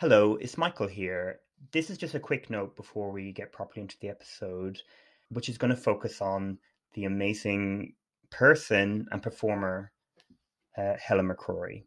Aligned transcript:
Hello, 0.00 0.36
it's 0.36 0.56
Michael 0.56 0.86
here. 0.86 1.40
This 1.72 1.90
is 1.90 1.98
just 1.98 2.14
a 2.14 2.18
quick 2.18 2.48
note 2.48 2.74
before 2.74 3.12
we 3.12 3.32
get 3.32 3.52
properly 3.52 3.82
into 3.82 3.98
the 4.00 4.08
episode, 4.08 4.80
which 5.28 5.50
is 5.50 5.58
going 5.58 5.72
to 5.72 5.76
focus 5.76 6.22
on 6.22 6.56
the 6.94 7.04
amazing 7.04 7.92
person 8.30 9.06
and 9.12 9.22
performer, 9.22 9.92
uh, 10.78 10.94
Helen 10.98 11.28
McCrory. 11.28 11.82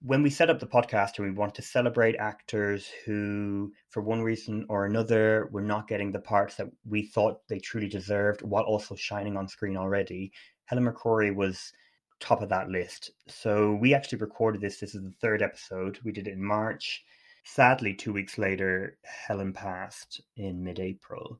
When 0.00 0.22
we 0.22 0.30
set 0.30 0.48
up 0.48 0.60
the 0.60 0.66
podcast 0.68 1.18
and 1.18 1.26
we 1.26 1.32
want 1.32 1.56
to 1.56 1.62
celebrate 1.62 2.14
actors 2.20 2.88
who, 3.04 3.72
for 3.88 4.00
one 4.00 4.22
reason 4.22 4.64
or 4.68 4.86
another, 4.86 5.48
were 5.50 5.60
not 5.60 5.88
getting 5.88 6.12
the 6.12 6.20
parts 6.20 6.54
that 6.54 6.68
we 6.88 7.02
thought 7.02 7.48
they 7.48 7.58
truly 7.58 7.88
deserved 7.88 8.42
while 8.42 8.62
also 8.62 8.94
shining 8.94 9.36
on 9.36 9.48
screen 9.48 9.76
already, 9.76 10.30
Helen 10.66 10.86
McCrory 10.86 11.34
was 11.34 11.72
top 12.20 12.42
of 12.42 12.48
that 12.50 12.68
list. 12.68 13.10
So 13.26 13.74
we 13.74 13.92
actually 13.92 14.18
recorded 14.18 14.60
this. 14.60 14.78
This 14.78 14.94
is 14.94 15.02
the 15.02 15.10
third 15.20 15.42
episode. 15.42 15.98
We 16.04 16.12
did 16.12 16.28
it 16.28 16.34
in 16.34 16.44
March. 16.44 17.02
Sadly, 17.44 17.94
two 17.94 18.12
weeks 18.12 18.38
later, 18.38 18.98
Helen 19.02 19.52
passed 19.52 20.20
in 20.36 20.62
mid 20.62 20.78
April 20.78 21.38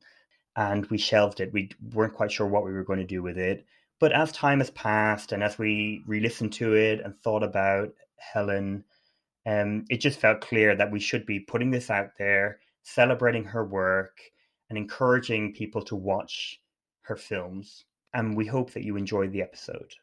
and 0.55 0.85
we 0.87 0.97
shelved 0.97 1.39
it. 1.39 1.53
We 1.53 1.69
weren't 1.93 2.13
quite 2.13 2.31
sure 2.31 2.47
what 2.47 2.65
we 2.65 2.73
were 2.73 2.83
going 2.83 2.99
to 2.99 3.05
do 3.05 3.21
with 3.21 3.37
it. 3.37 3.65
But 3.99 4.11
as 4.11 4.31
time 4.31 4.59
has 4.59 4.71
passed 4.71 5.31
and 5.31 5.43
as 5.43 5.57
we 5.57 6.03
re 6.07 6.19
listened 6.19 6.53
to 6.53 6.73
it 6.73 7.01
and 7.01 7.15
thought 7.17 7.43
about 7.43 7.93
Helen, 8.17 8.83
um, 9.45 9.85
it 9.89 9.97
just 9.97 10.19
felt 10.19 10.41
clear 10.41 10.75
that 10.75 10.91
we 10.91 10.99
should 10.99 11.25
be 11.25 11.39
putting 11.39 11.71
this 11.71 11.89
out 11.89 12.17
there, 12.17 12.59
celebrating 12.83 13.43
her 13.45 13.63
work, 13.63 14.19
and 14.69 14.77
encouraging 14.77 15.53
people 15.53 15.81
to 15.83 15.95
watch 15.95 16.61
her 17.01 17.15
films. 17.15 17.85
And 18.13 18.35
we 18.35 18.45
hope 18.45 18.71
that 18.71 18.83
you 18.83 18.97
enjoy 18.97 19.27
the 19.29 19.41
episode. 19.41 19.93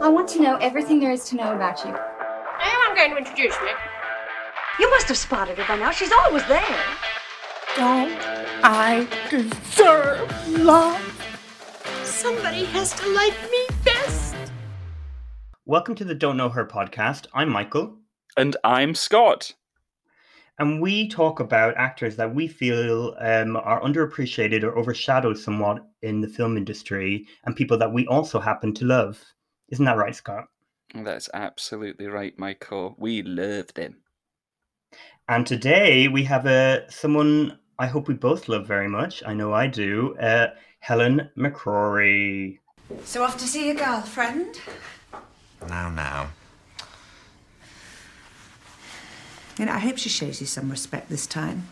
I 0.00 0.08
want 0.08 0.28
to 0.30 0.40
know 0.40 0.56
everything 0.56 1.00
there 1.00 1.12
is 1.12 1.24
to 1.26 1.36
know 1.36 1.54
about 1.54 1.84
you. 1.84 2.07
I 2.98 3.02
am 3.02 3.10
going 3.12 3.22
to 3.22 3.30
introduce 3.30 3.54
me. 3.60 3.70
You 4.80 4.90
must 4.90 5.06
have 5.06 5.16
spotted 5.16 5.56
her 5.56 5.64
by 5.68 5.78
now. 5.78 5.92
She's 5.92 6.10
always 6.10 6.44
there. 6.48 6.84
Don't 7.76 8.18
I 8.64 9.06
deserve 9.30 10.48
love? 10.58 11.00
Somebody 12.02 12.64
has 12.64 12.92
to 12.94 13.08
like 13.14 13.40
me 13.52 13.66
best. 13.84 14.34
Welcome 15.64 15.94
to 15.94 16.04
the 16.04 16.16
Don't 16.16 16.36
Know 16.36 16.48
Her 16.48 16.66
podcast. 16.66 17.28
I'm 17.32 17.50
Michael. 17.50 17.98
And 18.36 18.56
I'm 18.64 18.96
Scott. 18.96 19.54
And 20.58 20.82
we 20.82 21.06
talk 21.06 21.38
about 21.38 21.76
actors 21.76 22.16
that 22.16 22.34
we 22.34 22.48
feel 22.48 23.14
um, 23.20 23.56
are 23.58 23.80
underappreciated 23.80 24.64
or 24.64 24.76
overshadowed 24.76 25.38
somewhat 25.38 25.86
in 26.02 26.20
the 26.20 26.28
film 26.28 26.56
industry 26.56 27.28
and 27.44 27.54
people 27.54 27.78
that 27.78 27.92
we 27.92 28.08
also 28.08 28.40
happen 28.40 28.74
to 28.74 28.84
love. 28.84 29.22
Isn't 29.68 29.84
that 29.84 29.96
right, 29.96 30.16
Scott? 30.16 30.46
That's 30.94 31.28
absolutely 31.34 32.06
right, 32.06 32.38
Michael. 32.38 32.94
We 32.98 33.22
love 33.22 33.74
them. 33.74 33.96
And 35.28 35.46
today 35.46 36.08
we 36.08 36.24
have 36.24 36.46
a 36.46 36.84
uh, 36.86 36.90
someone 36.90 37.58
I 37.78 37.86
hope 37.86 38.08
we 38.08 38.14
both 38.14 38.48
love 38.48 38.66
very 38.66 38.88
much. 38.88 39.22
I 39.24 39.34
know 39.34 39.52
I 39.52 39.68
do. 39.68 40.16
Uh, 40.18 40.48
Helen 40.80 41.30
McCrory. 41.36 42.58
So 43.04 43.22
off 43.22 43.36
to 43.38 43.44
see 43.44 43.66
your 43.66 43.76
girlfriend? 43.76 44.60
Now, 45.68 45.90
now. 45.90 46.30
You 49.58 49.66
know, 49.66 49.72
I 49.72 49.78
hope 49.78 49.98
she 49.98 50.08
shows 50.08 50.40
you 50.40 50.46
some 50.46 50.70
respect 50.70 51.08
this 51.08 51.26
time. 51.26 51.68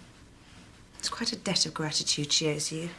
It's 0.98 1.08
quite 1.08 1.32
a 1.32 1.36
debt 1.36 1.66
of 1.66 1.74
gratitude 1.74 2.32
she 2.32 2.48
owes 2.48 2.70
you. 2.70 2.90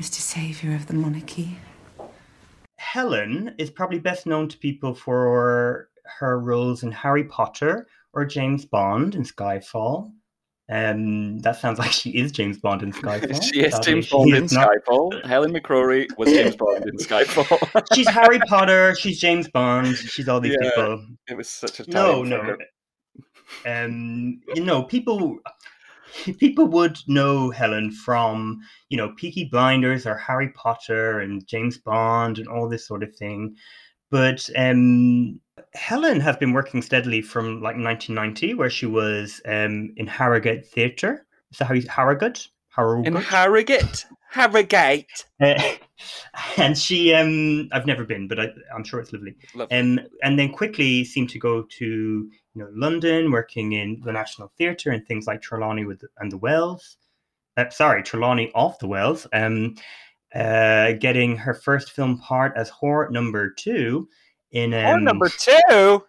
Mr. 0.00 0.14
Saviour 0.14 0.74
of 0.74 0.86
the 0.86 0.94
monarchy. 0.94 1.58
Helen 2.98 3.54
is 3.58 3.70
probably 3.70 4.00
best 4.00 4.26
known 4.26 4.48
to 4.48 4.58
people 4.58 4.92
for 4.92 5.88
her 6.18 6.40
roles 6.40 6.82
in 6.82 6.90
Harry 6.90 7.22
Potter 7.22 7.86
or 8.12 8.24
James 8.24 8.64
Bond 8.64 9.14
in 9.14 9.22
Skyfall. 9.22 10.10
Um, 10.68 11.38
that 11.38 11.60
sounds 11.60 11.78
like 11.82 11.92
she 11.92 12.10
is 12.10 12.32
James 12.32 12.58
Bond 12.58 12.82
in 12.82 12.92
Skyfall. 13.00 13.40
she 13.40 13.60
is 13.60 13.78
James 13.84 14.10
Bond 14.10 14.34
in 14.34 14.48
not... 14.50 14.70
Skyfall. 14.70 15.24
Helen 15.24 15.52
McCrory 15.52 16.08
was 16.18 16.28
James 16.28 16.56
Bond 16.62 16.86
in 16.86 16.96
Skyfall. 16.96 17.86
she's 17.94 18.08
Harry 18.08 18.40
Potter. 18.48 18.96
She's 18.96 19.20
James 19.20 19.48
Bond. 19.48 19.96
She's 19.96 20.28
all 20.28 20.40
these 20.40 20.56
yeah, 20.60 20.70
people. 20.70 21.06
It 21.28 21.36
was 21.36 21.48
such 21.48 21.78
a 21.78 21.88
no, 21.88 22.24
no. 22.24 22.56
Um, 23.64 24.40
you 24.56 24.64
know, 24.64 24.82
people 24.82 25.38
people 26.38 26.66
would 26.66 26.98
know 27.06 27.50
Helen 27.50 27.90
from, 27.90 28.60
you 28.88 28.96
know, 28.96 29.12
Peaky 29.16 29.44
Blinders 29.44 30.06
or 30.06 30.16
Harry 30.16 30.50
Potter 30.50 31.20
and 31.20 31.46
James 31.46 31.78
Bond 31.78 32.38
and 32.38 32.48
all 32.48 32.68
this 32.68 32.86
sort 32.86 33.02
of 33.02 33.14
thing. 33.16 33.56
But 34.10 34.48
um, 34.56 35.40
Helen 35.74 36.20
has 36.20 36.36
been 36.36 36.52
working 36.52 36.82
steadily 36.82 37.20
from 37.20 37.60
like 37.60 37.76
1990, 37.76 38.54
where 38.54 38.70
she 38.70 38.86
was 38.86 39.40
um, 39.46 39.92
in 39.96 40.06
Harrogate 40.06 40.66
Theatre. 40.66 41.26
Is 41.50 41.58
that 41.58 41.66
how 41.66 41.74
you 41.74 41.86
Harrogate? 41.88 42.48
Harrogate? 42.70 43.06
In 43.06 43.16
Harrogate. 43.16 44.06
Harrogate. 44.30 45.24
Uh, 45.40 45.60
and 46.56 46.76
she, 46.76 47.12
um, 47.14 47.68
I've 47.72 47.86
never 47.86 48.04
been, 48.04 48.28
but 48.28 48.38
I, 48.38 48.48
am 48.74 48.84
sure 48.84 49.00
it's 49.00 49.12
lovely. 49.12 49.34
lovely. 49.54 49.76
Um, 49.76 50.00
and 50.22 50.38
then 50.38 50.52
quickly 50.52 51.04
seemed 51.04 51.30
to 51.30 51.38
go 51.38 51.66
to 51.78 52.30
you 52.58 52.64
know 52.64 52.70
London, 52.74 53.30
working 53.30 53.72
in 53.72 54.00
the 54.04 54.12
National 54.12 54.52
Theatre 54.58 54.90
and 54.90 55.06
things 55.06 55.26
like 55.26 55.40
Trelawny 55.40 55.86
with 55.86 56.02
and 56.18 56.32
the 56.32 56.38
Wells. 56.38 56.96
Uh, 57.56 57.70
sorry, 57.70 58.02
Trelawny 58.02 58.50
off 58.54 58.80
the 58.80 58.88
Wells. 58.88 59.26
Um, 59.32 59.76
uh, 60.34 60.92
getting 60.92 61.36
her 61.36 61.54
first 61.54 61.92
film 61.92 62.18
part 62.18 62.52
as 62.56 62.70
Whore 62.70 63.10
Number 63.10 63.50
Two 63.50 64.08
in 64.50 64.74
um, 64.74 65.04
Number 65.04 65.28
Two 65.28 66.02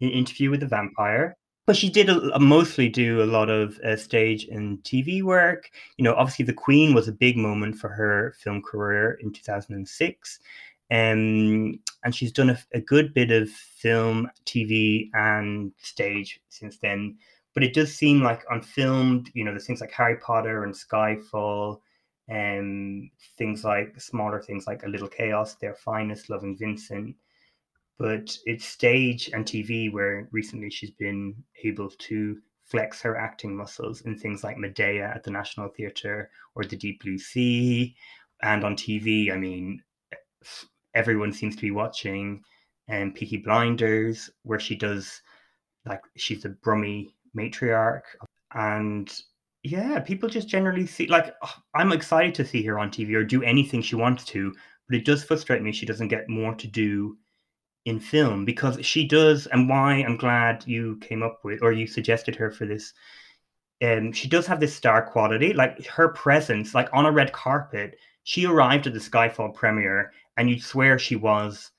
in 0.00 0.10
Interview 0.10 0.50
with 0.50 0.60
the 0.60 0.66
Vampire. 0.66 1.36
But 1.64 1.76
she 1.76 1.90
did 1.90 2.08
a, 2.08 2.38
mostly 2.40 2.88
do 2.88 3.22
a 3.22 3.24
lot 3.24 3.48
of 3.48 3.78
uh, 3.80 3.96
stage 3.96 4.46
and 4.46 4.78
TV 4.82 5.22
work. 5.22 5.70
You 5.96 6.04
know, 6.04 6.14
obviously, 6.14 6.44
The 6.44 6.52
Queen 6.52 6.92
was 6.92 7.06
a 7.08 7.12
big 7.12 7.36
moment 7.36 7.76
for 7.76 7.88
her 7.88 8.34
film 8.38 8.62
career 8.62 9.18
in 9.20 9.32
2006. 9.32 10.38
Um, 10.92 11.80
and 12.04 12.14
she's 12.14 12.32
done 12.32 12.50
a, 12.50 12.58
a, 12.74 12.80
good 12.80 13.14
bit 13.14 13.30
of 13.30 13.48
film, 13.48 14.30
TV, 14.44 15.08
and 15.14 15.72
stage 15.78 16.40
since 16.50 16.76
then. 16.78 17.16
But 17.54 17.64
it 17.64 17.72
does 17.72 17.94
seem 17.94 18.22
like 18.22 18.44
on 18.50 18.60
film, 18.60 19.24
you 19.32 19.44
know, 19.44 19.52
there's 19.52 19.66
things 19.66 19.80
like 19.80 19.92
Harry 19.92 20.16
Potter 20.16 20.64
and 20.64 20.74
Skyfall, 20.74 21.80
and 22.28 23.04
um, 23.04 23.10
things 23.38 23.64
like 23.64 23.98
smaller 24.00 24.40
things 24.40 24.66
like 24.66 24.82
A 24.82 24.88
Little 24.88 25.08
Chaos, 25.08 25.54
Their 25.54 25.74
Finest, 25.74 26.28
Loving 26.28 26.56
Vincent 26.58 27.16
but 28.02 28.36
it's 28.46 28.64
stage 28.64 29.30
and 29.32 29.44
TV 29.44 29.92
where 29.92 30.28
recently 30.32 30.70
she's 30.70 30.90
been 30.90 31.36
able 31.62 31.88
to 31.88 32.36
flex 32.64 33.00
her 33.00 33.16
acting 33.16 33.56
muscles 33.56 34.00
in 34.00 34.18
things 34.18 34.42
like 34.42 34.58
Medea 34.58 35.12
at 35.14 35.22
the 35.22 35.30
National 35.30 35.68
Theatre 35.68 36.28
or 36.56 36.64
the 36.64 36.76
Deep 36.76 37.00
Blue 37.00 37.16
Sea. 37.16 37.94
And 38.42 38.64
on 38.64 38.74
TV, 38.74 39.30
I 39.30 39.36
mean, 39.36 39.82
everyone 40.94 41.32
seems 41.32 41.56
to 41.56 41.62
be 41.62 41.70
watching 41.70 42.42
um, 42.90 43.12
Peaky 43.12 43.38
Blinders, 43.38 44.30
where 44.42 44.60
she 44.60 44.74
does 44.74 45.20
like 45.86 46.00
she's 46.16 46.44
a 46.44 46.50
Brummy 46.50 47.14
matriarch. 47.36 48.02
And 48.54 49.12
yeah, 49.62 50.00
people 50.00 50.28
just 50.28 50.48
generally 50.48 50.86
see 50.86 51.06
like 51.06 51.34
I'm 51.74 51.92
excited 51.92 52.34
to 52.36 52.44
see 52.44 52.62
her 52.64 52.78
on 52.78 52.90
TV 52.90 53.14
or 53.14 53.24
do 53.24 53.42
anything 53.42 53.82
she 53.82 53.96
wants 53.96 54.24
to, 54.26 54.52
but 54.88 54.96
it 54.96 55.04
does 55.04 55.24
frustrate 55.24 55.62
me 55.62 55.72
she 55.72 55.86
doesn't 55.86 56.08
get 56.08 56.28
more 56.28 56.54
to 56.54 56.66
do 56.66 57.16
in 57.84 57.98
film 57.98 58.44
because 58.44 58.84
she 58.84 59.06
does, 59.06 59.46
and 59.48 59.68
why 59.68 59.94
I'm 59.94 60.16
glad 60.16 60.64
you 60.66 60.98
came 61.00 61.22
up 61.22 61.40
with 61.44 61.62
or 61.62 61.72
you 61.72 61.86
suggested 61.86 62.36
her 62.36 62.50
for 62.50 62.66
this. 62.66 62.92
Um, 63.82 64.12
she 64.12 64.28
does 64.28 64.46
have 64.46 64.60
this 64.60 64.74
star 64.74 65.02
quality, 65.02 65.52
like 65.52 65.84
her 65.86 66.08
presence, 66.08 66.74
like 66.74 66.88
on 66.92 67.06
a 67.06 67.12
red 67.12 67.32
carpet. 67.32 67.98
She 68.22 68.46
arrived 68.46 68.86
at 68.86 68.92
the 68.92 69.00
Skyfall 69.00 69.54
premiere, 69.54 70.12
and 70.36 70.50
you'd 70.50 70.62
swear 70.62 70.98
she 70.98 71.16
was 71.16 71.70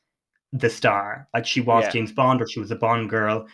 the 0.51 0.69
star, 0.69 1.27
like 1.33 1.45
she 1.45 1.61
was 1.61 1.85
yeah. 1.85 1.91
James 1.91 2.11
Bond 2.11 2.41
or 2.41 2.47
she 2.47 2.59
was 2.59 2.71
a 2.71 2.75
Bond 2.75 3.09
girl, 3.09 3.47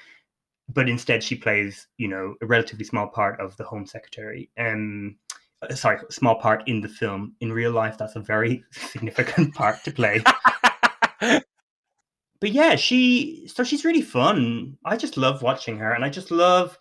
but 0.73 0.89
instead 0.89 1.23
she 1.23 1.35
plays, 1.35 1.87
you 1.97 2.07
know, 2.07 2.35
a 2.41 2.45
relatively 2.45 2.85
small 2.85 3.07
part 3.07 3.39
of 3.39 3.55
the 3.57 3.63
Home 3.63 3.85
Secretary. 3.85 4.49
Um, 4.57 5.15
uh, 5.61 5.73
sorry, 5.75 5.99
small 6.09 6.35
part 6.35 6.63
in 6.67 6.81
the 6.81 6.87
film. 6.87 7.35
In 7.41 7.51
real 7.51 7.71
life, 7.71 7.97
that's 7.97 8.15
a 8.15 8.21
very 8.21 8.63
significant 8.71 9.55
part 9.55 9.83
to 9.83 9.91
play. 9.91 10.21
but 11.19 11.43
yeah, 12.43 12.75
she 12.75 13.47
so 13.47 13.63
she's 13.63 13.85
really 13.85 14.01
fun. 14.01 14.77
I 14.85 14.97
just 14.97 15.17
love 15.17 15.41
watching 15.41 15.77
her, 15.79 15.91
and 15.91 16.05
I 16.05 16.09
just 16.09 16.31
love. 16.31 16.77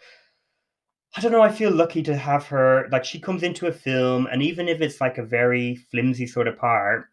I 1.17 1.21
don't 1.21 1.33
know. 1.33 1.43
I 1.43 1.51
feel 1.51 1.73
lucky 1.73 2.03
to 2.03 2.17
have 2.17 2.47
her. 2.47 2.89
Like 2.93 3.05
she 3.05 3.19
comes 3.19 3.43
into 3.43 3.67
a 3.67 3.73
film, 3.73 4.27
and 4.31 4.43
even 4.43 4.69
if 4.69 4.81
it's 4.81 5.01
like 5.01 5.19
a 5.19 5.25
very 5.25 5.77
flimsy 5.91 6.27
sort 6.27 6.47
of 6.47 6.59
part, 6.59 7.07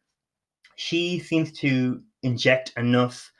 she 0.75 1.19
seems 1.19 1.51
to 1.59 2.01
inject 2.23 2.73
enough 2.77 3.31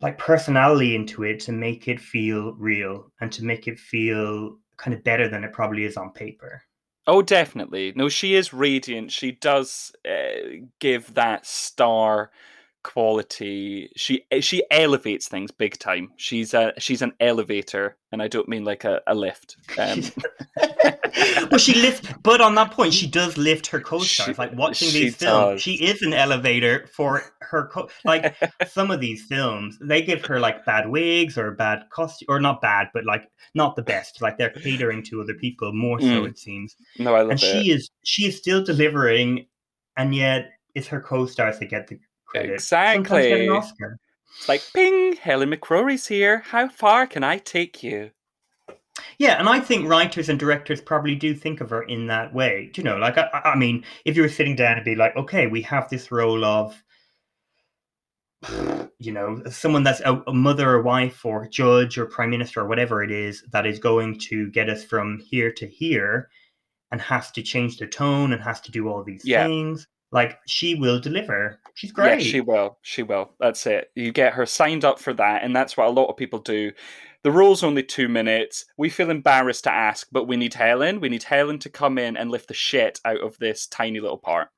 like 0.00 0.18
personality 0.18 0.94
into 0.94 1.24
it 1.24 1.40
to 1.40 1.52
make 1.52 1.86
it 1.86 2.00
feel 2.00 2.54
real 2.54 3.12
and 3.20 3.30
to 3.32 3.44
make 3.44 3.68
it 3.68 3.78
feel 3.78 4.56
kind 4.76 4.94
of 4.94 5.04
better 5.04 5.28
than 5.28 5.44
it 5.44 5.52
probably 5.52 5.84
is 5.84 5.96
on 5.96 6.10
paper. 6.12 6.62
Oh, 7.06 7.22
definitely. 7.22 7.92
No, 7.96 8.08
she 8.08 8.34
is 8.34 8.52
radiant. 8.52 9.10
She 9.10 9.32
does 9.32 9.92
uh, 10.08 10.64
give 10.78 11.12
that 11.14 11.44
star 11.44 12.30
quality. 12.82 13.90
She 13.96 14.24
she 14.40 14.62
elevates 14.70 15.28
things 15.28 15.50
big 15.50 15.78
time. 15.78 16.10
She's 16.16 16.54
a 16.54 16.72
she's 16.78 17.02
an 17.02 17.12
elevator, 17.20 17.96
and 18.12 18.22
I 18.22 18.28
don't 18.28 18.48
mean 18.48 18.64
like 18.64 18.84
a, 18.84 19.00
a 19.06 19.14
lift. 19.14 19.56
Um, 19.78 20.02
well, 21.50 21.58
she 21.58 21.74
lifts, 21.80 22.08
but 22.22 22.40
on 22.40 22.54
that 22.56 22.70
point, 22.72 22.92
she 22.94 23.06
does 23.06 23.36
lift 23.36 23.66
her 23.68 23.80
co-stars. 23.80 24.28
She- 24.28 24.34
like 24.34 24.52
watching 24.54 24.92
these 24.92 25.16
films, 25.16 25.54
does. 25.54 25.62
she 25.62 25.74
is 25.74 26.02
an 26.02 26.12
elevator 26.12 26.88
for 26.94 27.22
her. 27.40 27.68
Co- 27.68 27.88
like 28.04 28.36
some 28.68 28.90
of 28.90 29.00
these 29.00 29.24
films, 29.24 29.78
they 29.80 30.02
give 30.02 30.24
her 30.26 30.38
like 30.40 30.64
bad 30.64 30.88
wigs 30.88 31.36
or 31.38 31.52
bad 31.52 31.84
costume, 31.90 32.26
or 32.28 32.40
not 32.40 32.60
bad, 32.60 32.88
but 32.94 33.04
like 33.04 33.24
not 33.54 33.76
the 33.76 33.82
best. 33.82 34.22
Like 34.22 34.38
they're 34.38 34.50
catering 34.50 35.02
to 35.04 35.20
other 35.22 35.34
people 35.34 35.72
more 35.72 36.00
so, 36.00 36.06
Mm. 36.06 36.28
it 36.30 36.38
seems. 36.38 36.76
no, 36.98 37.14
I 37.14 37.20
love 37.20 37.30
And 37.30 37.42
it. 37.42 37.46
she 37.46 37.70
is 37.70 37.90
she 38.04 38.26
is 38.26 38.36
still 38.36 38.62
delivering, 38.64 39.46
and 39.96 40.14
yet 40.14 40.50
it's 40.74 40.86
her 40.86 41.00
co-stars 41.00 41.58
that 41.58 41.66
get 41.70 41.88
the 41.88 41.98
credit. 42.30 42.54
Exactly. 42.54 43.32
It's 44.38 44.48
like, 44.48 44.62
ping, 44.74 45.16
Helen 45.16 45.50
McCrory's 45.50 46.06
here. 46.06 46.38
How 46.46 46.68
far 46.68 47.06
can 47.06 47.22
I 47.22 47.38
take 47.38 47.82
you? 47.82 48.10
Yeah, 49.18 49.38
and 49.38 49.48
I 49.48 49.60
think 49.60 49.88
writers 49.88 50.28
and 50.28 50.38
directors 50.38 50.80
probably 50.80 51.14
do 51.14 51.34
think 51.34 51.60
of 51.60 51.70
her 51.70 51.82
in 51.82 52.06
that 52.06 52.32
way. 52.34 52.70
Do 52.72 52.80
you 52.80 52.84
know, 52.84 52.96
like 52.96 53.18
I, 53.18 53.28
I 53.32 53.52
I 53.52 53.56
mean, 53.56 53.84
if 54.04 54.16
you 54.16 54.22
were 54.22 54.28
sitting 54.28 54.56
down 54.56 54.76
and 54.76 54.84
be 54.84 54.94
like, 54.94 55.16
okay, 55.16 55.46
we 55.46 55.62
have 55.62 55.88
this 55.88 56.10
role 56.10 56.44
of, 56.44 56.82
you 58.98 59.12
know, 59.12 59.42
someone 59.50 59.82
that's 59.82 60.00
a, 60.00 60.22
a 60.26 60.32
mother 60.32 60.70
or 60.70 60.82
wife 60.82 61.24
or 61.24 61.46
judge 61.48 61.98
or 61.98 62.06
prime 62.06 62.30
minister 62.30 62.60
or 62.60 62.66
whatever 62.66 63.02
it 63.02 63.10
is 63.10 63.44
that 63.52 63.66
is 63.66 63.78
going 63.78 64.18
to 64.18 64.50
get 64.50 64.68
us 64.70 64.84
from 64.84 65.18
here 65.18 65.52
to 65.52 65.66
here, 65.66 66.28
and 66.90 67.00
has 67.00 67.30
to 67.32 67.42
change 67.42 67.76
the 67.78 67.86
tone 67.86 68.32
and 68.32 68.42
has 68.42 68.60
to 68.62 68.70
do 68.70 68.88
all 68.88 69.02
these 69.04 69.24
Yeah. 69.24 69.46
things. 69.46 69.86
Like 70.12 70.38
she 70.46 70.74
will 70.74 71.00
deliver. 71.00 71.60
She's 71.74 71.92
great. 71.92 72.20
Yeah, 72.20 72.30
she 72.30 72.40
will. 72.40 72.78
She 72.82 73.02
will. 73.02 73.32
That's 73.38 73.64
it. 73.66 73.90
You 73.94 74.12
get 74.12 74.34
her 74.34 74.44
signed 74.46 74.84
up 74.84 74.98
for 74.98 75.12
that, 75.14 75.44
and 75.44 75.54
that's 75.54 75.76
what 75.76 75.86
a 75.86 75.90
lot 75.90 76.08
of 76.08 76.16
people 76.16 76.40
do. 76.40 76.72
The 77.22 77.30
role's 77.30 77.62
only 77.62 77.82
two 77.82 78.08
minutes. 78.08 78.64
We 78.76 78.88
feel 78.88 79.10
embarrassed 79.10 79.64
to 79.64 79.72
ask, 79.72 80.08
but 80.10 80.26
we 80.26 80.36
need 80.36 80.54
Helen. 80.54 81.00
We 81.00 81.10
need 81.10 81.22
Helen 81.22 81.58
to 81.60 81.68
come 81.68 81.98
in 81.98 82.16
and 82.16 82.30
lift 82.30 82.48
the 82.48 82.54
shit 82.54 82.98
out 83.04 83.20
of 83.20 83.38
this 83.38 83.66
tiny 83.66 84.00
little 84.00 84.18
part. 84.18 84.48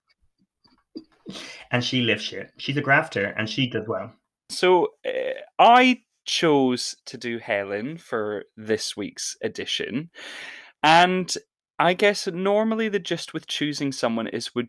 and 1.70 1.84
she 1.84 2.00
lifts 2.02 2.25
shit. 2.25 2.50
She's 2.58 2.76
a 2.76 2.81
grafter, 2.82 3.34
and 3.37 3.48
she 3.48 3.69
does 3.69 3.87
well. 3.87 4.12
So 4.48 4.88
uh, 5.06 5.40
I 5.58 6.02
chose 6.25 6.94
to 7.06 7.16
do 7.19 7.38
Helen 7.38 7.98
for 7.98 8.44
this 8.56 8.96
week's 8.96 9.37
edition, 9.43 10.10
and 10.82 11.32
I 11.78 11.94
guess 11.94 12.26
normally 12.26 12.88
the 12.88 12.98
gist 12.98 13.34
with 13.34 13.46
choosing 13.46 13.93
someone 13.93 14.28
is 14.28 14.55
would 14.55 14.69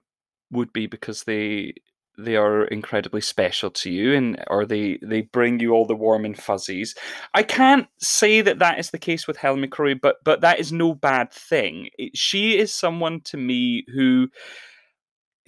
would 0.52 0.72
be 0.74 0.88
because 0.88 1.24
they 1.24 1.74
they 2.18 2.36
are 2.36 2.66
incredibly 2.66 3.22
special 3.22 3.72
to 3.72 3.90
you 3.90 4.14
and 4.14 4.44
or 4.48 4.66
they 4.66 5.00
they 5.02 5.22
bring 5.22 5.60
you 5.60 5.72
all 5.72 5.86
the 5.88 5.96
warm 5.96 6.26
and 6.26 6.38
fuzzies. 6.38 6.94
I 7.34 7.42
can't 7.44 7.88
say 8.00 8.42
that 8.42 8.60
that 8.60 8.78
is 8.78 8.92
the 8.92 9.00
case 9.00 9.26
with 9.28 9.38
Helen 9.38 9.66
McCrory, 9.66 10.00
but 10.00 10.18
but 10.24 10.42
that 10.42 10.60
is 10.60 10.72
no 10.72 10.94
bad 10.94 11.32
thing. 11.32 11.90
It- 11.98 12.16
She 12.16 12.58
is 12.58 12.74
someone 12.74 13.22
to 13.22 13.38
me 13.38 13.86
who 13.94 14.30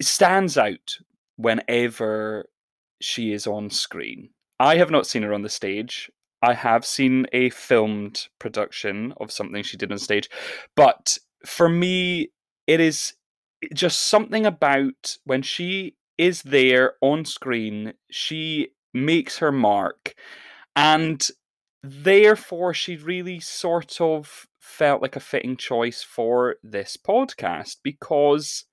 stands 0.00 0.58
out 0.58 0.96
whenever 1.36 2.46
she 3.00 3.32
is 3.32 3.46
on 3.46 3.70
screen. 3.70 4.30
I 4.58 4.76
have 4.76 4.90
not 4.90 5.06
seen 5.06 5.22
her 5.22 5.34
on 5.34 5.42
the 5.42 5.48
stage. 5.48 6.10
I 6.42 6.54
have 6.54 6.84
seen 6.84 7.26
a 7.32 7.50
filmed 7.50 8.28
production 8.38 9.12
of 9.18 9.32
something 9.32 9.62
she 9.62 9.76
did 9.76 9.92
on 9.92 9.98
stage, 9.98 10.28
but 10.74 11.18
for 11.44 11.68
me, 11.68 12.30
it 12.66 12.80
is 12.80 13.14
just 13.74 14.02
something 14.02 14.46
about 14.46 15.16
when 15.24 15.42
she 15.42 15.96
is 16.18 16.42
there 16.42 16.94
on 17.00 17.24
screen, 17.24 17.94
she 18.10 18.68
makes 18.94 19.38
her 19.38 19.52
mark, 19.52 20.14
and 20.74 21.28
therefore 21.82 22.74
she 22.74 22.96
really 22.96 23.40
sort 23.40 24.00
of 24.00 24.46
felt 24.58 25.00
like 25.02 25.16
a 25.16 25.20
fitting 25.20 25.56
choice 25.56 26.02
for 26.02 26.56
this 26.62 26.96
podcast 26.96 27.76
because 27.82 28.64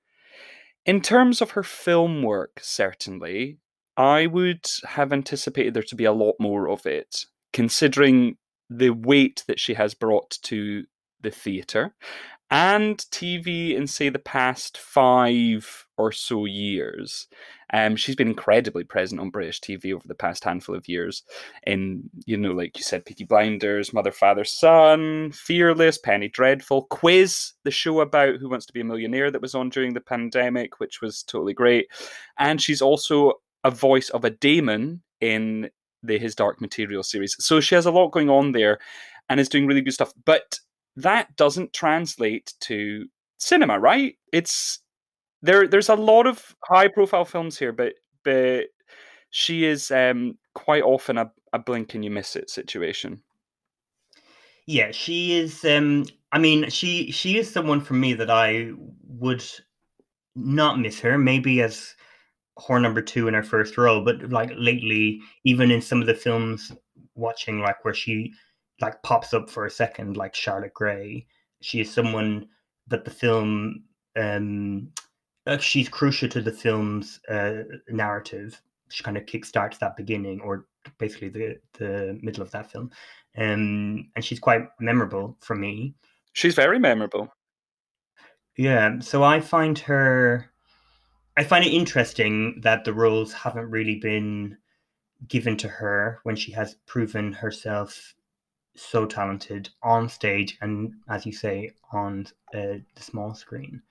in 0.85 0.99
terms 0.99 1.41
of 1.41 1.51
her 1.51 1.63
film 1.63 2.23
work 2.23 2.59
certainly 2.61 3.59
i 3.95 4.25
would 4.25 4.65
have 4.85 5.13
anticipated 5.13 5.73
there 5.73 5.83
to 5.83 5.95
be 5.95 6.05
a 6.05 6.11
lot 6.11 6.33
more 6.39 6.67
of 6.67 6.85
it 6.87 7.25
considering 7.53 8.35
the 8.69 8.89
weight 8.89 9.43
that 9.47 9.59
she 9.59 9.75
has 9.75 9.93
brought 9.93 10.31
to 10.41 10.83
the 11.21 11.31
theatre 11.31 11.93
and 12.53 12.99
TV 13.09 13.75
in 13.75 13.87
say 13.87 14.09
the 14.09 14.19
past 14.19 14.77
five 14.77 15.87
or 15.97 16.11
so 16.11 16.45
years. 16.45 17.25
Um, 17.73 17.95
she's 17.95 18.15
been 18.15 18.27
incredibly 18.27 18.83
present 18.83 19.19
on 19.19 19.31
British 19.31 19.59
TV 19.59 19.91
over 19.91 20.07
the 20.07 20.13
past 20.13 20.43
handful 20.43 20.75
of 20.75 20.87
years. 20.87 21.23
In 21.65 22.11
you 22.27 22.37
know, 22.37 22.51
like 22.51 22.77
you 22.77 22.83
said, 22.83 23.05
Peaky 23.05 23.23
Blinders, 23.23 23.91
Mother, 23.91 24.11
Father, 24.11 24.43
Son, 24.43 25.31
Fearless, 25.31 25.97
Penny 25.97 26.27
Dreadful, 26.27 26.83
Quiz, 26.91 27.53
the 27.63 27.71
show 27.71 28.01
about 28.01 28.35
Who 28.35 28.49
Wants 28.49 28.67
to 28.67 28.73
Be 28.73 28.81
a 28.81 28.85
Millionaire 28.85 29.31
that 29.31 29.41
was 29.41 29.55
on 29.55 29.69
during 29.69 29.95
the 29.95 30.01
pandemic, 30.01 30.79
which 30.79 31.01
was 31.01 31.23
totally 31.23 31.53
great. 31.53 31.87
And 32.37 32.61
she's 32.61 32.83
also 32.83 33.33
a 33.63 33.71
voice 33.71 34.09
of 34.09 34.25
a 34.25 34.31
dæmon 34.31 34.99
in 35.21 35.71
the 36.03 36.19
His 36.19 36.35
Dark 36.35 36.61
Material 36.61 37.01
series. 37.01 37.35
So 37.39 37.59
she 37.59 37.73
has 37.73 37.87
a 37.87 37.91
lot 37.91 38.11
going 38.11 38.29
on 38.29 38.51
there 38.51 38.77
and 39.27 39.39
is 39.39 39.49
doing 39.49 39.65
really 39.65 39.81
good 39.81 39.95
stuff. 39.95 40.13
But 40.23 40.59
that 40.95 41.35
doesn't 41.35 41.73
translate 41.73 42.53
to 42.61 43.05
cinema, 43.37 43.79
right? 43.79 44.15
It's 44.31 44.79
there. 45.41 45.67
There's 45.67 45.89
a 45.89 45.95
lot 45.95 46.27
of 46.27 46.55
high 46.63 46.87
profile 46.87 47.25
films 47.25 47.57
here, 47.57 47.71
but 47.71 47.93
but 48.23 48.65
she 49.29 49.65
is 49.65 49.91
um, 49.91 50.37
quite 50.53 50.83
often 50.83 51.17
a, 51.17 51.31
a 51.51 51.59
blink 51.59 51.95
and 51.95 52.03
you 52.03 52.11
miss 52.11 52.35
it 52.35 52.49
situation. 52.49 53.21
Yeah, 54.65 54.91
she 54.91 55.33
is. 55.33 55.65
Um, 55.65 56.05
I 56.31 56.39
mean, 56.39 56.69
she 56.69 57.11
she 57.11 57.37
is 57.37 57.51
someone 57.51 57.81
for 57.81 57.95
me 57.95 58.13
that 58.13 58.29
I 58.29 58.71
would 59.07 59.43
not 60.35 60.79
miss 60.79 60.99
her. 61.01 61.17
Maybe 61.17 61.61
as 61.61 61.95
her 62.67 62.79
number 62.79 63.01
two 63.01 63.27
in 63.27 63.33
her 63.33 63.43
first 63.43 63.77
role, 63.77 64.03
but 64.03 64.29
like 64.29 64.51
lately, 64.55 65.19
even 65.43 65.71
in 65.71 65.81
some 65.81 65.99
of 65.99 66.07
the 66.07 66.13
films, 66.13 66.71
watching 67.15 67.59
like 67.59 67.83
where 67.83 67.93
she 67.93 68.31
like 68.83 69.01
pops 69.03 69.33
up 69.33 69.49
for 69.49 69.65
a 69.65 69.71
second, 69.71 70.17
like 70.17 70.35
Charlotte 70.35 70.73
Gray, 70.73 71.27
she 71.61 71.81
is 71.81 71.91
someone 71.91 72.47
that 72.87 73.05
the 73.05 73.11
film. 73.11 73.83
Um, 74.15 74.89
she's 75.59 75.89
crucial 75.89 76.29
to 76.29 76.41
the 76.41 76.51
film's 76.51 77.19
uh, 77.29 77.63
narrative. 77.89 78.61
She 78.89 79.03
kind 79.03 79.17
of 79.17 79.25
kickstarts 79.25 79.79
that 79.79 79.97
beginning, 79.97 80.41
or 80.41 80.67
basically 80.99 81.29
the 81.29 81.59
the 81.79 82.19
middle 82.21 82.43
of 82.43 82.51
that 82.51 82.71
film 82.71 82.91
um, 83.37 84.09
and 84.15 84.23
she's 84.23 84.39
quite 84.39 84.67
memorable 84.79 85.37
for 85.41 85.55
me. 85.55 85.95
She's 86.33 86.55
very 86.55 86.79
memorable. 86.79 87.33
Yeah, 88.57 88.99
so 88.99 89.23
I 89.23 89.39
find 89.39 89.77
her, 89.79 90.51
I 91.37 91.43
find 91.43 91.65
it 91.65 91.73
interesting 91.73 92.61
that 92.61 92.85
the 92.85 92.93
roles 92.93 93.33
haven't 93.33 93.69
really 93.69 93.95
been 93.95 94.57
given 95.27 95.57
to 95.57 95.67
her 95.67 96.19
when 96.23 96.35
she 96.35 96.51
has 96.51 96.75
proven 96.85 97.33
herself 97.33 98.13
so 98.75 99.05
talented 99.05 99.69
on 99.81 100.09
stage 100.09 100.57
and, 100.61 100.93
as 101.09 101.25
you 101.25 101.31
say, 101.31 101.71
on 101.91 102.25
uh, 102.53 102.79
the 102.95 103.01
small 103.01 103.33
screen. 103.33 103.81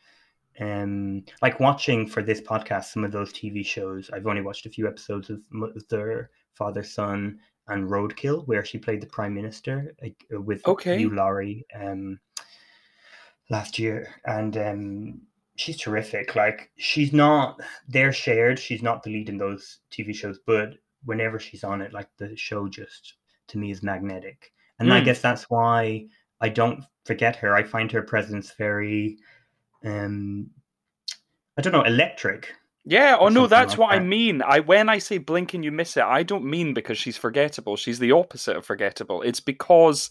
Um, 0.60 1.24
like 1.40 1.60
watching 1.60 2.06
for 2.06 2.22
this 2.22 2.40
podcast 2.40 2.84
some 2.84 3.04
of 3.04 3.12
those 3.12 3.32
TV 3.32 3.64
shows. 3.64 4.10
I've 4.12 4.26
only 4.26 4.42
watched 4.42 4.66
a 4.66 4.70
few 4.70 4.86
episodes 4.86 5.30
of 5.30 5.40
Mother, 5.50 6.30
Father, 6.52 6.82
Son, 6.82 7.38
and 7.68 7.88
Roadkill, 7.88 8.46
where 8.46 8.64
she 8.64 8.78
played 8.78 9.00
the 9.00 9.06
prime 9.06 9.34
minister 9.34 9.94
like, 10.02 10.24
uh, 10.34 10.40
with 10.40 10.66
Okay. 10.66 10.98
Hugh 10.98 11.10
Laurie 11.10 11.64
um, 11.74 12.18
last 13.50 13.78
year, 13.78 14.14
and 14.24 14.56
um, 14.56 15.20
she's 15.56 15.76
terrific. 15.78 16.34
Like 16.34 16.70
she's 16.76 17.12
not 17.12 17.60
they're 17.88 18.12
shared. 18.12 18.58
She's 18.58 18.82
not 18.82 19.02
the 19.02 19.10
lead 19.10 19.28
in 19.28 19.38
those 19.38 19.78
TV 19.90 20.14
shows, 20.14 20.38
but 20.46 20.74
whenever 21.04 21.38
she's 21.38 21.64
on 21.64 21.80
it, 21.80 21.92
like 21.92 22.08
the 22.18 22.36
show 22.36 22.68
just 22.68 23.14
to 23.48 23.58
me 23.58 23.70
is 23.70 23.82
magnetic, 23.82 24.52
and 24.84 24.92
I 24.94 25.00
Mm. 25.00 25.04
guess 25.04 25.20
that's 25.20 25.48
why 25.50 26.06
I 26.40 26.48
don't 26.48 26.84
forget 27.04 27.36
her. 27.36 27.54
I 27.54 27.62
find 27.62 27.90
her 27.92 28.02
presence 28.02 28.52
very, 28.58 29.18
um, 29.84 30.50
I 31.56 31.62
don't 31.62 31.72
know, 31.72 31.82
electric. 31.82 32.54
Yeah, 32.84 33.16
oh 33.18 33.26
or 33.26 33.30
no, 33.30 33.46
that's 33.46 33.72
like 33.72 33.78
what 33.78 33.94
I 33.94 34.00
mean. 34.00 34.42
I 34.42 34.60
when 34.60 34.88
I 34.88 34.98
say 34.98 35.18
blink 35.18 35.54
and 35.54 35.64
you 35.64 35.70
miss 35.70 35.96
it, 35.96 36.02
I 36.02 36.24
don't 36.24 36.44
mean 36.44 36.74
because 36.74 36.98
she's 36.98 37.16
forgettable. 37.16 37.76
She's 37.76 38.00
the 38.00 38.12
opposite 38.12 38.56
of 38.56 38.66
forgettable. 38.66 39.22
It's 39.22 39.40
because 39.40 40.10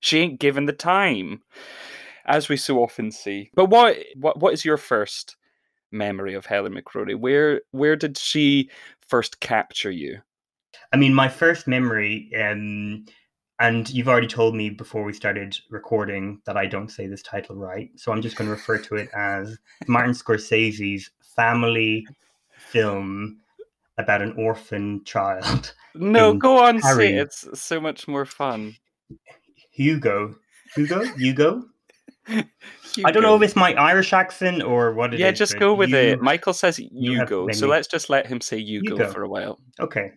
she 0.00 0.18
ain't 0.18 0.40
given 0.40 0.66
the 0.66 0.72
time, 0.72 1.42
as 2.26 2.48
we 2.48 2.56
so 2.56 2.82
often 2.82 3.12
see. 3.12 3.50
But 3.54 3.66
what 3.66 3.96
what 4.16 4.40
what 4.40 4.52
is 4.52 4.64
your 4.64 4.78
first 4.78 5.36
memory 5.92 6.34
of 6.34 6.46
Helen 6.46 6.74
McCrory? 6.74 7.14
Where 7.14 7.62
where 7.70 7.94
did 7.94 8.18
she 8.18 8.68
first 9.06 9.38
capture 9.38 9.90
you? 9.92 10.18
I 10.92 10.96
mean, 10.96 11.14
my 11.14 11.28
first 11.28 11.68
memory, 11.68 12.30
um, 12.36 13.04
and 13.60 13.88
you've 13.90 14.08
already 14.08 14.26
told 14.26 14.54
me 14.54 14.70
before 14.70 15.02
we 15.04 15.12
started 15.12 15.56
recording 15.70 16.40
that 16.46 16.56
I 16.56 16.66
don't 16.66 16.90
say 16.90 17.06
this 17.06 17.22
title 17.22 17.56
right, 17.56 17.90
so 17.96 18.12
I'm 18.12 18.22
just 18.22 18.36
going 18.36 18.46
to 18.46 18.52
refer 18.52 18.78
to 18.78 18.96
it 18.96 19.08
as 19.14 19.58
Martin 19.86 20.12
Scorsese's 20.12 21.10
family 21.36 22.06
film 22.56 23.38
about 23.98 24.22
an 24.22 24.32
orphan 24.36 25.02
child. 25.04 25.74
No, 25.94 26.32
go 26.34 26.62
on, 26.64 26.78
Harry. 26.80 27.08
say 27.08 27.14
it's 27.16 27.60
so 27.60 27.80
much 27.80 28.06
more 28.06 28.24
fun. 28.24 28.76
Hugo. 29.72 30.36
Hugo? 30.76 31.04
Hugo? 31.16 31.64
I 33.04 33.10
don't 33.10 33.22
know 33.22 33.34
if 33.36 33.42
it's 33.42 33.56
my 33.56 33.72
Irish 33.74 34.12
accent 34.12 34.62
or 34.62 34.92
what 34.92 35.12
it 35.12 35.16
is. 35.16 35.20
yeah, 35.20 35.30
just 35.30 35.58
go 35.58 35.74
with 35.74 35.90
you- 35.90 35.96
it. 35.96 36.20
Michael 36.22 36.52
says 36.52 36.76
Hugo, 36.76 37.48
so 37.52 37.66
let's 37.66 37.88
just 37.88 38.10
let 38.10 38.26
him 38.26 38.40
say 38.40 38.58
Hugo, 38.58 38.96
Hugo. 38.96 39.12
for 39.12 39.22
a 39.22 39.28
while. 39.28 39.58
Okay. 39.80 40.12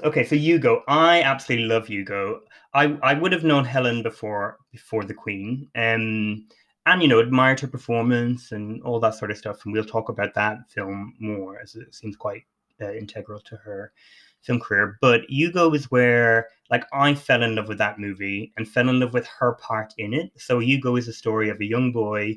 Okay, 0.00 0.24
so 0.24 0.36
Hugo, 0.36 0.82
I 0.88 1.22
absolutely 1.22 1.66
love 1.66 1.86
Hugo. 1.86 2.40
I, 2.72 2.96
I 3.02 3.14
would 3.14 3.32
have 3.32 3.44
known 3.44 3.64
Helen 3.64 4.02
before 4.02 4.58
before 4.70 5.04
the 5.04 5.14
Queen. 5.14 5.68
Um 5.74 6.46
and 6.86 7.00
you 7.00 7.08
know, 7.08 7.20
admired 7.20 7.60
her 7.60 7.68
performance 7.68 8.52
and 8.52 8.82
all 8.82 8.98
that 9.00 9.14
sort 9.14 9.30
of 9.30 9.38
stuff. 9.38 9.64
And 9.64 9.72
we'll 9.72 9.84
talk 9.84 10.08
about 10.08 10.34
that 10.34 10.68
film 10.68 11.14
more 11.20 11.60
as 11.60 11.76
it 11.76 11.94
seems 11.94 12.16
quite 12.16 12.42
uh, 12.80 12.92
integral 12.92 13.38
to 13.40 13.56
her 13.56 13.92
film 14.40 14.58
career. 14.60 14.98
But 15.00 15.22
Hugo 15.28 15.72
is 15.74 15.90
where 15.90 16.48
like 16.70 16.84
I 16.92 17.14
fell 17.14 17.42
in 17.42 17.54
love 17.54 17.68
with 17.68 17.78
that 17.78 17.98
movie 17.98 18.52
and 18.56 18.66
fell 18.66 18.88
in 18.88 18.98
love 18.98 19.14
with 19.14 19.26
her 19.38 19.52
part 19.54 19.94
in 19.98 20.14
it. 20.14 20.32
So 20.36 20.58
Hugo 20.58 20.96
is 20.96 21.06
a 21.06 21.12
story 21.12 21.50
of 21.50 21.60
a 21.60 21.66
young 21.66 21.92
boy 21.92 22.36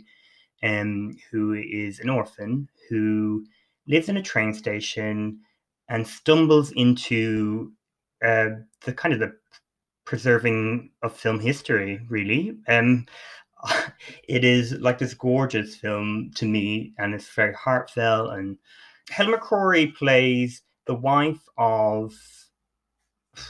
um, 0.62 1.18
who 1.32 1.54
is 1.54 2.00
an 2.00 2.10
orphan 2.10 2.70
who 2.90 3.46
lives 3.88 4.10
in 4.10 4.18
a 4.18 4.22
train 4.22 4.54
station 4.54 5.40
and 5.90 6.08
stumbles 6.08 6.72
into 6.72 7.72
uh, 8.24 8.50
the 8.86 8.94
kind 8.94 9.14
of 9.14 9.20
the 9.20 9.34
preserving 10.06 10.92
of 11.04 11.16
film 11.16 11.40
history, 11.40 12.00
really. 12.10 12.58
Um, 12.68 13.06
it 14.28 14.44
is 14.44 14.74
like 14.74 14.98
this 14.98 15.14
gorgeous 15.14 15.76
film 15.76 16.32
to 16.36 16.46
me, 16.46 16.94
and 16.98 17.14
it's 17.14 17.30
very 17.30 17.54
heartfelt. 17.54 18.34
And 18.34 18.58
Helen 19.10 19.38
McCrory 19.38 19.96
plays 19.96 20.62
the 20.86 20.96
wife 20.96 21.42
of. 21.58 22.14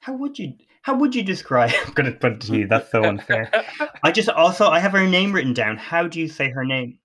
How 0.00 0.14
would 0.14 0.38
you 0.38 0.54
how 0.82 0.94
would 0.94 1.14
you 1.14 1.22
describe? 1.22 1.72
I'm 1.86 1.92
going 1.92 2.10
to 2.10 2.18
put 2.18 2.32
it 2.32 2.40
to 2.42 2.56
you. 2.56 2.66
That's 2.66 2.90
so 2.90 3.04
unfair. 3.04 3.50
I 4.02 4.10
just 4.10 4.28
also 4.28 4.68
I 4.68 4.78
have 4.78 4.92
her 4.92 5.06
name 5.06 5.32
written 5.32 5.54
down. 5.54 5.76
How 5.76 6.06
do 6.06 6.18
you 6.18 6.28
say 6.28 6.50
her 6.50 6.64
name? 6.64 6.98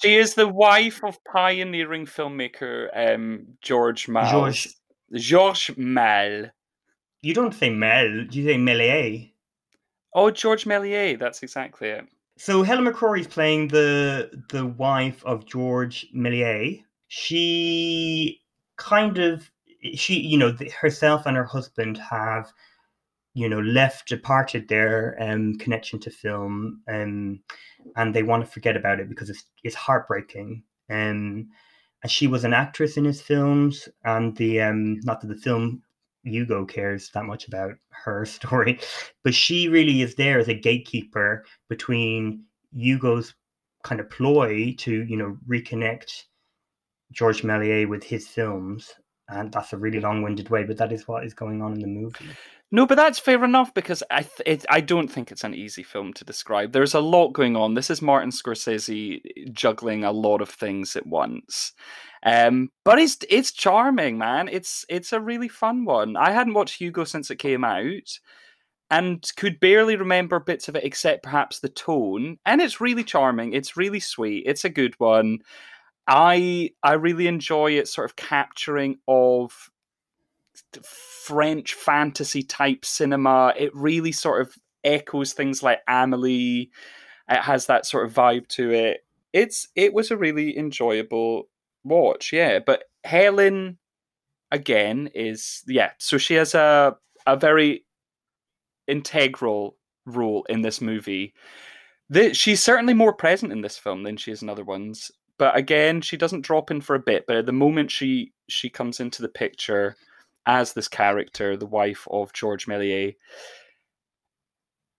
She 0.00 0.16
is 0.16 0.34
the 0.34 0.48
wife 0.48 1.02
of 1.02 1.18
pioneering 1.24 2.06
filmmaker 2.06 2.88
um, 2.94 3.46
George 3.60 4.08
Mal. 4.08 4.30
George. 4.30 4.68
Georges 5.12 5.76
Mal. 5.76 6.50
You 7.22 7.34
don't 7.34 7.54
say 7.54 7.70
Mel. 7.70 8.26
You 8.30 8.44
say 8.44 8.58
Melier. 8.58 9.30
Oh, 10.14 10.30
George 10.30 10.66
Melier. 10.66 11.16
That's 11.16 11.42
exactly 11.42 11.88
it. 11.88 12.04
So 12.36 12.62
Helen 12.62 12.84
McCrory 12.84 13.20
is 13.20 13.26
playing 13.26 13.68
the 13.68 14.30
the 14.50 14.66
wife 14.66 15.24
of 15.24 15.44
George 15.44 16.06
Méliès. 16.14 16.84
She 17.08 18.40
kind 18.76 19.18
of 19.18 19.50
she 19.94 20.20
you 20.20 20.38
know 20.38 20.56
herself 20.80 21.26
and 21.26 21.36
her 21.36 21.44
husband 21.44 21.98
have 21.98 22.52
you 23.38 23.48
know 23.48 23.60
left 23.60 24.08
departed 24.08 24.66
their 24.68 25.16
um 25.20 25.54
connection 25.58 26.00
to 26.00 26.10
film 26.10 26.80
um 26.88 27.40
and 27.96 28.14
they 28.14 28.24
want 28.24 28.44
to 28.44 28.50
forget 28.50 28.76
about 28.76 28.98
it 28.98 29.08
because 29.08 29.30
it's 29.30 29.44
it's 29.62 29.76
heartbreaking. 29.76 30.62
Um 30.90 31.48
and 32.02 32.12
she 32.12 32.26
was 32.26 32.44
an 32.44 32.54
actress 32.54 32.96
in 32.96 33.04
his 33.04 33.20
films 33.20 33.88
and 34.04 34.36
the 34.36 34.60
um 34.60 35.00
not 35.00 35.20
that 35.20 35.28
the 35.28 35.36
film 35.46 35.82
Hugo 36.24 36.64
cares 36.64 37.10
that 37.14 37.24
much 37.24 37.46
about 37.46 37.74
her 37.90 38.24
story 38.38 38.80
but 39.22 39.34
she 39.34 39.68
really 39.68 40.02
is 40.02 40.16
there 40.16 40.38
as 40.40 40.48
a 40.48 40.54
gatekeeper 40.54 41.44
between 41.68 42.44
Hugo's 42.74 43.34
kind 43.84 44.00
of 44.00 44.10
ploy 44.10 44.74
to 44.78 45.04
you 45.04 45.16
know 45.16 45.36
reconnect 45.48 46.24
George 47.12 47.42
Méliès 47.42 47.88
with 47.88 48.02
his 48.02 48.26
films 48.26 48.94
and 49.28 49.52
that's 49.52 49.72
a 49.72 49.78
really 49.78 50.00
long-winded 50.00 50.48
way 50.50 50.64
but 50.64 50.76
that 50.78 50.92
is 50.92 51.06
what 51.06 51.24
is 51.24 51.34
going 51.34 51.62
on 51.62 51.74
in 51.74 51.80
the 51.80 51.86
movie 52.00 52.30
No, 52.70 52.86
but 52.86 52.96
that's 52.96 53.18
fair 53.18 53.42
enough 53.44 53.72
because 53.72 54.02
I 54.10 54.22
th- 54.22 54.42
it, 54.44 54.66
I 54.68 54.80
don't 54.82 55.08
think 55.08 55.32
it's 55.32 55.44
an 55.44 55.54
easy 55.54 55.82
film 55.82 56.12
to 56.14 56.24
describe. 56.24 56.72
There's 56.72 56.92
a 56.94 57.00
lot 57.00 57.32
going 57.32 57.56
on. 57.56 57.72
This 57.74 57.88
is 57.88 58.02
Martin 58.02 58.30
Scorsese 58.30 59.22
juggling 59.52 60.04
a 60.04 60.12
lot 60.12 60.42
of 60.42 60.50
things 60.50 60.94
at 60.94 61.06
once. 61.06 61.72
Um, 62.24 62.70
but 62.84 62.98
it's 62.98 63.16
it's 63.30 63.52
charming, 63.52 64.18
man. 64.18 64.48
It's 64.48 64.84
it's 64.90 65.14
a 65.14 65.20
really 65.20 65.48
fun 65.48 65.86
one. 65.86 66.16
I 66.16 66.32
hadn't 66.32 66.54
watched 66.54 66.78
Hugo 66.78 67.04
since 67.04 67.30
it 67.30 67.36
came 67.36 67.64
out 67.64 68.18
and 68.90 69.24
could 69.36 69.60
barely 69.60 69.96
remember 69.96 70.40
bits 70.40 70.68
of 70.68 70.76
it 70.76 70.84
except 70.84 71.22
perhaps 71.22 71.60
the 71.60 71.68
tone. 71.70 72.38
And 72.46 72.60
it's 72.60 72.80
really 72.80 73.04
charming. 73.04 73.52
It's 73.54 73.76
really 73.76 74.00
sweet. 74.00 74.44
It's 74.46 74.64
a 74.64 74.70
good 74.70 74.94
one. 74.98 75.38
I 76.06 76.70
I 76.82 76.94
really 76.94 77.28
enjoy 77.28 77.72
it 77.72 77.88
sort 77.88 78.10
of 78.10 78.16
capturing 78.16 78.98
of 79.08 79.70
French 80.82 81.74
fantasy 81.74 82.42
type 82.42 82.84
cinema. 82.84 83.52
It 83.56 83.74
really 83.74 84.12
sort 84.12 84.40
of 84.40 84.54
echoes 84.84 85.32
things 85.32 85.62
like 85.62 85.80
Amelie. 85.88 86.70
It 87.28 87.42
has 87.42 87.66
that 87.66 87.86
sort 87.86 88.06
of 88.06 88.14
vibe 88.14 88.48
to 88.48 88.72
it. 88.72 89.00
It's 89.32 89.68
it 89.74 89.92
was 89.92 90.10
a 90.10 90.16
really 90.16 90.56
enjoyable 90.56 91.48
watch, 91.84 92.32
yeah. 92.32 92.58
But 92.60 92.84
Helen 93.04 93.78
again 94.50 95.10
is 95.14 95.62
yeah, 95.66 95.90
so 95.98 96.18
she 96.18 96.34
has 96.34 96.54
a 96.54 96.96
a 97.26 97.36
very 97.36 97.84
integral 98.86 99.76
role 100.06 100.46
in 100.48 100.62
this 100.62 100.80
movie. 100.80 101.34
The, 102.10 102.32
she's 102.32 102.62
certainly 102.62 102.94
more 102.94 103.12
present 103.12 103.52
in 103.52 103.60
this 103.60 103.76
film 103.76 104.02
than 104.02 104.16
she 104.16 104.32
is 104.32 104.40
in 104.42 104.48
other 104.48 104.64
ones. 104.64 105.10
But 105.38 105.56
again, 105.56 106.00
she 106.00 106.16
doesn't 106.16 106.40
drop 106.40 106.70
in 106.70 106.80
for 106.80 106.96
a 106.96 107.00
bit. 107.00 107.26
But 107.26 107.36
at 107.36 107.46
the 107.46 107.52
moment 107.52 107.90
she 107.90 108.32
she 108.48 108.70
comes 108.70 108.98
into 109.00 109.22
the 109.22 109.28
picture, 109.28 109.96
as 110.48 110.72
this 110.72 110.88
character, 110.88 111.56
the 111.56 111.66
wife 111.66 112.08
of 112.10 112.32
George 112.32 112.66
Méliès, 112.66 113.14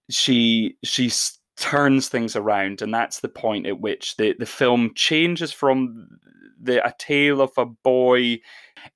she 0.10 0.78
she 0.84 1.12
turns 1.58 2.08
things 2.08 2.36
around, 2.36 2.82
and 2.82 2.94
that's 2.94 3.20
the 3.20 3.28
point 3.28 3.66
at 3.66 3.82
which 3.82 4.16
the 4.18 4.36
the 4.38 4.46
film 4.46 4.94
changes 4.96 5.52
from 5.52 6.08
the 6.62 6.86
a 6.86 6.94
tale 6.98 7.42
of 7.42 7.52
a 7.58 7.66
boy 7.66 8.40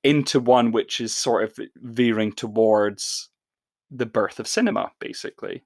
into 0.04 0.40
one 0.40 0.72
which 0.72 1.02
is 1.02 1.14
sort 1.14 1.44
of 1.44 1.60
veering 1.78 2.32
towards 2.32 3.30
the 3.90 4.06
birth 4.06 4.40
of 4.40 4.48
cinema, 4.48 4.92
basically. 5.00 5.64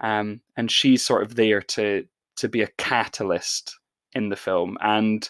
Um, 0.00 0.40
and 0.56 0.70
she's 0.70 1.04
sort 1.04 1.24
of 1.24 1.34
there 1.34 1.62
to 1.62 2.06
to 2.36 2.48
be 2.48 2.62
a 2.62 2.68
catalyst 2.78 3.76
in 4.12 4.28
the 4.28 4.36
film, 4.36 4.78
and 4.80 5.28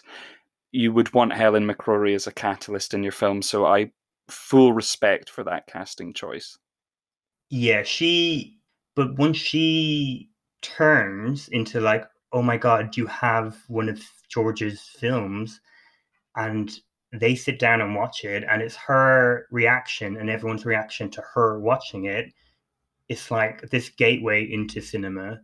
you 0.71 0.93
would 0.93 1.15
want 1.15 1.33
Helen 1.33 1.67
McCrory 1.67 2.13
as 2.13 2.27
a 2.27 2.31
catalyst 2.31 2.93
in 2.93 3.01
your 3.01 3.11
film. 3.11 3.41
So 3.41 3.65
I 3.65 3.91
full 4.29 4.73
respect 4.73 5.29
for 5.29 5.43
that 5.43 5.67
casting 5.67 6.13
choice. 6.13 6.57
yeah 7.49 7.83
she 7.83 8.57
but 8.95 9.17
once 9.17 9.37
she 9.37 10.29
turns 10.61 11.47
into 11.49 11.79
like 11.79 12.05
oh 12.33 12.41
my 12.41 12.57
god 12.57 12.95
you 12.97 13.05
have 13.07 13.57
one 13.67 13.89
of 13.89 14.01
George's 14.29 14.81
films 14.99 15.59
and 16.35 16.79
they 17.11 17.33
sit 17.33 17.57
down 17.57 17.81
and 17.81 17.95
watch 17.95 18.23
it 18.23 18.43
and 18.49 18.61
it's 18.61 18.75
her 18.75 19.47
reaction 19.51 20.17
and 20.17 20.29
everyone's 20.29 20.65
reaction 20.65 21.09
to 21.09 21.23
her 21.33 21.59
watching 21.59 22.05
it 22.05 22.31
it's 23.07 23.31
like 23.31 23.61
this 23.71 23.89
gateway 23.89 24.43
into 24.43 24.79
cinema 24.81 25.39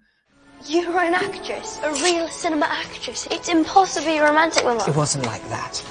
You're 0.67 0.99
an 0.99 1.15
actress, 1.15 1.79
a 1.83 1.91
real 2.03 2.27
cinema 2.27 2.67
actress. 2.67 3.27
It's 3.29 3.49
impossibly 3.49 4.19
romantic 4.19 4.63
with 4.63 4.87
It 4.87 4.95
wasn't 4.95 5.25
like 5.25 5.47
that. 5.49 5.83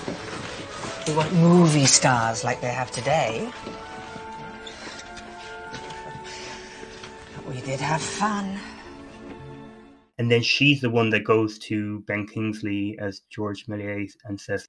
They 1.06 1.14
weren't 1.14 1.32
movie 1.34 1.86
stars 1.86 2.44
like 2.44 2.60
they 2.60 2.68
have 2.68 2.90
today. 2.90 3.50
But 7.36 7.46
we 7.46 7.60
did 7.60 7.80
have 7.80 8.00
fun. 8.00 8.58
and 10.18 10.30
then 10.30 10.42
she's 10.42 10.80
the 10.80 10.90
one 10.90 11.10
that 11.10 11.24
goes 11.24 11.58
to 11.58 12.00
Ben 12.00 12.26
Kingsley 12.26 12.96
as 12.98 13.22
George 13.30 13.66
Méliès 13.66 14.12
and 14.24 14.40
says 14.40 14.68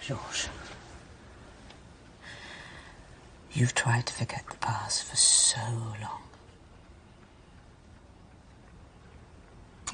George, 0.00 0.48
you've 3.52 3.74
tried 3.74 4.06
to 4.06 4.12
forget 4.12 4.44
the 4.50 4.56
past 4.58 5.04
for 5.04 5.16
so 5.16 5.60
long. 6.02 6.22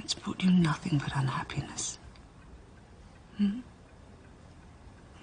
It's 0.02 0.14
brought 0.14 0.42
you 0.42 0.50
nothing 0.50 0.98
but 0.98 1.14
unhappiness. 1.14 1.98
Hmm? 3.36 3.60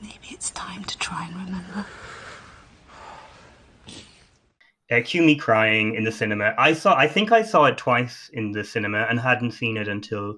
Maybe 0.01 0.27
it's 0.31 0.51
time 0.51 0.83
to 0.85 0.97
try 0.97 1.25
and 1.27 1.35
remember. 1.45 1.85
uh, 4.91 5.01
cue 5.03 5.21
me 5.21 5.35
crying 5.35 5.95
in 5.95 6.03
the 6.03 6.11
cinema. 6.11 6.53
I 6.57 6.73
saw, 6.73 6.95
I 6.95 7.07
think 7.07 7.31
I 7.31 7.41
saw 7.41 7.65
it 7.65 7.77
twice 7.77 8.29
in 8.33 8.51
the 8.51 8.63
cinema 8.63 9.07
and 9.09 9.19
hadn't 9.19 9.51
seen 9.51 9.75
it 9.77 9.87
until 9.87 10.35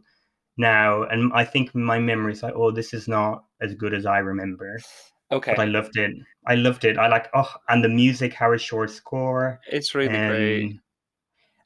now. 0.57 1.03
And 1.03 1.31
I 1.33 1.45
think 1.45 1.75
my 1.75 1.99
memory 1.99 2.33
is 2.33 2.41
like, 2.41 2.53
oh, 2.55 2.71
this 2.71 2.93
is 2.93 3.07
not 3.07 3.43
as 3.61 3.75
good 3.75 3.93
as 3.93 4.05
I 4.05 4.19
remember. 4.19 4.79
Okay, 5.31 5.53
But 5.55 5.61
I 5.61 5.65
loved 5.65 5.97
it. 5.97 6.11
I 6.47 6.55
loved 6.55 6.85
it. 6.85 6.97
I 6.97 7.07
like, 7.07 7.27
oh, 7.35 7.53
and 7.67 7.83
the 7.83 7.89
music, 7.89 8.33
Howard 8.33 8.61
Shore's 8.61 8.95
score. 8.95 9.59
it's 9.71 9.93
really 9.93 10.09
great. 10.09 10.79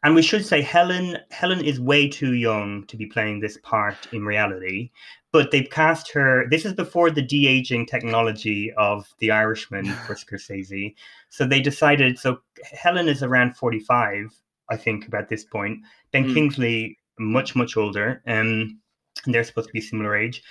And 0.03 0.15
we 0.15 0.21
should 0.21 0.45
say 0.45 0.61
Helen 0.61 1.17
Helen 1.31 1.63
is 1.63 1.79
way 1.79 2.09
too 2.09 2.33
young 2.33 2.85
to 2.87 2.97
be 2.97 3.05
playing 3.05 3.39
this 3.39 3.57
part 3.63 3.95
in 4.11 4.25
reality, 4.25 4.91
but 5.33 5.49
they've 5.51 5.69
cast 5.69 6.11
her. 6.13 6.47
This 6.49 6.63
is 6.63 6.73
before 6.73 7.09
the 7.09 7.21
de 7.21 7.47
aging 7.47 7.87
technology 7.87 8.71
of 8.77 9.11
The 9.19 9.31
Irishman 9.31 9.85
for 10.07 10.13
Scorsese. 10.15 10.95
So 11.29 11.45
they 11.45 11.59
decided. 11.59 12.17
So 12.17 12.39
Helen 12.63 13.09
is 13.09 13.23
around 13.23 13.57
forty 13.57 13.79
five, 13.79 14.33
I 14.69 14.77
think, 14.77 15.07
about 15.07 15.27
this 15.27 15.43
point. 15.43 15.79
Ben 16.11 16.25
Mm. 16.25 16.33
Kingsley 16.33 16.97
much 17.19 17.55
much 17.55 17.75
older, 17.75 18.21
um, 18.27 18.79
and 19.25 19.33
they're 19.33 19.43
supposed 19.43 19.67
to 19.67 19.73
be 19.73 19.81
similar 19.81 20.15
age. 20.15 20.41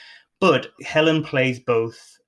But 0.40 0.72
Helen 0.84 1.22
plays 1.22 1.60
both 1.60 2.18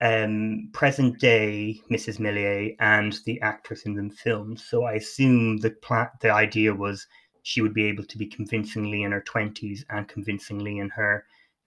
um, 0.00 0.70
present 0.72 1.18
day 1.18 1.80
Mrs. 1.90 2.20
Millier 2.20 2.74
and 2.78 3.18
the 3.26 3.40
actress 3.42 3.82
in 3.82 3.94
the 3.94 4.14
film. 4.14 4.56
So 4.56 4.84
I 4.84 4.94
assume 4.94 5.58
the 5.58 5.70
pla- 5.70 6.10
the 6.20 6.30
idea 6.30 6.72
was 6.72 7.06
she 7.42 7.62
would 7.62 7.74
be 7.74 7.84
able 7.84 8.04
to 8.04 8.18
be 8.18 8.26
convincingly 8.26 9.02
in 9.02 9.10
her 9.10 9.22
twenties 9.22 9.84
and 9.90 10.06
convincingly 10.06 10.78
in 10.78 10.88
her 10.90 11.24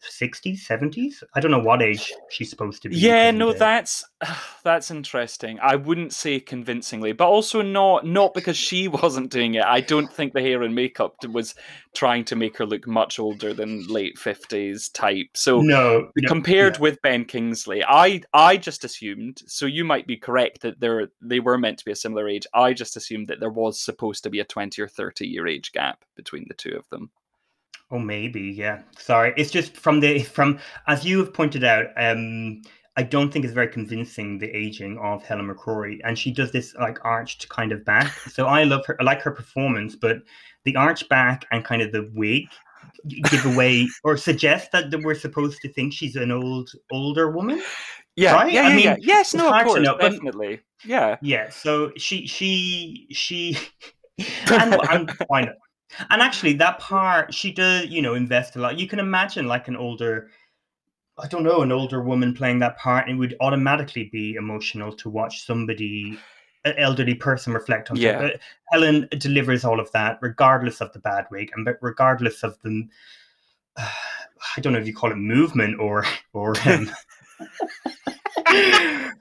sixties, 0.10 0.66
seventies. 0.66 1.24
I 1.34 1.40
don't 1.40 1.52
know 1.52 1.60
what 1.60 1.82
age 1.82 2.12
she's 2.30 2.50
supposed 2.50 2.82
to 2.84 2.90
be. 2.90 2.98
Yeah, 2.98 3.32
no, 3.32 3.52
day. 3.52 3.60
that's 3.60 4.04
that's 4.64 4.92
interesting. 4.92 5.60
I 5.62 5.76
wouldn't 5.76 6.14
say 6.14 6.40
convincingly, 6.40 7.14
but 7.14 7.28
also 7.28 7.62
not 7.62 8.06
not 8.06 8.34
because 8.34 8.58
she 8.58 8.88
wasn't 9.04 9.32
doing 9.32 9.56
it. 9.56 9.64
I 9.64 9.82
don't 9.82 10.12
think 10.12 10.34
the 10.34 10.42
hair 10.42 10.64
and 10.64 10.76
makeup 10.76 11.16
was 11.30 11.56
trying 11.94 12.26
to 12.26 12.36
make 12.36 12.58
her 12.58 12.66
look 12.66 12.88
much 12.88 13.20
older 13.20 13.54
than 13.54 13.88
late 13.88 14.18
fifties 14.18 14.90
type. 14.90 15.28
So 15.34 15.62
no, 15.62 16.10
no, 16.16 16.28
compared 16.28 16.76
yeah. 16.76 16.82
with 16.82 17.02
Ben 17.02 17.26
Kingsley, 17.26 17.84
I 17.84 18.22
I 18.34 18.58
just 18.58 18.84
assumed. 18.84 19.42
So 19.48 19.66
you 19.66 19.84
might 19.86 20.08
be 20.08 20.18
correct 20.18 20.62
that 20.62 20.80
they're 20.80 21.10
they 21.22 21.40
were 21.40 21.58
meant 21.58 21.80
to 21.80 21.86
be 21.86 21.92
a 21.92 21.96
similar 21.96 22.28
age. 22.28 22.48
I 22.54 22.74
just 22.74 22.98
assumed 22.98 23.28
that 23.28 23.40
there 23.40 23.50
was 23.50 23.80
supposed 23.80 24.24
to 24.24 24.30
be 24.30 24.40
a 24.40 24.46
twenty 24.46 24.82
or 24.82 24.88
thirty 24.88 25.28
year 25.28 25.48
age 25.48 25.72
gap 25.72 26.04
between 26.16 26.46
the 26.48 26.54
two 26.54 26.76
of 26.76 26.88
them. 26.90 27.12
Oh, 27.94 28.00
maybe, 28.00 28.42
yeah. 28.42 28.82
Sorry, 28.98 29.36
it's 29.38 29.52
just 29.52 29.78
from 29.78 30.00
the 30.00 30.24
from 30.24 30.60
as 30.88 31.06
you 31.06 31.20
have 31.20 31.32
pointed 31.32 31.64
out. 31.64 31.86
Um, 31.96 32.64
I 32.98 33.04
don't 33.04 33.32
think 33.32 33.46
it's 33.46 33.54
very 33.54 33.68
convincing 33.68 34.40
the 34.40 34.50
aging 34.50 34.98
of 34.98 35.24
Helen 35.24 35.48
McCrory, 35.48 36.00
and 36.04 36.18
she 36.18 36.32
does 36.32 36.52
this 36.52 36.74
like 36.76 36.98
arched 37.06 37.48
kind 37.50 37.72
of 37.72 37.86
back. 37.86 38.12
So 38.30 38.48
I 38.48 38.64
love 38.64 38.84
her, 38.88 38.98
I 39.00 39.04
like 39.04 39.22
her 39.22 39.32
performance, 39.32 39.96
but 39.96 40.18
the 40.66 40.76
arched 40.76 41.08
back 41.08 41.46
and 41.52 41.64
kind 41.64 41.84
of 41.84 41.92
the 41.92 42.10
wig 42.16 42.46
give 43.30 43.46
away 43.46 43.88
or 44.04 44.18
suggest 44.18 44.72
that 44.72 44.92
we're 45.04 45.14
supposed 45.16 45.62
to 45.62 45.72
think 45.74 45.94
she's 45.94 46.16
an 46.16 46.32
old 46.32 46.72
older 46.92 47.30
woman. 47.30 47.62
Yeah, 48.16 48.34
Right? 48.34 48.54
yeah, 48.54 48.62
I 48.62 48.70
yeah, 48.70 48.76
mean, 48.76 48.86
yeah. 48.86 48.96
Yes, 49.00 49.36
no, 49.36 49.52
of 49.52 49.66
course, 49.66 49.82
know, 49.84 49.98
definitely. 50.00 50.62
Yeah. 50.84 51.18
Yeah, 51.22 51.50
so 51.52 51.92
she 51.98 52.26
she 52.26 53.08
she 53.12 53.58
and, 54.52 54.76
and 54.90 55.12
why 55.28 55.42
not? 55.42 55.56
And 56.10 56.22
actually, 56.22 56.54
that 56.54 56.80
part 56.80 57.34
she 57.34 57.52
does, 57.52 57.88
you 57.88 58.02
know, 58.02 58.16
invest 58.16 58.56
a 58.56 58.60
lot. 58.60 58.80
You 58.80 58.88
can 58.88 59.00
imagine 59.00 59.48
like 59.48 59.68
an 59.68 59.76
older, 59.76 60.30
I 61.18 61.28
don't 61.28 61.44
know, 61.44 61.62
an 61.62 61.72
older 61.72 62.02
woman 62.02 62.34
playing 62.34 62.60
that 62.60 62.78
part, 62.78 63.08
and 63.08 63.16
it 63.16 63.20
would 63.20 63.36
automatically 63.40 64.10
be 64.12 64.36
emotional 64.36 64.94
to 64.94 65.10
watch 65.10 65.46
somebody, 65.46 66.18
an 66.66 66.74
elderly 66.78 67.16
person, 67.16 67.54
reflect 67.54 67.92
on. 67.92 67.98
Yeah. 67.98 68.20
But 68.20 68.40
Helen 68.72 69.08
delivers 69.18 69.66
all 69.66 69.80
of 69.80 69.92
that, 69.92 70.20
regardless 70.22 70.82
of 70.82 70.92
the 70.94 71.00
bad 71.00 71.26
wig, 71.32 71.52
and 71.56 71.66
but 71.66 71.78
regardless 71.82 72.44
of 72.44 72.58
the, 72.64 72.88
I 73.78 74.62
don't 74.62 74.74
know 74.74 74.80
if 74.80 74.88
you 74.88 74.94
call 74.94 75.12
it 75.12 75.18
movement 75.18 75.80
or 75.80 76.06
or. 76.34 76.56
Um, 76.66 76.90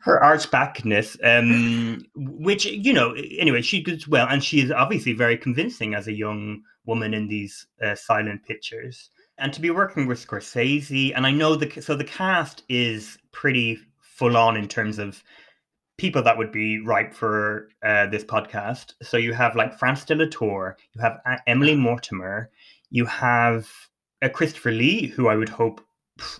her 0.03 0.21
archbackness, 0.21 1.17
um, 1.25 2.05
which 2.15 2.67
you 2.67 2.93
know, 2.93 3.13
anyway, 3.39 3.63
she 3.63 3.83
does 3.83 4.09
well, 4.09 4.27
and 4.29 4.43
she 4.43 4.61
is 4.61 4.73
obviously 4.73 5.13
very 5.13 5.37
convincing 5.37 5.95
as 5.95 6.09
a 6.09 6.13
young 6.13 6.63
woman 6.85 7.15
in 7.15 7.29
these 7.29 7.67
uh, 7.85 7.95
silent 7.95 8.45
pictures. 8.45 9.11
And 9.39 9.53
to 9.53 9.61
be 9.61 9.71
working 9.71 10.07
with 10.07 10.25
Scorsese, 10.25 11.13
and 11.15 11.27
I 11.27 11.31
know 11.31 11.57
the 11.57 11.81
so 11.81 11.95
the 11.95 12.05
cast 12.05 12.65
is 12.69 13.19
pretty 13.33 13.79
full 14.01 14.37
on 14.37 14.57
in 14.57 14.69
terms 14.69 14.99
of 14.99 15.23
people 15.99 16.23
that 16.23 16.37
would 16.37 16.51
be 16.51 16.81
ripe 16.81 17.15
for 17.15 17.69
uh, 17.85 18.07
this 18.07 18.25
podcast. 18.25 18.95
So 19.03 19.17
you 19.17 19.33
have 19.33 19.55
like 19.55 19.79
Frances 19.79 20.07
de 20.07 20.17
la 20.17 20.27
Tour, 20.31 20.77
you 20.95 21.01
have 21.01 21.21
uh, 21.25 21.37
Emily 21.47 21.77
Mortimer, 21.77 22.51
you 22.91 23.07
have 23.07 23.69
uh, 24.21 24.29
Christopher 24.29 24.73
Lee, 24.73 25.07
who 25.07 25.29
I 25.29 25.37
would 25.37 25.49
hope 25.49 25.81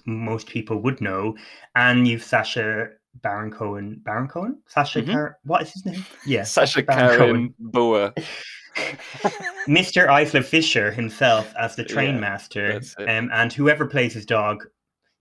most 0.05 0.47
people 0.49 0.79
would 0.83 1.01
know, 1.01 1.37
and 1.77 2.07
you've 2.07 2.23
Sacha 2.25 2.89
Baron 3.23 3.51
Cohen. 3.51 4.01
Baron 4.05 4.29
Cohen? 4.29 4.59
Sacha 4.67 5.03
Mhm. 5.03 5.13
Car- 5.13 5.39
what 5.45 5.63
is 5.63 5.73
his 5.73 5.85
name? 5.87 6.05
Yeah, 6.27 6.45
Sacha 6.45 6.83
Baron 6.83 7.19
Karen 7.19 7.55
Boa. 7.59 8.13
Mr. 9.69 10.07
Isla 10.09 10.43
Fisher 10.43 10.91
himself 10.91 11.53
as 11.59 11.77
the 11.77 11.85
train 11.85 12.15
Yeah, 12.15 12.21
master, 12.21 12.81
um, 12.99 13.29
and 13.33 13.53
whoever 13.53 13.87
plays 13.87 14.15
his 14.15 14.25
dog, 14.25 14.65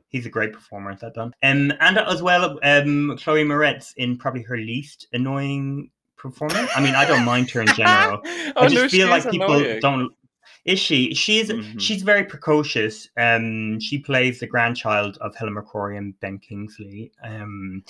he's 0.08 0.26
a 0.26 0.30
great 0.30 0.54
performer 0.54 0.92
at 0.92 1.02
that 1.02 1.14
done. 1.16 1.34
Um, 1.44 1.74
and 1.82 1.98
as 1.98 2.22
well, 2.22 2.58
um, 2.64 3.18
Chloe 3.18 3.44
Moretz 3.44 3.94
in 3.98 4.18
probably 4.18 4.44
her 4.44 4.58
least 4.58 5.08
annoying 5.12 5.92
performance. 6.18 6.70
I 6.76 6.82
mean, 6.82 6.96
I 6.96 7.04
don't 7.06 7.26
mind 7.26 7.50
her 7.52 7.62
in 7.62 7.68
general. 7.68 8.22
oh, 8.26 8.52
I 8.56 8.68
just 8.68 8.76
no, 8.76 8.88
feel 8.88 9.10
like 9.10 9.30
people 9.30 9.54
annoying. 9.54 9.80
don't. 9.82 10.14
Is 10.66 10.80
she? 10.80 11.14
She's 11.16 11.50
Mhm. 11.50 11.80
she's 11.82 12.04
very 12.04 12.24
precocious. 12.24 13.10
Um, 13.18 13.80
she 13.80 13.98
plays 13.98 14.40
the 14.40 14.48
grandchild 14.48 15.18
of 15.20 15.36
Helen 15.36 15.56
McCrory 15.56 15.98
and 15.98 16.20
Ben 16.20 16.38
Kingsley. 16.38 17.12
Um, 17.24 17.84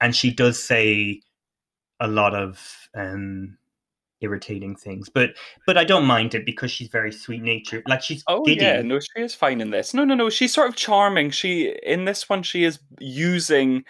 and 0.00 0.14
she 0.14 0.32
does 0.32 0.62
say 0.62 1.20
a 2.00 2.06
lot 2.08 2.34
of 2.34 2.88
um 2.94 3.56
irritating 4.20 4.76
things, 4.76 5.08
but 5.08 5.34
but 5.66 5.76
I 5.76 5.82
don't 5.84 6.06
mind 6.06 6.34
it 6.34 6.46
because 6.46 6.70
she's 6.70 6.88
very 6.88 7.10
sweet 7.12 7.42
natured. 7.42 7.82
Like 7.88 8.02
she's 8.02 8.22
Oh 8.28 8.44
giddy. 8.44 8.64
yeah, 8.64 8.82
no, 8.82 9.00
she 9.00 9.20
is 9.20 9.34
fine 9.34 9.60
in 9.60 9.70
this. 9.70 9.92
No, 9.92 10.04
no, 10.04 10.14
no, 10.14 10.30
she's 10.30 10.54
sort 10.54 10.68
of 10.68 10.76
charming. 10.76 11.30
She 11.30 11.76
in 11.82 12.04
this 12.04 12.28
one, 12.28 12.44
she 12.44 12.62
is 12.62 12.78
using 13.00 13.84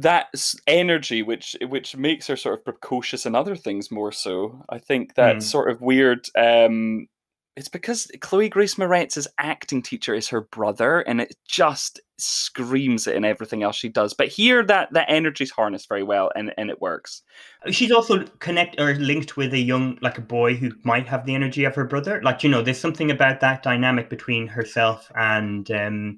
that 0.00 0.26
energy, 0.66 1.22
which 1.22 1.56
which 1.68 1.96
makes 1.96 2.26
her 2.28 2.36
sort 2.36 2.58
of 2.58 2.64
precocious 2.64 3.26
and 3.26 3.34
other 3.36 3.56
things 3.56 3.90
more 3.90 4.12
so. 4.12 4.64
I 4.68 4.78
think 4.78 5.14
that 5.14 5.36
Mm. 5.36 5.42
sort 5.42 5.70
of 5.70 5.80
weird. 5.80 6.26
Um, 6.36 7.08
it's 7.56 7.68
because 7.68 8.08
Chloe 8.20 8.48
Grace 8.48 8.78
Moretz's 8.78 9.26
acting 9.38 9.82
teacher 9.82 10.14
is 10.14 10.28
her 10.28 10.42
brother, 10.42 11.00
and 11.00 11.20
it 11.20 11.34
just 11.48 12.00
screams 12.16 13.08
it 13.08 13.16
in 13.16 13.24
everything 13.24 13.64
else 13.64 13.74
she 13.74 13.88
does. 13.88 14.14
But 14.14 14.28
here, 14.28 14.62
that 14.66 14.92
that 14.92 15.10
energy's 15.10 15.50
harnessed 15.50 15.88
very 15.88 16.04
well, 16.04 16.30
and 16.36 16.54
and 16.56 16.70
it 16.70 16.80
works. 16.80 17.22
She's 17.70 17.90
also 17.90 18.24
connect 18.38 18.80
or 18.80 18.94
linked 18.94 19.36
with 19.36 19.52
a 19.54 19.58
young, 19.58 19.98
like 20.02 20.18
a 20.18 20.22
boy 20.22 20.54
who 20.54 20.70
might 20.84 21.08
have 21.08 21.26
the 21.26 21.34
energy 21.34 21.64
of 21.64 21.74
her 21.74 21.84
brother. 21.84 22.22
Like 22.22 22.44
you 22.44 22.48
know, 22.50 22.62
there's 22.62 22.80
something 22.80 23.10
about 23.10 23.40
that 23.40 23.64
dynamic 23.64 24.08
between 24.08 24.46
herself 24.46 25.10
and 25.16 25.68
um, 25.72 26.16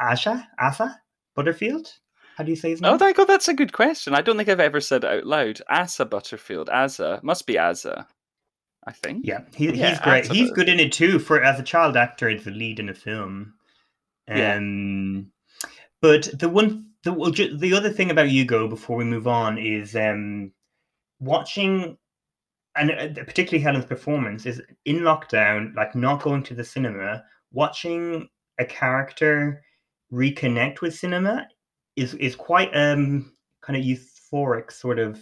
Asha, 0.00 0.44
Asa 0.60 1.00
Butterfield. 1.36 1.86
How 2.36 2.42
do 2.42 2.50
you 2.50 2.56
say 2.56 2.70
his 2.70 2.80
name? 2.80 2.92
Oh, 2.92 2.96
there 2.96 3.14
you. 3.16 3.26
That's 3.26 3.48
a 3.48 3.54
good 3.54 3.72
question. 3.72 4.14
I 4.14 4.20
don't 4.20 4.36
think 4.36 4.48
I've 4.48 4.60
ever 4.60 4.80
said 4.80 5.04
it 5.04 5.10
out 5.10 5.26
loud. 5.26 5.60
Asa 5.68 6.04
Butterfield. 6.04 6.68
Asa 6.68 7.20
must 7.22 7.46
be 7.46 7.58
Asa. 7.58 8.06
I 8.86 8.92
think. 8.92 9.24
Yeah, 9.24 9.42
he, 9.54 9.72
Yeah, 9.72 9.90
he's 9.90 10.00
great. 10.00 10.24
Asa 10.24 10.34
He's 10.34 10.50
good 10.50 10.68
in 10.68 10.80
it 10.80 10.92
too. 10.92 11.18
For 11.18 11.42
as 11.42 11.60
a 11.60 11.62
child 11.62 11.96
actor, 11.96 12.28
as 12.28 12.44
the 12.44 12.50
lead 12.50 12.80
in 12.80 12.88
a 12.88 12.94
film. 12.94 13.54
Yeah. 14.28 14.56
Um, 14.56 15.30
but 16.02 16.28
the 16.38 16.48
one, 16.48 16.90
the 17.04 17.12
well, 17.12 17.30
ju- 17.30 17.56
the 17.56 17.74
other 17.74 17.90
thing 17.90 18.10
about 18.10 18.28
Hugo 18.28 18.68
before 18.68 18.96
we 18.96 19.04
move 19.04 19.28
on 19.28 19.56
is 19.58 19.94
um, 19.94 20.52
watching, 21.20 21.96
and 22.76 22.90
uh, 22.90 23.24
particularly 23.24 23.62
Helen's 23.62 23.86
performance 23.86 24.44
is 24.44 24.60
in 24.84 25.00
lockdown, 25.00 25.74
like 25.76 25.94
not 25.94 26.22
going 26.22 26.42
to 26.44 26.54
the 26.54 26.64
cinema, 26.64 27.22
watching 27.52 28.28
a 28.58 28.64
character 28.64 29.62
reconnect 30.12 30.80
with 30.80 30.94
cinema 30.94 31.46
is 31.96 32.14
is 32.14 32.36
quite 32.36 32.70
um 32.74 33.32
kind 33.60 33.78
of 33.78 33.84
euphoric 33.84 34.72
sort 34.72 34.98
of 34.98 35.20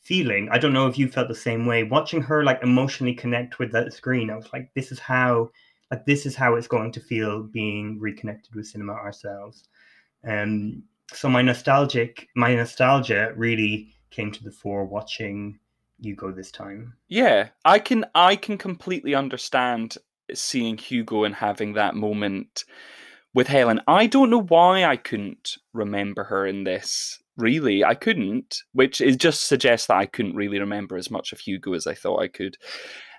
feeling. 0.00 0.48
I 0.50 0.58
don't 0.58 0.72
know 0.72 0.86
if 0.86 0.98
you 0.98 1.08
felt 1.08 1.28
the 1.28 1.34
same 1.34 1.66
way. 1.66 1.82
Watching 1.84 2.22
her 2.22 2.44
like 2.44 2.62
emotionally 2.62 3.14
connect 3.14 3.58
with 3.58 3.72
that 3.72 3.92
screen, 3.92 4.30
I 4.30 4.36
was 4.36 4.52
like, 4.52 4.70
this 4.74 4.92
is 4.92 4.98
how 4.98 5.50
like 5.90 6.04
this 6.06 6.26
is 6.26 6.34
how 6.34 6.54
it's 6.54 6.68
going 6.68 6.92
to 6.92 7.00
feel 7.00 7.42
being 7.42 7.98
reconnected 8.00 8.54
with 8.54 8.66
cinema 8.66 8.92
ourselves. 8.92 9.68
Um 10.26 10.82
so 11.12 11.28
my 11.28 11.42
nostalgic 11.42 12.28
my 12.34 12.54
nostalgia 12.54 13.32
really 13.36 13.94
came 14.10 14.32
to 14.32 14.44
the 14.44 14.50
fore 14.50 14.84
watching 14.84 15.58
Hugo 16.00 16.32
this 16.32 16.50
time. 16.50 16.94
Yeah, 17.08 17.48
I 17.64 17.78
can. 17.78 18.04
I 18.14 18.36
can 18.36 18.58
completely 18.58 19.14
understand 19.14 19.96
seeing 20.34 20.78
Hugo 20.78 21.24
and 21.24 21.34
having 21.34 21.72
that 21.74 21.94
moment 21.94 22.64
with 23.34 23.46
Helen. 23.48 23.80
I 23.86 24.06
don't 24.06 24.30
know 24.30 24.42
why 24.42 24.84
I 24.84 24.96
couldn't 24.96 25.56
remember 25.72 26.24
her 26.24 26.46
in 26.46 26.64
this. 26.64 27.22
Really, 27.36 27.84
I 27.84 27.94
couldn't, 27.94 28.62
which 28.72 29.00
is 29.00 29.16
just 29.16 29.44
suggests 29.46 29.86
that 29.86 29.96
I 29.96 30.06
couldn't 30.06 30.34
really 30.34 30.58
remember 30.58 30.96
as 30.96 31.10
much 31.10 31.32
of 31.32 31.38
Hugo 31.38 31.72
as 31.74 31.86
I 31.86 31.94
thought 31.94 32.20
I 32.20 32.28
could. 32.28 32.56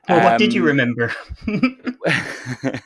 Well, 0.09 0.23
what 0.23 0.39
did 0.39 0.53
you 0.53 0.61
Um, 0.61 0.67
remember? 0.67 1.13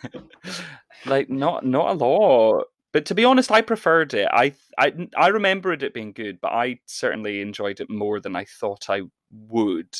like 1.06 1.30
not 1.30 1.66
not 1.66 1.90
a 1.90 1.94
lot. 1.94 2.66
But 2.92 3.06
to 3.08 3.16
be 3.16 3.26
honest, 3.26 3.52
I 3.52 3.62
preferred 3.62 4.14
it. 4.14 4.28
I 4.32 4.54
I 4.78 4.94
I 5.18 5.28
remembered 5.30 5.82
it 5.82 5.94
being 5.94 6.12
good, 6.12 6.40
but 6.40 6.52
I 6.52 6.80
certainly 6.86 7.42
enjoyed 7.42 7.80
it 7.80 7.90
more 7.90 8.20
than 8.20 8.36
I 8.36 8.46
thought 8.46 8.90
I 8.90 9.02
would. 9.32 9.96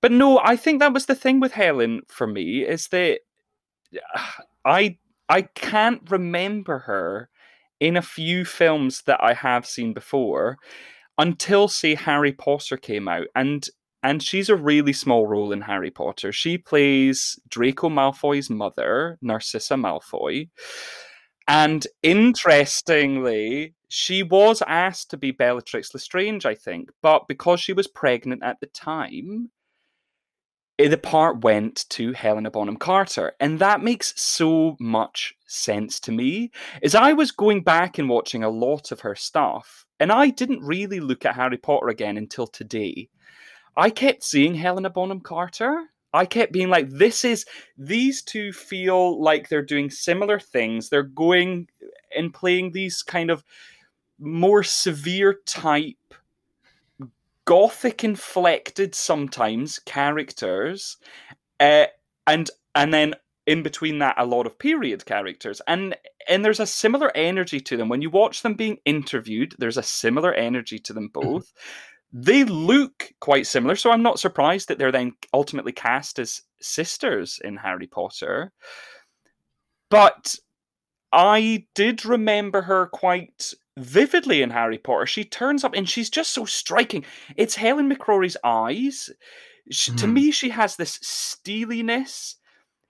But 0.00 0.10
no, 0.12 0.40
I 0.42 0.56
think 0.56 0.80
that 0.80 0.92
was 0.92 1.06
the 1.06 1.14
thing 1.14 1.38
with 1.40 1.52
Helen 1.52 2.02
for 2.08 2.26
me 2.26 2.62
is 2.62 2.88
that 2.88 3.20
I 4.64 4.98
I 5.28 5.42
can't 5.42 6.02
remember 6.10 6.80
her 6.80 7.30
in 7.80 7.96
a 7.96 8.02
few 8.02 8.44
films 8.44 9.02
that 9.02 9.22
I 9.22 9.34
have 9.34 9.66
seen 9.66 9.92
before 9.92 10.58
until 11.18 11.68
say 11.68 11.94
Harry 11.94 12.32
Potter 12.32 12.76
came 12.76 13.08
out 13.08 13.26
and 13.34 13.68
and 14.02 14.22
she's 14.22 14.50
a 14.50 14.56
really 14.56 14.92
small 14.92 15.26
role 15.26 15.50
in 15.50 15.62
Harry 15.62 15.90
Potter. 15.90 16.30
She 16.30 16.58
plays 16.58 17.38
Draco 17.48 17.88
Malfoy's 17.88 18.50
mother, 18.50 19.18
Narcissa 19.22 19.76
Malfoy. 19.76 20.50
And 21.48 21.86
interestingly, 22.02 23.74
she 23.88 24.22
was 24.22 24.62
asked 24.66 25.08
to 25.10 25.16
be 25.16 25.30
Bellatrix 25.30 25.94
Lestrange, 25.94 26.44
I 26.44 26.54
think, 26.54 26.90
but 27.00 27.28
because 27.28 27.60
she 27.60 27.72
was 27.72 27.86
pregnant 27.86 28.42
at 28.42 28.60
the 28.60 28.66
time, 28.66 29.50
Eh, 30.78 30.88
the 30.88 30.98
part 30.98 31.44
went 31.44 31.84
to 31.90 32.12
Helena 32.12 32.50
Bonham 32.50 32.76
Carter. 32.76 33.32
And 33.38 33.58
that 33.60 33.82
makes 33.82 34.20
so 34.20 34.76
much 34.80 35.34
sense 35.46 36.00
to 36.00 36.12
me. 36.12 36.50
As 36.82 36.94
I 36.94 37.12
was 37.12 37.30
going 37.30 37.62
back 37.62 37.98
and 37.98 38.08
watching 38.08 38.42
a 38.42 38.50
lot 38.50 38.90
of 38.90 39.00
her 39.00 39.14
stuff, 39.14 39.86
and 40.00 40.10
I 40.10 40.30
didn't 40.30 40.62
really 40.62 41.00
look 41.00 41.24
at 41.24 41.36
Harry 41.36 41.58
Potter 41.58 41.88
again 41.88 42.16
until 42.16 42.46
today. 42.46 43.08
I 43.76 43.90
kept 43.90 44.24
seeing 44.24 44.54
Helena 44.54 44.90
Bonham 44.90 45.20
Carter. 45.20 45.84
I 46.12 46.26
kept 46.26 46.52
being 46.52 46.68
like, 46.68 46.88
this 46.90 47.24
is, 47.24 47.44
these 47.76 48.22
two 48.22 48.52
feel 48.52 49.20
like 49.20 49.48
they're 49.48 49.62
doing 49.62 49.90
similar 49.90 50.38
things. 50.38 50.88
They're 50.88 51.02
going 51.02 51.68
and 52.16 52.32
playing 52.32 52.70
these 52.72 53.02
kind 53.02 53.30
of 53.30 53.42
more 54.18 54.62
severe 54.62 55.40
type, 55.44 56.14
gothic 57.44 58.04
inflected 58.04 58.94
sometimes 58.94 59.78
characters. 59.80 60.96
Uh, 61.60 61.86
and 62.26 62.50
and 62.74 62.92
then 62.92 63.14
in 63.46 63.62
between 63.62 63.98
that 63.98 64.14
a 64.18 64.24
lot 64.24 64.46
of 64.46 64.58
period 64.58 65.04
characters 65.04 65.60
and 65.66 65.94
and 66.28 66.44
there's 66.44 66.60
a 66.60 66.66
similar 66.66 67.12
energy 67.14 67.60
to 67.60 67.76
them 67.76 67.88
when 67.88 68.02
you 68.02 68.10
watch 68.10 68.42
them 68.42 68.54
being 68.54 68.78
interviewed 68.84 69.54
there's 69.58 69.76
a 69.76 69.82
similar 69.82 70.32
energy 70.34 70.78
to 70.78 70.92
them 70.92 71.10
Mm-hmm. 71.14 71.32
both 71.32 71.52
they 72.16 72.44
look 72.44 73.12
quite 73.20 73.46
similar 73.46 73.76
so 73.76 73.90
i'm 73.90 74.02
not 74.02 74.18
surprised 74.18 74.68
that 74.68 74.78
they're 74.78 74.92
then 74.92 75.12
ultimately 75.32 75.72
cast 75.72 76.18
as 76.18 76.42
sisters 76.60 77.40
in 77.44 77.56
harry 77.56 77.86
potter 77.86 78.52
but 79.90 80.34
i 81.12 81.66
did 81.74 82.04
remember 82.04 82.62
her 82.62 82.86
quite 82.86 83.52
vividly 83.78 84.42
in 84.42 84.50
harry 84.50 84.78
potter. 84.78 85.06
She 85.06 85.24
turns 85.24 85.64
up 85.64 85.74
and 85.74 85.88
she's 85.88 86.10
just 86.10 86.32
so 86.32 86.44
striking. 86.44 87.04
It's 87.36 87.56
helen 87.56 87.90
mccrory's 87.90 88.36
eyes. 88.44 89.10
Sh 89.70 89.86
to 89.96 90.06
Mhm. 90.06 90.12
me 90.12 90.30
she 90.30 90.50
has 90.50 90.76
this 90.76 90.98
steeliness 91.02 92.36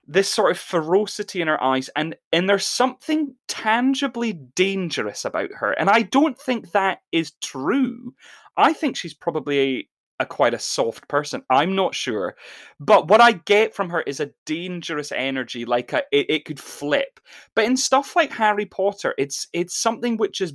this 0.07 0.29
sort 0.31 0.51
of 0.51 0.59
ferocity 0.59 1.41
in 1.41 1.47
her 1.47 1.61
eyes 1.63 1.89
and 1.95 2.15
and 2.31 2.47
there's 2.49 2.65
something 2.67 3.35
tangibly 3.47 4.33
dangerous 4.33 5.25
about 5.25 5.49
her 5.53 5.71
and 5.73 5.89
i 5.89 6.01
don't 6.03 6.37
think 6.39 6.71
that 6.71 6.99
is 7.11 7.31
true. 7.41 8.13
I 8.57 8.73
think 8.73 8.95
she's 8.97 9.13
probably 9.13 9.59
a, 9.59 9.89
a 10.21 10.25
quite 10.25 10.53
a 10.53 10.59
soft 10.59 11.07
person. 11.09 11.43
I'm 11.49 11.75
not 11.75 11.95
sure. 11.95 12.35
But 12.79 13.07
what 13.09 13.21
i 13.21 13.31
get 13.33 13.73
from 13.75 13.89
her 13.89 14.01
is 14.01 14.19
a 14.19 14.31
dangerous 14.45 15.11
energy 15.11 15.65
like 15.65 15.91
a, 15.93 16.03
it, 16.11 16.27
it 16.29 16.45
could 16.45 16.59
flip. 16.59 17.19
But 17.55 17.65
in 17.65 17.75
stuff 17.77 18.15
like 18.15 18.31
harry 18.31 18.65
potter 18.67 19.15
it's 19.17 19.47
it's 19.53 19.75
something 19.77 20.17
which 20.17 20.39
is 20.41 20.53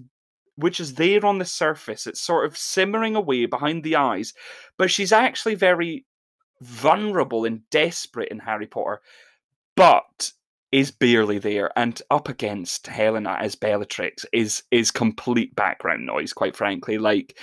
which 0.61 0.81
is 0.81 0.95
there 0.95 1.25
on 1.25 1.39
the 1.39 1.45
surface. 1.45 2.07
It's 2.07 2.21
sort 2.21 2.47
of 2.47 2.57
simmering 2.57 3.17
away 3.17 3.47
behind 3.47 3.83
the 3.83 3.97
eyes 3.97 4.33
but 4.77 4.91
she's 4.91 5.13
actually 5.13 5.55
very 5.55 6.07
vulnerable 6.61 7.45
and 7.45 7.69
desperate 7.71 8.29
in 8.29 8.39
harry 8.39 8.67
potter 8.67 9.01
but 9.77 10.33
is 10.73 10.93
barely 10.93 11.39
there 11.39 11.77
and 11.77 12.01
up 12.13 12.29
against 12.29 12.87
Helena 12.87 13.37
as 13.41 13.57
Bellatrix 13.57 14.25
is 14.33 14.63
is 14.71 14.93
complete 14.93 15.55
background 15.57 16.07
noise 16.07 16.33
quite 16.33 16.55
frankly. 16.55 16.97
Like 16.97 17.37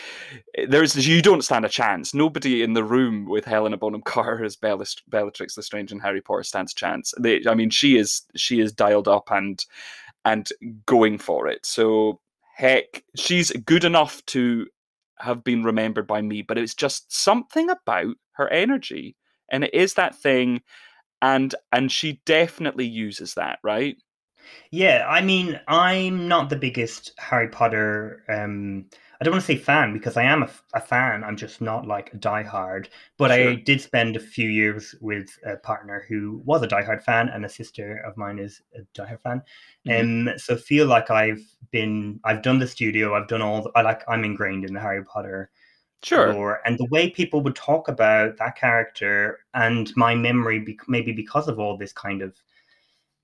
eh, 0.56 0.66
there's 0.70 1.08
you 1.08 1.22
don't 1.22 1.44
stand 1.44 1.66
a 1.66 1.70
chance. 1.70 2.14
Nobody 2.14 2.64
in 2.64 2.72
the 2.72 2.86
room 2.86 3.26
with 3.26 3.44
Helena 3.44 3.76
Bonham 3.76 4.02
Carter 4.02 4.46
as 4.46 4.56
Bellatrix 4.56 5.58
Lestrange 5.58 5.92
and 5.92 6.02
Harry 6.02 6.22
Potter 6.22 6.44
stands 6.44 6.72
a 6.72 6.76
chance. 6.76 7.14
They, 7.20 7.42
I 7.50 7.54
mean 7.54 7.70
she 7.70 7.98
is 7.98 8.22
she 8.36 8.62
is 8.62 8.72
dialed 8.72 9.10
up 9.10 9.30
and 9.30 9.64
and 10.24 10.48
going 10.86 11.18
for 11.18 11.48
it. 11.48 11.66
So 11.66 12.22
heck 12.58 13.04
she's 13.16 13.52
good 13.52 13.84
enough 13.84 14.26
to 14.26 14.66
have 15.20 15.44
been 15.44 15.64
remembered 15.64 16.08
by 16.08 16.22
me 16.22 16.42
but 16.42 16.58
it's 16.58 16.74
just 16.74 17.14
something 17.14 17.70
about 17.70 18.16
her 18.32 18.50
energy 18.50 19.16
and 19.52 19.64
it 19.64 19.74
is 19.74 19.94
that 19.94 20.16
thing 20.16 20.62
and 21.22 21.54
and 21.72 21.92
she 21.92 22.20
definitely 22.26 22.86
uses 22.86 23.36
that 23.36 23.60
right 23.64 23.98
Yeah, 24.72 25.06
I 25.10 25.22
mean, 25.22 25.60
I'm 25.68 26.28
not 26.28 26.50
the 26.50 26.56
biggest 26.56 27.12
Harry 27.18 27.50
Potter. 27.50 28.24
Um, 28.30 28.86
I 29.20 29.24
don't 29.24 29.34
want 29.34 29.44
to 29.44 29.48
say 29.48 29.58
fan 29.58 29.94
because 29.94 30.16
I 30.16 30.24
am 30.24 30.44
a 30.74 30.82
fan. 30.82 31.24
I'm 31.24 31.36
just 31.38 31.60
not 31.62 31.88
like 31.88 32.14
a 32.14 32.18
diehard. 32.18 32.88
But 33.18 33.32
I 33.32 33.56
did 33.56 33.82
spend 33.82 34.16
a 34.16 34.20
few 34.20 34.50
years 34.50 34.94
with 35.02 35.28
a 35.46 35.58
partner 35.58 36.06
who 36.08 36.42
was 36.46 36.62
a 36.62 36.68
diehard 36.68 37.04
fan, 37.04 37.30
and 37.30 37.44
a 37.46 37.50
sister 37.50 37.98
of 38.06 38.16
mine 38.18 38.38
is 38.40 38.62
a 38.76 38.82
diehard 39.00 39.22
fan. 39.22 39.42
Mhm. 39.88 40.30
Um, 40.30 40.38
so 40.38 40.56
feel 40.56 40.88
like 40.88 41.10
I've 41.10 41.42
been, 41.72 42.20
I've 42.24 42.44
done 42.44 42.60
the 42.60 42.68
studio, 42.68 43.16
I've 43.16 43.28
done 43.28 43.42
all. 43.42 43.64
The, 43.64 43.72
I 43.76 43.82
like, 43.82 44.04
I'm 44.08 44.24
ingrained 44.24 44.66
in 44.66 44.74
the 44.74 44.80
Harry 44.80 45.04
Potter 45.04 45.50
sure 46.04 46.34
lore, 46.34 46.62
and 46.66 46.78
the 46.78 46.86
way 46.86 47.10
people 47.10 47.42
would 47.42 47.56
talk 47.56 47.88
about 47.88 48.38
that 48.38 48.56
character, 48.56 49.40
and 49.54 49.92
my 49.96 50.16
memory, 50.16 50.60
bec- 50.60 50.88
maybe 50.88 51.12
because 51.12 51.48
of 51.48 51.60
all 51.60 51.78
this 51.78 51.94
kind 51.94 52.22
of 52.22 52.36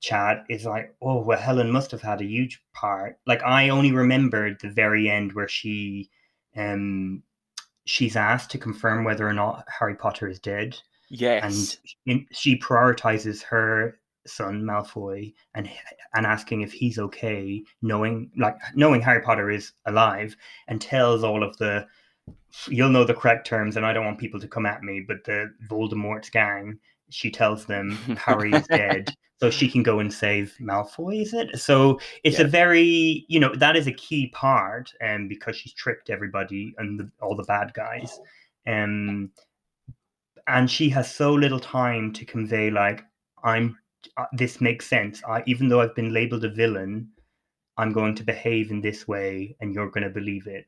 chat 0.03 0.45
is 0.49 0.65
like, 0.65 0.93
oh 1.01 1.21
well, 1.21 1.39
Helen 1.39 1.71
must 1.71 1.89
have 1.91 2.01
had 2.01 2.21
a 2.21 2.25
huge 2.25 2.61
part. 2.73 3.17
Like 3.25 3.41
I 3.43 3.69
only 3.69 3.91
remembered 3.91 4.59
the 4.61 4.69
very 4.69 5.09
end 5.09 5.33
where 5.33 5.47
she, 5.47 6.09
um, 6.55 7.23
she's 7.85 8.15
asked 8.15 8.51
to 8.51 8.57
confirm 8.57 9.05
whether 9.05 9.27
or 9.27 9.33
not 9.33 9.65
Harry 9.79 9.95
Potter 9.95 10.27
is 10.27 10.39
dead, 10.39 10.77
yes 11.09 11.79
and 12.05 12.25
she 12.31 12.59
prioritizes 12.59 13.41
her 13.43 13.97
son 14.25 14.63
Malfoy 14.63 15.33
and 15.53 15.69
and 16.13 16.25
asking 16.25 16.61
if 16.61 16.73
he's 16.73 16.99
okay, 16.99 17.63
knowing 17.81 18.29
like 18.37 18.57
knowing 18.75 19.01
Harry 19.01 19.21
Potter 19.21 19.49
is 19.49 19.71
alive, 19.85 20.35
and 20.67 20.81
tells 20.81 21.23
all 21.23 21.43
of 21.43 21.57
the 21.57 21.87
you'll 22.67 22.89
know 22.89 23.05
the 23.05 23.13
correct 23.13 23.47
terms, 23.47 23.77
and 23.77 23.85
I 23.85 23.93
don't 23.93 24.05
want 24.05 24.19
people 24.19 24.39
to 24.39 24.47
come 24.47 24.65
at 24.65 24.83
me, 24.83 25.03
but 25.07 25.23
the 25.23 25.53
Voldemort's 25.69 26.29
gang. 26.29 26.79
She 27.13 27.31
tells 27.31 27.65
them 27.65 27.91
Harry 28.17 28.53
is 28.53 28.67
dead, 28.67 29.13
so 29.39 29.49
she 29.49 29.69
can 29.69 29.83
go 29.83 29.99
and 29.99 30.13
save 30.13 30.55
Malfoy. 30.59 31.21
Is 31.21 31.33
it? 31.33 31.59
So 31.59 31.99
it's 32.23 32.39
Yeah. 32.39 32.45
a 32.45 32.47
very 32.47 33.25
you 33.27 33.39
know 33.39 33.53
that 33.55 33.75
is 33.75 33.87
a 33.87 33.93
key 33.93 34.27
part, 34.29 34.91
and 35.01 35.23
um, 35.23 35.27
because 35.27 35.55
she's 35.55 35.73
tricked 35.73 36.09
everybody 36.09 36.73
and 36.77 36.99
the, 36.99 37.09
all 37.21 37.35
the 37.35 37.43
bad 37.43 37.73
guys, 37.73 38.19
um, 38.67 39.31
and 40.47 40.69
she 40.69 40.89
has 40.89 41.13
so 41.13 41.33
little 41.33 41.59
time 41.59 42.11
to 42.13 42.25
convey 42.25 42.69
like 42.69 43.03
I'm. 43.43 43.77
Uh, 44.17 44.25
this 44.33 44.59
makes 44.59 44.85
sense. 44.85 45.23
I, 45.23 45.43
even 45.45 45.69
though 45.69 45.79
I've 45.79 45.95
been 45.95 46.13
labeled 46.13 46.43
a 46.43 46.49
villain, 46.49 47.09
I'm 47.77 47.93
going 47.93 48.15
to 48.15 48.23
behave 48.23 48.69
in 48.69 48.81
this 48.81 49.07
way, 49.07 49.55
and 49.61 49.73
you're 49.73 49.89
going 49.89 50.03
to 50.03 50.09
believe 50.09 50.47
it 50.47 50.65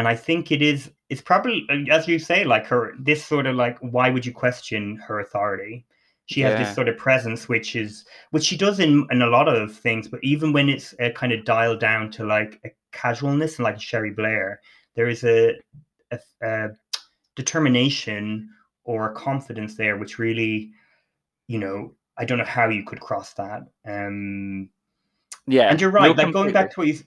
and 0.00 0.08
I 0.08 0.16
think 0.16 0.50
it 0.50 0.62
is 0.62 0.90
it's 1.10 1.20
probably 1.20 1.66
uh, 1.68 1.94
as 1.94 2.08
you 2.08 2.18
say 2.18 2.44
like 2.44 2.66
her 2.66 2.94
this 2.98 3.22
sort 3.22 3.46
of 3.46 3.54
like 3.54 3.78
why 3.80 4.08
would 4.08 4.24
you 4.24 4.32
question 4.32 4.96
her 4.96 5.20
authority 5.20 5.84
she 6.24 6.40
has 6.40 6.56
this 6.58 6.74
sort 6.74 6.88
of 6.88 6.96
presence 6.96 7.48
which 7.48 7.76
is 7.76 8.06
which 8.30 8.44
she 8.44 8.56
does 8.56 8.80
in 8.80 9.06
in 9.10 9.20
a 9.20 9.26
lot 9.26 9.46
of 9.46 9.76
things 9.76 10.08
but 10.08 10.20
even 10.22 10.54
when 10.54 10.70
it's 10.70 10.94
uh, 11.00 11.10
kind 11.10 11.32
of 11.32 11.44
dialed 11.44 11.80
down 11.80 12.10
to 12.12 12.24
like 12.24 12.58
a 12.64 12.70
casualness 12.92 13.58
and 13.58 13.64
like 13.64 13.78
Cherie 13.78 14.10
Blair 14.10 14.60
there 14.96 15.08
is 15.08 15.22
a, 15.22 15.54
a, 16.10 16.18
a 16.42 16.68
determination 17.36 18.48
or 18.84 19.10
a 19.10 19.14
confidence 19.14 19.74
there 19.76 19.98
which 19.98 20.18
really 20.18 20.70
you 21.46 21.58
know 21.58 21.92
I 22.16 22.24
don't 22.24 22.38
know 22.38 22.44
how 22.44 22.70
you 22.70 22.84
could 22.84 23.00
cross 23.00 23.34
that 23.34 23.64
um 23.86 24.70
yeah 25.46 25.68
and 25.68 25.78
you're 25.78 25.92
no, 25.92 25.98
right. 25.98 26.16
like 26.16 26.32
going 26.32 26.52
back 26.52 26.70
to 26.70 26.80
what 26.80 26.86
you 26.88 26.98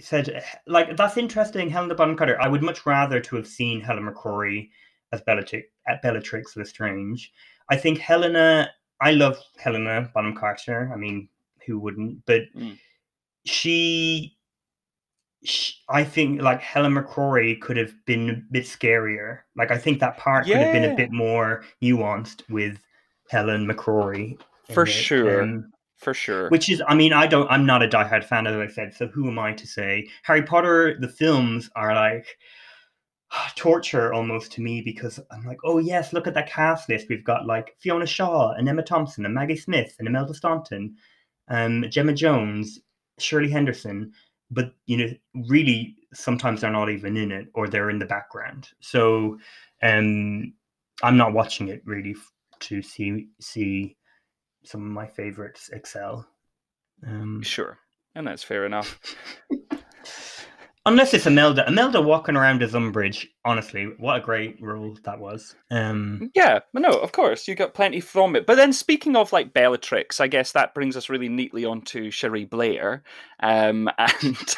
said, 0.00 0.42
like 0.66 0.96
that's 0.96 1.16
interesting. 1.16 1.70
Helena 1.70 1.94
Bonham 1.94 2.16
Carter. 2.16 2.40
I 2.40 2.48
would 2.48 2.62
much 2.62 2.86
rather 2.86 3.20
to 3.20 3.36
have 3.36 3.46
seen 3.46 3.80
Helen 3.80 4.04
McCrory 4.08 4.68
as 5.12 5.20
Bellatrix, 5.22 5.68
at 5.88 6.02
Bellatrix 6.02 6.56
Lestrange. 6.56 7.32
I 7.70 7.76
think 7.76 7.98
Helena. 7.98 8.70
I 9.00 9.12
love 9.12 9.38
Helena 9.58 10.10
Bonham 10.14 10.34
Carter. 10.36 10.90
I 10.92 10.96
mean, 10.96 11.28
who 11.66 11.78
wouldn't? 11.78 12.24
But 12.26 12.42
Mm. 12.54 12.78
she, 13.46 14.36
sh 15.44 15.72
I 15.88 16.04
think 16.04 16.42
like 16.42 16.60
Helen 16.60 16.94
McCrory 16.94 17.60
could 17.60 17.76
have 17.78 17.94
been 18.04 18.30
a 18.30 18.34
bit 18.52 18.64
scarier. 18.64 19.38
Like 19.56 19.70
I 19.70 19.78
think 19.78 20.00
that 20.00 20.18
part 20.18 20.46
could 20.46 20.60
have 20.60 20.72
been 20.72 20.84
a 20.84 20.94
bit 20.94 21.10
more 21.10 21.64
nuanced 21.82 22.42
with 22.50 22.78
Helen 23.30 23.66
McCrory. 23.66 24.38
For 24.72 24.84
it. 24.84 24.88
sure. 24.88 25.42
Um, 25.42 25.72
for 26.00 26.14
sure 26.14 26.48
which 26.48 26.70
is, 26.70 26.82
I 26.88 26.94
mean, 26.94 27.12
I 27.12 27.26
don't, 27.26 27.50
I'm 27.50 27.66
not 27.66 27.82
a 27.82 27.88
diehard 27.88 28.24
fan, 28.24 28.46
as 28.46 28.56
I 28.56 28.66
said. 28.66 28.94
So 28.94 29.06
who 29.06 29.28
am 29.28 29.38
I 29.38 29.52
to 29.52 29.66
say? 29.66 30.08
Harry 30.22 30.42
Potter, 30.42 30.98
the 30.98 31.08
films 31.08 31.70
are 31.76 31.94
like 31.94 32.26
torture 33.56 34.12
almost 34.12 34.52
to 34.52 34.62
me 34.62 34.80
because 34.80 35.20
I'm 35.30 35.44
like, 35.44 35.58
oh 35.64 35.78
yes, 35.78 36.12
look 36.12 36.26
at 36.26 36.34
that 36.34 36.50
cast 36.50 36.88
list. 36.88 37.06
We've 37.08 37.24
got 37.24 37.46
like 37.46 37.76
Fiona 37.78 38.06
Shaw 38.06 38.52
and 38.52 38.68
Emma 38.68 38.82
Thompson 38.82 39.24
and 39.24 39.34
Maggie 39.34 39.56
Smith 39.56 39.94
and 39.98 40.08
Imelda 40.08 40.34
Staunton, 40.34 40.96
um, 41.48 41.84
Gemma 41.90 42.12
Jones, 42.12 42.80
Shirley 43.18 43.50
Henderson, 43.50 44.12
but 44.50 44.72
you 44.86 44.96
know, 44.96 45.08
really 45.48 45.96
sometimes 46.12 46.60
they're 46.60 46.70
not 46.70 46.90
even 46.90 47.16
in 47.16 47.30
it 47.30 47.48
or 47.54 47.68
they're 47.68 47.90
in 47.90 47.98
the 47.98 48.06
background. 48.06 48.68
So 48.80 49.38
um, 49.82 50.52
I'm 51.02 51.16
not 51.16 51.32
watching 51.32 51.68
it 51.68 51.82
really 51.84 52.16
to 52.60 52.82
see 52.82 53.28
see 53.40 53.96
some 54.64 54.84
of 54.84 54.92
my 54.92 55.06
favorites 55.06 55.70
excel. 55.72 56.26
Um, 57.06 57.42
sure, 57.42 57.78
and 58.14 58.26
that's 58.26 58.42
fair 58.42 58.66
enough. 58.66 59.00
Unless 60.86 61.12
it's 61.12 61.26
Imelda. 61.26 61.68
Imelda 61.68 62.00
walking 62.00 62.36
around 62.36 62.62
as 62.62 62.72
Umbridge, 62.72 63.26
honestly, 63.44 63.84
what 63.98 64.16
a 64.16 64.20
great 64.20 64.56
role 64.62 64.96
that 65.04 65.20
was. 65.20 65.54
Um, 65.70 66.30
yeah, 66.34 66.60
no, 66.72 66.88
of 66.88 67.12
course, 67.12 67.46
you 67.46 67.54
got 67.54 67.74
plenty 67.74 68.00
from 68.00 68.34
it. 68.34 68.46
But 68.46 68.56
then 68.56 68.72
speaking 68.72 69.14
of 69.14 69.30
like 69.30 69.52
Bellatrix, 69.52 70.20
I 70.20 70.26
guess 70.26 70.52
that 70.52 70.74
brings 70.74 70.96
us 70.96 71.10
really 71.10 71.28
neatly 71.28 71.66
onto 71.66 72.10
Cherie 72.10 72.46
Blair 72.46 73.02
um, 73.40 73.90
and 73.98 74.54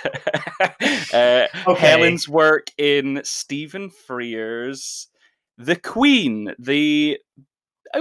uh, 1.12 1.47
okay. 1.67 1.75
Helen's 1.77 2.29
work 2.29 2.69
in 2.79 3.21
Stephen 3.25 3.91
Frears' 3.91 5.09
The 5.59 5.77
Queen, 5.77 6.55
the 6.57 7.19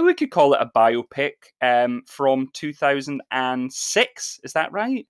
we 0.00 0.14
could 0.14 0.30
call 0.30 0.54
it 0.54 0.60
a 0.60 0.70
biopic 0.74 1.32
um, 1.60 2.02
from 2.06 2.48
2006. 2.52 4.40
Is 4.44 4.52
that 4.52 4.72
right? 4.72 5.06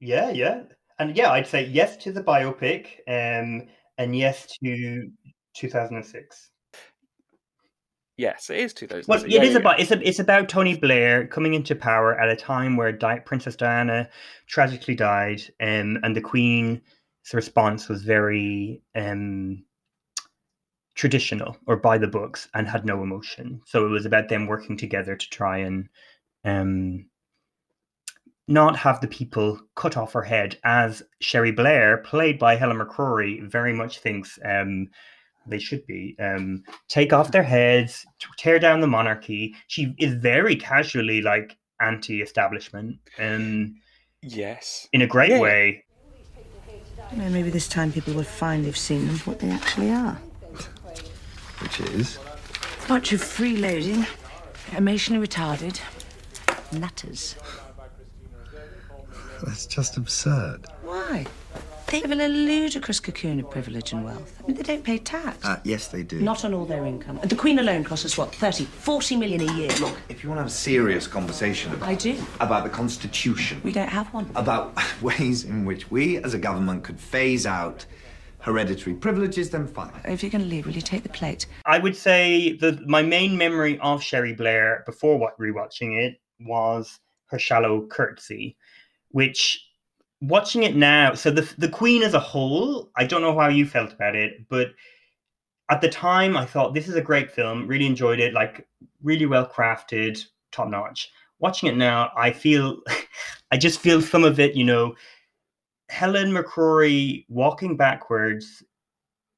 Yeah, 0.00 0.30
yeah 0.30 0.62
and 0.98 1.16
yeah, 1.16 1.30
I'd 1.30 1.46
say 1.46 1.66
yes 1.66 1.96
to 1.98 2.12
the 2.12 2.22
biopic, 2.22 3.00
um, 3.08 3.66
and 3.98 4.16
yes 4.16 4.46
to 4.62 5.10
2006. 5.54 6.50
Yes, 8.18 8.48
it 8.48 8.56
is 8.56 8.72
2006. 8.72 9.08
Well, 9.08 9.30
yeah, 9.30 9.42
it 9.42 9.46
is 9.46 9.52
yeah. 9.52 9.58
about 9.58 9.78
it's 9.78 9.90
a, 9.90 10.08
it's 10.08 10.18
about 10.20 10.48
Tony 10.48 10.76
Blair 10.76 11.26
coming 11.26 11.52
into 11.52 11.74
power 11.74 12.18
at 12.18 12.30
a 12.30 12.36
time 12.36 12.76
where 12.76 12.92
Di- 12.92 13.20
Princess 13.20 13.56
Diana 13.56 14.08
tragically 14.46 14.94
died, 14.94 15.42
um, 15.60 15.98
and 16.02 16.16
the 16.16 16.22
Queen's 16.22 16.80
response 17.34 17.88
was 17.88 18.02
very 18.02 18.80
um, 18.94 19.62
traditional 20.96 21.56
or 21.66 21.76
by 21.76 21.98
the 21.98 22.08
books 22.08 22.48
and 22.54 22.66
had 22.66 22.84
no 22.84 23.02
emotion. 23.02 23.60
So 23.66 23.86
it 23.86 23.90
was 23.90 24.06
about 24.06 24.28
them 24.28 24.46
working 24.46 24.76
together 24.76 25.14
to 25.14 25.30
try 25.30 25.58
and 25.58 25.88
um, 26.44 27.06
not 28.48 28.76
have 28.76 29.00
the 29.00 29.08
people 29.08 29.60
cut 29.74 29.96
off 29.96 30.14
her 30.14 30.22
head, 30.22 30.58
as 30.64 31.02
Cherie 31.20 31.52
Blair, 31.52 31.98
played 31.98 32.38
by 32.38 32.56
Helen 32.56 32.78
McCrory, 32.78 33.42
very 33.48 33.72
much 33.72 33.98
thinks 33.98 34.38
um, 34.44 34.88
they 35.46 35.58
should 35.58 35.86
be. 35.86 36.16
Um, 36.18 36.62
take 36.88 37.12
off 37.12 37.32
their 37.32 37.42
heads, 37.42 38.06
tear 38.38 38.58
down 38.58 38.80
the 38.80 38.86
monarchy. 38.86 39.54
She 39.66 39.94
is 39.98 40.14
very 40.14 40.56
casually 40.56 41.20
like 41.22 41.56
anti-establishment. 41.80 42.96
Um, 43.18 43.76
yes, 44.22 44.88
in 44.92 45.02
a 45.02 45.06
great 45.06 45.30
yeah. 45.30 45.40
way. 45.40 45.84
You 47.12 47.18
know, 47.18 47.28
maybe 47.28 47.50
this 47.50 47.68
time 47.68 47.92
people 47.92 48.14
will 48.14 48.24
find 48.24 48.64
they've 48.64 48.76
seen 48.76 49.06
them 49.06 49.16
for 49.16 49.30
what 49.30 49.40
they 49.40 49.50
actually 49.50 49.90
are. 49.90 50.18
Which 51.60 51.80
is? 51.80 52.18
A 52.84 52.88
bunch 52.88 53.12
of 53.12 53.20
freeloading, 53.20 54.06
emotionally 54.76 55.26
retarded, 55.26 55.80
nutters. 56.72 57.36
That's 59.44 59.66
just 59.66 59.96
absurd. 59.96 60.66
Why? 60.82 61.26
They 61.88 62.00
live 62.00 62.10
in 62.10 62.20
a 62.20 62.28
ludicrous 62.28 62.98
cocoon 62.98 63.38
of 63.38 63.48
privilege 63.48 63.92
and 63.92 64.04
wealth. 64.04 64.42
I 64.42 64.46
mean, 64.48 64.56
they 64.56 64.64
don't 64.64 64.82
pay 64.82 64.98
tax. 64.98 65.44
Uh, 65.44 65.60
yes, 65.62 65.86
they 65.86 66.02
do. 66.02 66.20
Not 66.20 66.44
on 66.44 66.52
all 66.52 66.64
their 66.64 66.84
income. 66.84 67.20
The 67.22 67.36
Queen 67.36 67.60
alone 67.60 67.84
costs 67.84 68.04
us, 68.04 68.18
what, 68.18 68.34
30, 68.34 68.64
40 68.64 69.16
million 69.16 69.48
a 69.48 69.52
year? 69.52 69.70
Look, 69.80 69.96
if 70.08 70.24
you 70.24 70.28
want 70.28 70.38
to 70.38 70.42
have 70.42 70.50
a 70.50 70.54
serious 70.54 71.06
conversation 71.06 71.72
about... 71.72 71.88
I 71.88 71.94
do. 71.94 72.20
About 72.40 72.64
the 72.64 72.70
Constitution. 72.70 73.60
We 73.62 73.70
don't 73.70 73.88
have 73.88 74.12
one. 74.12 74.28
About 74.34 74.76
ways 75.02 75.44
in 75.44 75.64
which 75.64 75.88
we, 75.88 76.16
as 76.18 76.34
a 76.34 76.38
government, 76.38 76.82
could 76.82 76.98
phase 76.98 77.46
out 77.46 77.86
hereditary 78.46 78.94
privileges, 78.94 79.50
then 79.50 79.66
fine. 79.66 79.92
If 80.04 80.22
you're 80.22 80.30
going 80.30 80.44
to 80.44 80.48
leave, 80.48 80.64
will 80.64 80.72
you 80.72 80.80
take 80.80 81.02
the 81.02 81.10
plate? 81.10 81.46
I 81.66 81.78
would 81.78 81.96
say 81.96 82.56
that 82.58 82.86
my 82.86 83.02
main 83.02 83.36
memory 83.36 83.78
of 83.80 84.02
Cherie 84.02 84.32
Blair 84.32 84.84
before 84.86 85.18
what 85.18 85.38
rewatching 85.38 86.00
it 86.00 86.20
was 86.40 86.98
her 87.26 87.38
shallow 87.38 87.86
curtsy 87.88 88.56
which 89.16 89.66
watching 90.20 90.62
it 90.62 90.76
now, 90.76 91.14
so 91.14 91.30
the 91.30 91.50
the 91.56 91.68
Queen 91.68 92.02
as 92.02 92.12
a 92.14 92.20
whole, 92.20 92.90
I 92.96 93.04
don't 93.06 93.22
know 93.22 93.38
how 93.38 93.48
you 93.48 93.66
felt 93.66 93.94
about 93.94 94.14
it, 94.14 94.46
but 94.48 94.68
at 95.70 95.80
the 95.80 95.88
time 95.88 96.36
I 96.36 96.44
thought 96.44 96.74
this 96.74 96.86
is 96.86 96.96
a 96.96 97.00
great 97.00 97.30
film, 97.30 97.66
really 97.66 97.86
enjoyed 97.86 98.20
it, 98.20 98.34
like 98.34 98.66
really 99.02 99.24
well 99.24 99.46
crafted, 99.46 100.22
top 100.52 100.68
notch. 100.68 101.10
Watching 101.38 101.70
it 101.70 101.76
now, 101.76 102.10
I 102.14 102.30
feel 102.30 102.80
I 103.50 103.56
just 103.56 103.80
feel 103.80 104.02
some 104.02 104.22
of 104.22 104.38
it, 104.38 104.54
you 104.54 104.64
know, 104.64 104.94
Helen 105.88 106.32
McCrory 106.32 107.24
walking 107.28 107.76
backwards 107.76 108.62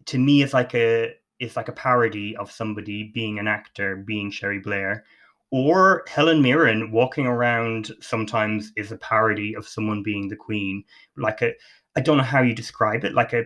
to 0.06 0.18
me 0.18 0.42
is 0.42 0.54
like 0.54 0.74
a 0.74 1.14
is 1.40 1.56
like 1.56 1.68
a 1.68 1.72
parody 1.72 2.37
of 2.37 2.50
somebody 2.50 3.04
being 3.14 3.38
an 3.38 3.46
actor, 3.46 3.96
being 3.96 4.30
Cherie 4.30 4.58
Blair 4.58 5.04
or 5.50 6.04
Helen 6.08 6.42
Mirren 6.42 6.90
walking 6.90 7.26
around 7.26 7.90
sometimes 8.00 8.72
is 8.76 8.92
a 8.92 8.98
parody 8.98 9.54
of 9.54 9.66
someone 9.66 10.02
being 10.02 10.28
the 10.28 10.37
queen, 10.37 10.84
like 11.16 11.42
a 11.42 11.52
I 11.96 12.00
don't 12.00 12.18
know 12.18 12.22
how 12.22 12.42
you 12.42 12.54
describe 12.54 13.04
it, 13.04 13.14
like 13.14 13.32
a 13.32 13.44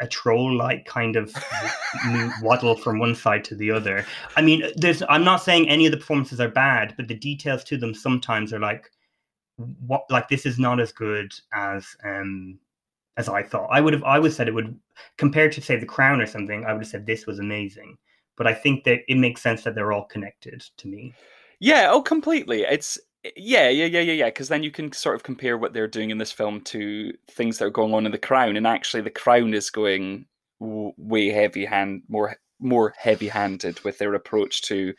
a 0.00 0.06
troll 0.06 0.54
like 0.56 0.84
kind 0.84 1.16
of 1.16 1.34
waddle 2.42 2.76
from 2.76 3.00
one 3.00 3.14
side 3.14 3.44
to 3.44 3.56
the 3.56 3.70
other. 3.70 4.06
I 4.36 4.42
mean, 4.42 4.64
there's 4.76 5.02
I'm 5.08 5.24
not 5.24 5.42
saying 5.42 5.68
any 5.68 5.86
of 5.86 5.92
the 5.92 5.98
performances 5.98 6.40
are 6.40 6.48
bad, 6.48 6.94
but 6.96 7.08
the 7.08 7.14
details 7.14 7.64
to 7.64 7.76
them 7.76 7.94
sometimes 7.94 8.52
are 8.52 8.60
like 8.60 8.90
what 9.56 10.04
like 10.10 10.28
this 10.28 10.46
is 10.46 10.58
not 10.58 10.80
as 10.80 10.92
good 10.92 11.32
as 11.52 11.96
um 12.04 12.58
as 13.16 13.28
I 13.28 13.42
thought. 13.42 13.68
I 13.70 13.80
would 13.80 13.92
have 13.92 14.04
I 14.04 14.18
would 14.18 14.32
said 14.32 14.48
it 14.48 14.54
would 14.54 14.78
compared 15.18 15.52
to 15.52 15.60
say 15.62 15.76
the 15.76 15.86
crown 15.86 16.20
or 16.20 16.26
something, 16.26 16.64
I 16.64 16.72
would 16.72 16.82
have 16.82 16.90
said 16.90 17.06
this 17.06 17.26
was 17.26 17.38
amazing 17.38 17.96
but 18.36 18.46
I 18.46 18.54
think 18.54 18.84
that 18.84 19.00
it 19.08 19.16
makes 19.16 19.42
sense 19.42 19.62
that 19.64 19.74
they're 19.74 19.92
all 19.92 20.04
connected 20.04 20.64
to 20.78 20.88
me. 20.88 21.14
Yeah, 21.60 21.88
oh, 21.90 22.02
completely. 22.02 22.62
It's 22.62 22.98
yeah, 23.36 23.68
yeah, 23.68 23.84
yeah, 23.84 24.00
yeah, 24.00 24.12
yeah. 24.12 24.26
Because 24.26 24.48
then 24.48 24.62
you 24.62 24.70
can 24.70 24.92
sort 24.92 25.14
of 25.14 25.22
compare 25.22 25.56
what 25.56 25.72
they're 25.72 25.86
doing 25.86 26.10
in 26.10 26.18
this 26.18 26.32
film 26.32 26.60
to 26.62 27.12
things 27.30 27.58
that 27.58 27.66
are 27.66 27.70
going 27.70 27.94
on 27.94 28.06
in 28.06 28.12
The 28.12 28.18
Crown, 28.18 28.56
and 28.56 28.66
actually, 28.66 29.02
The 29.02 29.10
Crown 29.10 29.54
is 29.54 29.70
going 29.70 30.26
way 30.60 31.28
heavy 31.28 31.64
hand, 31.64 32.02
more 32.08 32.36
more 32.62 32.94
heavy 32.96 33.28
handed 33.28 33.82
with 33.84 33.98
their 33.98 34.14
approach 34.14 34.62
to 34.62 34.94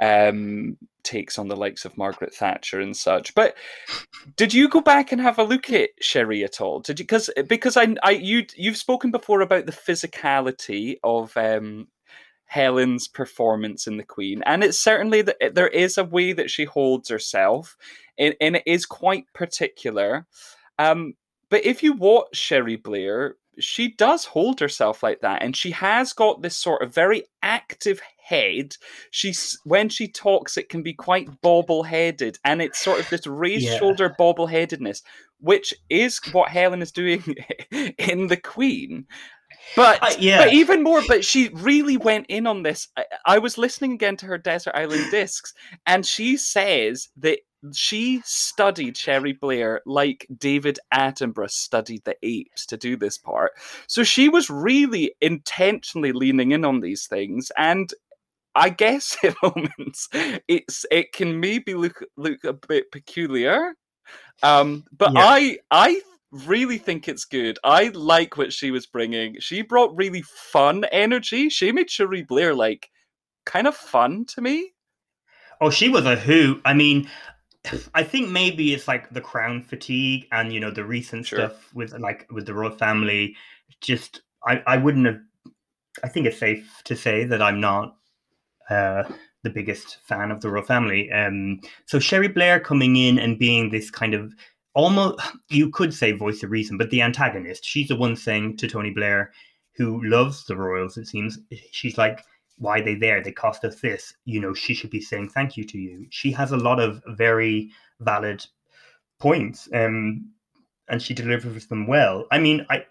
um, 0.00 0.76
takes 1.02 1.38
on 1.38 1.48
the 1.48 1.56
likes 1.56 1.84
of 1.84 1.96
Margaret 1.96 2.34
Thatcher 2.34 2.80
and 2.80 2.96
such. 2.96 3.34
But 3.34 3.56
did 4.36 4.54
you 4.54 4.68
go 4.68 4.80
back 4.80 5.12
and 5.12 5.20
have 5.20 5.38
a 5.38 5.44
look 5.44 5.70
at 5.70 5.90
Cherie 6.00 6.44
at 6.44 6.60
all? 6.60 6.80
Did 6.80 6.98
you? 6.98 7.04
Because 7.04 7.30
because 7.48 7.76
I 7.76 7.94
I 8.02 8.12
you 8.12 8.46
you've 8.56 8.76
spoken 8.76 9.10
before 9.10 9.40
about 9.40 9.66
the 9.66 9.72
physicality 9.72 10.96
of 11.04 11.36
um, 11.36 11.88
Helen's 12.46 13.08
performance 13.08 13.86
in 13.86 13.96
The 13.96 14.04
Queen. 14.04 14.42
And 14.46 14.62
it's 14.62 14.78
certainly 14.78 15.22
that 15.22 15.54
there 15.54 15.68
is 15.68 15.98
a 15.98 16.04
way 16.04 16.32
that 16.32 16.50
she 16.50 16.64
holds 16.64 17.08
herself, 17.08 17.76
and, 18.18 18.34
and 18.40 18.56
it 18.56 18.62
is 18.66 18.86
quite 18.86 19.26
particular. 19.32 20.26
Um, 20.78 21.14
but 21.50 21.64
if 21.64 21.82
you 21.82 21.92
watch 21.94 22.36
Cherie 22.36 22.76
Blair, 22.76 23.36
she 23.58 23.92
does 23.92 24.24
hold 24.24 24.60
herself 24.60 25.02
like 25.02 25.20
that, 25.20 25.42
and 25.42 25.56
she 25.56 25.70
has 25.72 26.12
got 26.12 26.42
this 26.42 26.56
sort 26.56 26.82
of 26.82 26.94
very 26.94 27.24
active 27.42 28.00
head. 28.22 28.76
She's 29.10 29.58
when 29.64 29.88
she 29.88 30.08
talks, 30.08 30.56
it 30.56 30.68
can 30.68 30.82
be 30.82 30.94
quite 30.94 31.40
bobble-headed, 31.42 32.38
and 32.44 32.62
it's 32.62 32.78
sort 32.78 33.00
of 33.00 33.08
this 33.10 33.26
raised 33.26 33.66
yeah. 33.66 33.78
shoulder 33.78 34.14
bobble-headedness, 34.16 35.02
which 35.40 35.74
is 35.90 36.20
what 36.32 36.50
Helen 36.50 36.82
is 36.82 36.92
doing 36.92 37.22
in 37.98 38.28
The 38.28 38.40
Queen. 38.42 39.06
But 39.76 40.02
uh, 40.02 40.14
yeah. 40.18 40.44
but 40.44 40.52
even 40.52 40.82
more, 40.82 41.02
but 41.06 41.24
she 41.24 41.48
really 41.48 41.96
went 41.96 42.26
in 42.28 42.46
on 42.46 42.62
this. 42.62 42.88
I, 42.96 43.04
I 43.26 43.38
was 43.38 43.58
listening 43.58 43.92
again 43.92 44.16
to 44.18 44.26
her 44.26 44.38
Desert 44.38 44.74
Island 44.74 45.10
Discs, 45.10 45.52
and 45.86 46.04
she 46.04 46.36
says 46.36 47.08
that 47.18 47.40
she 47.72 48.20
studied 48.24 48.96
Cherie 48.96 49.32
Blair 49.32 49.80
like 49.86 50.26
David 50.36 50.78
Attenborough 50.92 51.50
studied 51.50 52.04
the 52.04 52.16
apes 52.22 52.66
to 52.66 52.76
do 52.76 52.96
this 52.96 53.18
part. 53.18 53.52
So 53.86 54.02
she 54.02 54.28
was 54.28 54.50
really 54.50 55.14
intentionally 55.20 56.12
leaning 56.12 56.52
in 56.52 56.64
on 56.64 56.80
these 56.80 57.06
things, 57.06 57.50
and 57.56 57.92
I 58.54 58.70
guess 58.70 59.16
in 59.22 59.34
moments 59.42 60.08
it's 60.12 60.84
it 60.90 61.12
can 61.12 61.40
maybe 61.40 61.74
look 61.74 62.04
look 62.16 62.44
a 62.44 62.52
bit 62.52 62.90
peculiar. 62.90 63.74
Um, 64.42 64.84
but 64.96 65.12
yeah. 65.14 65.20
I 65.24 65.58
I 65.70 66.00
really 66.30 66.78
think 66.78 67.08
it's 67.08 67.24
good. 67.24 67.58
I 67.64 67.88
like 67.94 68.36
what 68.36 68.52
she 68.52 68.70
was 68.70 68.86
bringing. 68.86 69.36
She 69.40 69.62
brought 69.62 69.96
really 69.96 70.22
fun 70.22 70.84
energy. 70.92 71.48
She 71.48 71.72
made 71.72 71.90
Cherie 71.90 72.22
Blair 72.22 72.54
like 72.54 72.90
kind 73.46 73.66
of 73.66 73.76
fun 73.76 74.24
to 74.26 74.40
me. 74.40 74.72
Oh, 75.60 75.70
she 75.70 75.88
was 75.88 76.04
a 76.04 76.16
hoot. 76.16 76.60
I 76.64 76.74
mean, 76.74 77.08
I 77.94 78.02
think 78.02 78.28
maybe 78.28 78.74
it's 78.74 78.86
like 78.88 79.10
the 79.10 79.20
crown 79.20 79.62
fatigue 79.62 80.26
and 80.32 80.52
you 80.52 80.60
know 80.60 80.70
the 80.70 80.84
recent 80.84 81.26
sure. 81.26 81.38
stuff 81.38 81.74
with 81.74 81.92
like 81.98 82.26
with 82.30 82.46
the 82.46 82.54
royal 82.54 82.76
family. 82.76 83.36
Just 83.80 84.22
I 84.46 84.62
I 84.66 84.76
wouldn't 84.76 85.06
have. 85.06 85.20
I 86.02 86.08
think 86.08 86.26
it's 86.26 86.38
safe 86.38 86.82
to 86.84 86.96
say 86.96 87.24
that 87.24 87.40
I'm 87.40 87.60
not 87.60 87.96
uh, 88.68 89.04
the 89.42 89.50
biggest 89.50 89.98
fan 90.02 90.30
of 90.30 90.40
the 90.40 90.50
royal 90.50 90.64
family. 90.64 91.10
Um, 91.12 91.60
so 91.86 91.98
Cherie 91.98 92.28
Blair 92.28 92.58
coming 92.58 92.96
in 92.96 93.18
and 93.18 93.38
being 93.38 93.70
this 93.70 93.90
kind 93.90 94.14
of 94.14 94.34
almost, 94.74 95.20
you 95.50 95.70
could 95.70 95.94
say 95.94 96.12
voice 96.12 96.42
of 96.42 96.50
reason, 96.50 96.76
but 96.76 96.90
the 96.90 97.02
antagonist. 97.02 97.64
She's 97.64 97.88
the 97.88 97.96
one 97.96 98.16
saying 98.16 98.56
to 98.58 98.66
Tony 98.68 98.90
Blair, 98.90 99.32
who 99.76 100.02
loves 100.04 100.44
the 100.44 100.56
royals, 100.56 100.96
it 100.96 101.06
seems, 101.06 101.38
she's 101.70 101.98
like, 101.98 102.24
why 102.58 102.78
are 102.78 102.84
they 102.84 102.94
there? 102.94 103.22
They 103.22 103.32
cost 103.32 103.64
us 103.64 103.80
this. 103.80 104.14
You 104.24 104.40
know, 104.40 104.54
she 104.54 104.74
should 104.74 104.90
be 104.90 105.00
saying 105.00 105.30
thank 105.30 105.56
you 105.56 105.64
to 105.64 105.78
you. 105.78 106.06
She 106.10 106.30
has 106.32 106.52
a 106.52 106.56
lot 106.56 106.80
of 106.80 107.02
very 107.06 107.70
valid 108.00 108.44
points, 109.18 109.68
um, 109.74 110.30
and 110.88 111.02
she 111.02 111.14
delivers 111.14 111.66
them 111.66 111.86
well. 111.86 112.26
I 112.30 112.38
mean, 112.38 112.66
I 112.70 112.84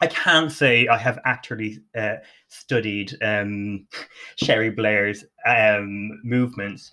I 0.00 0.06
can't 0.08 0.50
say 0.50 0.88
I 0.88 0.98
have 0.98 1.18
actually 1.24 1.80
uh, 1.96 2.16
studied 2.48 3.16
um, 3.22 3.86
Cherie 4.36 4.70
Blair's 4.70 5.24
um, 5.46 6.20
movements 6.24 6.92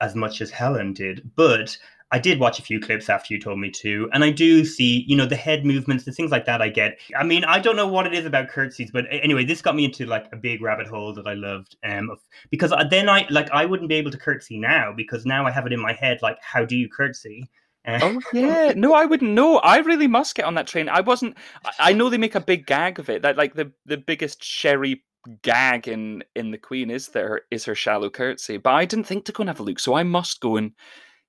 as 0.00 0.14
much 0.14 0.40
as 0.40 0.50
Helen 0.50 0.92
did, 0.92 1.30
but 1.36 1.76
I 2.12 2.18
did 2.18 2.40
watch 2.40 2.58
a 2.58 2.62
few 2.62 2.80
clips 2.80 3.08
after 3.08 3.32
you 3.32 3.40
told 3.40 3.60
me 3.60 3.70
to, 3.70 4.08
and 4.12 4.24
I 4.24 4.30
do 4.30 4.64
see, 4.64 5.04
you 5.06 5.16
know, 5.16 5.26
the 5.26 5.36
head 5.36 5.64
movements, 5.64 6.04
the 6.04 6.12
things 6.12 6.30
like 6.30 6.44
that. 6.46 6.60
I 6.60 6.68
get. 6.68 6.98
I 7.16 7.22
mean, 7.22 7.44
I 7.44 7.60
don't 7.60 7.76
know 7.76 7.86
what 7.86 8.06
it 8.06 8.14
is 8.14 8.26
about 8.26 8.48
curtsies, 8.48 8.90
but 8.90 9.04
anyway, 9.10 9.44
this 9.44 9.62
got 9.62 9.76
me 9.76 9.84
into 9.84 10.06
like 10.06 10.26
a 10.32 10.36
big 10.36 10.60
rabbit 10.60 10.88
hole 10.88 11.14
that 11.14 11.26
I 11.26 11.34
loved. 11.34 11.76
Um, 11.84 12.10
because 12.50 12.72
then 12.90 13.08
I 13.08 13.26
like 13.30 13.50
I 13.52 13.64
wouldn't 13.64 13.88
be 13.88 13.94
able 13.96 14.10
to 14.10 14.18
curtsy 14.18 14.58
now 14.58 14.92
because 14.96 15.24
now 15.24 15.46
I 15.46 15.50
have 15.50 15.66
it 15.66 15.72
in 15.72 15.80
my 15.80 15.92
head 15.92 16.18
like, 16.20 16.38
how 16.42 16.64
do 16.64 16.76
you 16.76 16.88
curtsy? 16.88 17.48
Uh, 17.86 17.98
oh 18.02 18.20
yeah, 18.32 18.72
no, 18.76 18.92
I 18.92 19.04
wouldn't 19.04 19.30
know. 19.30 19.58
I 19.58 19.78
really 19.78 20.08
must 20.08 20.34
get 20.34 20.44
on 20.44 20.54
that 20.54 20.66
train. 20.66 20.88
I 20.88 21.00
wasn't. 21.00 21.36
I 21.78 21.92
know 21.92 22.08
they 22.08 22.18
make 22.18 22.34
a 22.34 22.40
big 22.40 22.66
gag 22.66 22.98
of 22.98 23.08
it. 23.08 23.22
That 23.22 23.36
like 23.36 23.54
the 23.54 23.72
the 23.86 23.96
biggest 23.96 24.42
Cherie 24.42 25.04
gag 25.42 25.86
in 25.86 26.24
in 26.34 26.50
the 26.50 26.58
Queen 26.58 26.90
is 26.90 27.08
there 27.08 27.42
is 27.50 27.64
her 27.66 27.74
shallow 27.74 28.10
curtsy, 28.10 28.56
but 28.56 28.74
I 28.74 28.84
didn't 28.84 29.06
think 29.06 29.24
to 29.26 29.32
go 29.32 29.42
and 29.42 29.48
have 29.48 29.60
a 29.60 29.62
look, 29.62 29.78
so 29.78 29.94
I 29.94 30.02
must 30.02 30.40
go 30.40 30.56
and 30.56 30.72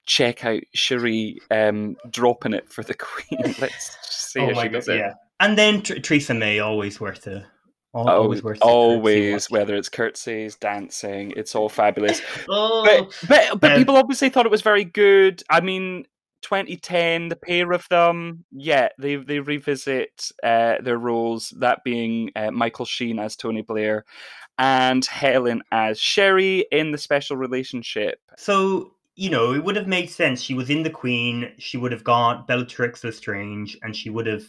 check 0.05 0.45
out 0.45 0.61
Cherie 0.73 1.39
um, 1.49 1.95
dropping 2.09 2.53
it 2.53 2.71
for 2.71 2.83
the 2.83 2.93
Queen. 2.97 3.55
Let's 3.59 3.97
see 4.01 4.39
oh 4.41 4.53
how 4.53 4.61
she 4.61 4.69
does 4.69 4.87
God, 4.87 4.95
it. 4.95 4.99
Yeah. 4.99 5.13
And 5.39 5.57
then 5.57 5.81
Tr- 5.81 5.95
Theresa 5.95 6.33
May 6.33 6.59
always 6.59 6.99
worth 6.99 7.27
it. 7.27 7.43
Always, 7.93 8.41
worth 8.41 8.59
always 8.61 9.51
whether 9.51 9.75
it's 9.75 9.89
curtsies, 9.89 10.55
dancing, 10.55 11.33
it's 11.35 11.55
all 11.55 11.67
fabulous. 11.67 12.21
oh, 12.49 12.83
but 12.85 13.27
but, 13.27 13.59
but 13.59 13.71
um, 13.73 13.77
people 13.77 13.97
obviously 13.97 14.29
thought 14.29 14.45
it 14.45 14.51
was 14.51 14.61
very 14.61 14.85
good. 14.85 15.43
I 15.49 15.59
mean, 15.59 16.05
2010, 16.43 17.27
the 17.27 17.35
pair 17.35 17.73
of 17.73 17.85
them, 17.89 18.45
yeah, 18.49 18.89
they 18.97 19.17
they 19.17 19.39
revisit 19.39 20.31
uh, 20.41 20.75
their 20.81 20.97
roles. 20.97 21.53
That 21.59 21.83
being 21.83 22.31
uh, 22.33 22.51
Michael 22.51 22.85
Sheen 22.85 23.19
as 23.19 23.35
Tony 23.35 23.61
Blair, 23.61 24.05
and 24.57 25.05
Helen 25.05 25.61
as 25.71 25.99
Cherie 25.99 26.65
in 26.71 26.91
the 26.91 26.97
special 26.97 27.35
relationship. 27.35 28.19
So 28.37 28.93
you 29.15 29.29
know, 29.29 29.53
it 29.53 29.63
would 29.63 29.75
have 29.75 29.87
made 29.87 30.09
sense. 30.09 30.41
She 30.41 30.53
was 30.53 30.69
in 30.69 30.83
the 30.83 30.89
Queen. 30.89 31.53
She 31.57 31.77
would 31.77 31.91
have 31.91 32.03
got 32.03 32.47
Bellatrix 32.47 33.03
Lestrange, 33.03 33.77
and 33.83 33.95
she 33.95 34.09
would 34.09 34.25
have 34.25 34.43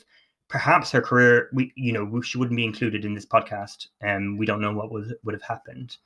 perhaps 0.49 0.91
her 0.93 1.01
career. 1.01 1.49
We, 1.53 1.73
you 1.75 1.93
know, 1.93 2.21
she 2.21 2.39
wouldn't 2.39 2.57
be 2.57 2.65
included 2.65 3.05
in 3.05 3.15
this 3.15 3.27
podcast, 3.27 3.89
um, 4.03 4.37
we 4.37 4.47
don't 4.47 4.61
know 4.61 4.73
what 4.73 4.93
was 4.93 5.13
would 5.25 5.35
have 5.35 5.43
happened. 5.43 5.97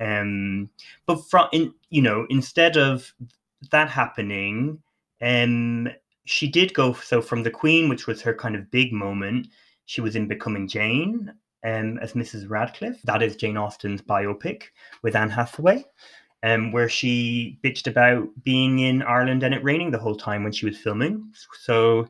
Um, 0.00 0.70
but 1.06 1.16
from 1.28 1.48
in, 1.52 1.74
you 1.90 2.02
know, 2.02 2.26
instead 2.30 2.76
of 2.76 3.12
that 3.70 3.90
happening, 3.90 4.82
um, 5.20 5.88
she 6.24 6.48
did 6.48 6.74
go 6.74 6.94
so 6.94 7.22
from 7.22 7.42
the 7.42 7.50
Queen, 7.50 7.88
which 7.88 8.06
was 8.06 8.22
her 8.22 8.34
kind 8.34 8.56
of 8.56 8.70
big 8.70 8.92
moment. 8.92 9.48
She 9.84 10.00
was 10.00 10.16
in 10.16 10.28
Becoming 10.28 10.68
Jane, 10.68 11.32
um, 11.64 11.98
as 11.98 12.14
Mrs. 12.14 12.48
Radcliffe. 12.48 13.02
That 13.04 13.22
is 13.22 13.36
Jane 13.36 13.56
Austen's 13.56 14.02
biopic 14.02 14.64
with 15.02 15.16
Anne 15.16 15.30
Hathaway 15.30 15.84
um, 16.42 16.72
where 16.72 16.88
she 16.88 17.58
bitched 17.62 17.86
about 17.86 18.28
being 18.42 18.78
in 18.78 19.02
Ireland 19.02 19.42
and 19.42 19.54
it 19.54 19.62
raining 19.64 19.90
the 19.90 19.98
whole 19.98 20.16
time 20.16 20.42
when 20.42 20.52
she 20.52 20.66
was 20.66 20.78
filming. 20.78 21.32
So 21.60 22.08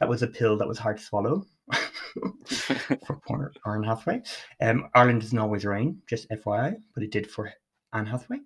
that 0.00 0.08
was 0.08 0.22
a 0.22 0.28
pill 0.28 0.56
that 0.58 0.68
was 0.68 0.78
hard 0.78 0.98
to 0.98 1.02
swallow 1.02 1.46
for 3.06 3.20
poor 3.26 3.52
Anne 3.66 3.82
Hathaway. 3.82 4.22
Um, 4.60 4.88
Ireland 4.94 5.22
doesn't 5.22 5.38
always 5.38 5.64
rain, 5.64 6.02
just 6.08 6.28
FYI, 6.30 6.76
but 6.94 7.02
it 7.02 7.10
did 7.10 7.30
for 7.30 7.52
Anne 7.92 8.06
Hathaway. 8.06 8.38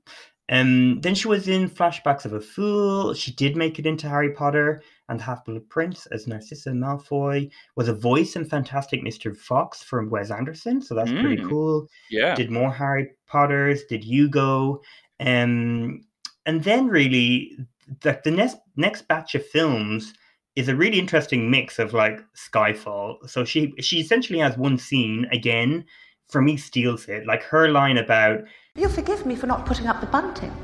Um, 0.50 1.00
then 1.02 1.14
she 1.14 1.28
was 1.28 1.46
in 1.46 1.68
Flashbacks 1.68 2.24
of 2.24 2.32
a 2.32 2.40
Fool. 2.40 3.12
She 3.12 3.32
did 3.32 3.56
make 3.56 3.78
it 3.78 3.86
into 3.86 4.08
Harry 4.08 4.32
Potter 4.32 4.82
and 5.08 5.20
the 5.20 5.24
Half-Blood 5.24 5.68
Prince 5.68 6.06
as 6.06 6.26
Narcissa 6.26 6.70
Malfoy. 6.70 7.50
Was 7.76 7.88
a 7.88 7.94
voice 7.94 8.34
in 8.34 8.46
Fantastic 8.46 9.02
Mr. 9.02 9.36
Fox 9.36 9.82
from 9.82 10.08
Wes 10.08 10.30
Anderson, 10.30 10.80
so 10.80 10.94
that's 10.94 11.10
mm. 11.10 11.20
pretty 11.20 11.42
cool. 11.44 11.86
Yeah. 12.10 12.34
Did 12.34 12.50
more 12.50 12.72
Harry 12.72 13.10
Potters, 13.26 13.84
did 13.84 14.02
Hugo, 14.02 14.80
um, 15.20 16.00
and 16.46 16.64
then 16.64 16.88
really, 16.88 17.57
the, 18.02 18.20
the 18.24 18.31
next 18.31 18.57
next 18.76 19.09
batch 19.09 19.35
of 19.35 19.44
films 19.46 20.14
is 20.57 20.68
a 20.68 20.74
really 20.74 20.98
interesting 20.98 21.50
mix 21.50 21.78
of 21.78 21.92
like 21.92 22.20
Skyfall. 22.35 23.28
So 23.28 23.44
she 23.44 23.74
she 23.81 24.00
essentially 24.00 24.38
has 24.38 24.57
one 24.57 24.78
scene 24.78 25.26
again. 25.33 25.85
For 26.28 26.42
me, 26.42 26.57
steals 26.59 27.09
it. 27.09 27.26
Like 27.26 27.42
her 27.44 27.68
line 27.68 27.96
about 27.96 28.40
You'll 28.74 28.90
forgive 28.90 29.24
me 29.24 29.35
for 29.35 29.46
not 29.46 29.64
putting 29.64 29.87
up 29.87 30.00
the 30.00 30.07
bunting. 30.07 30.54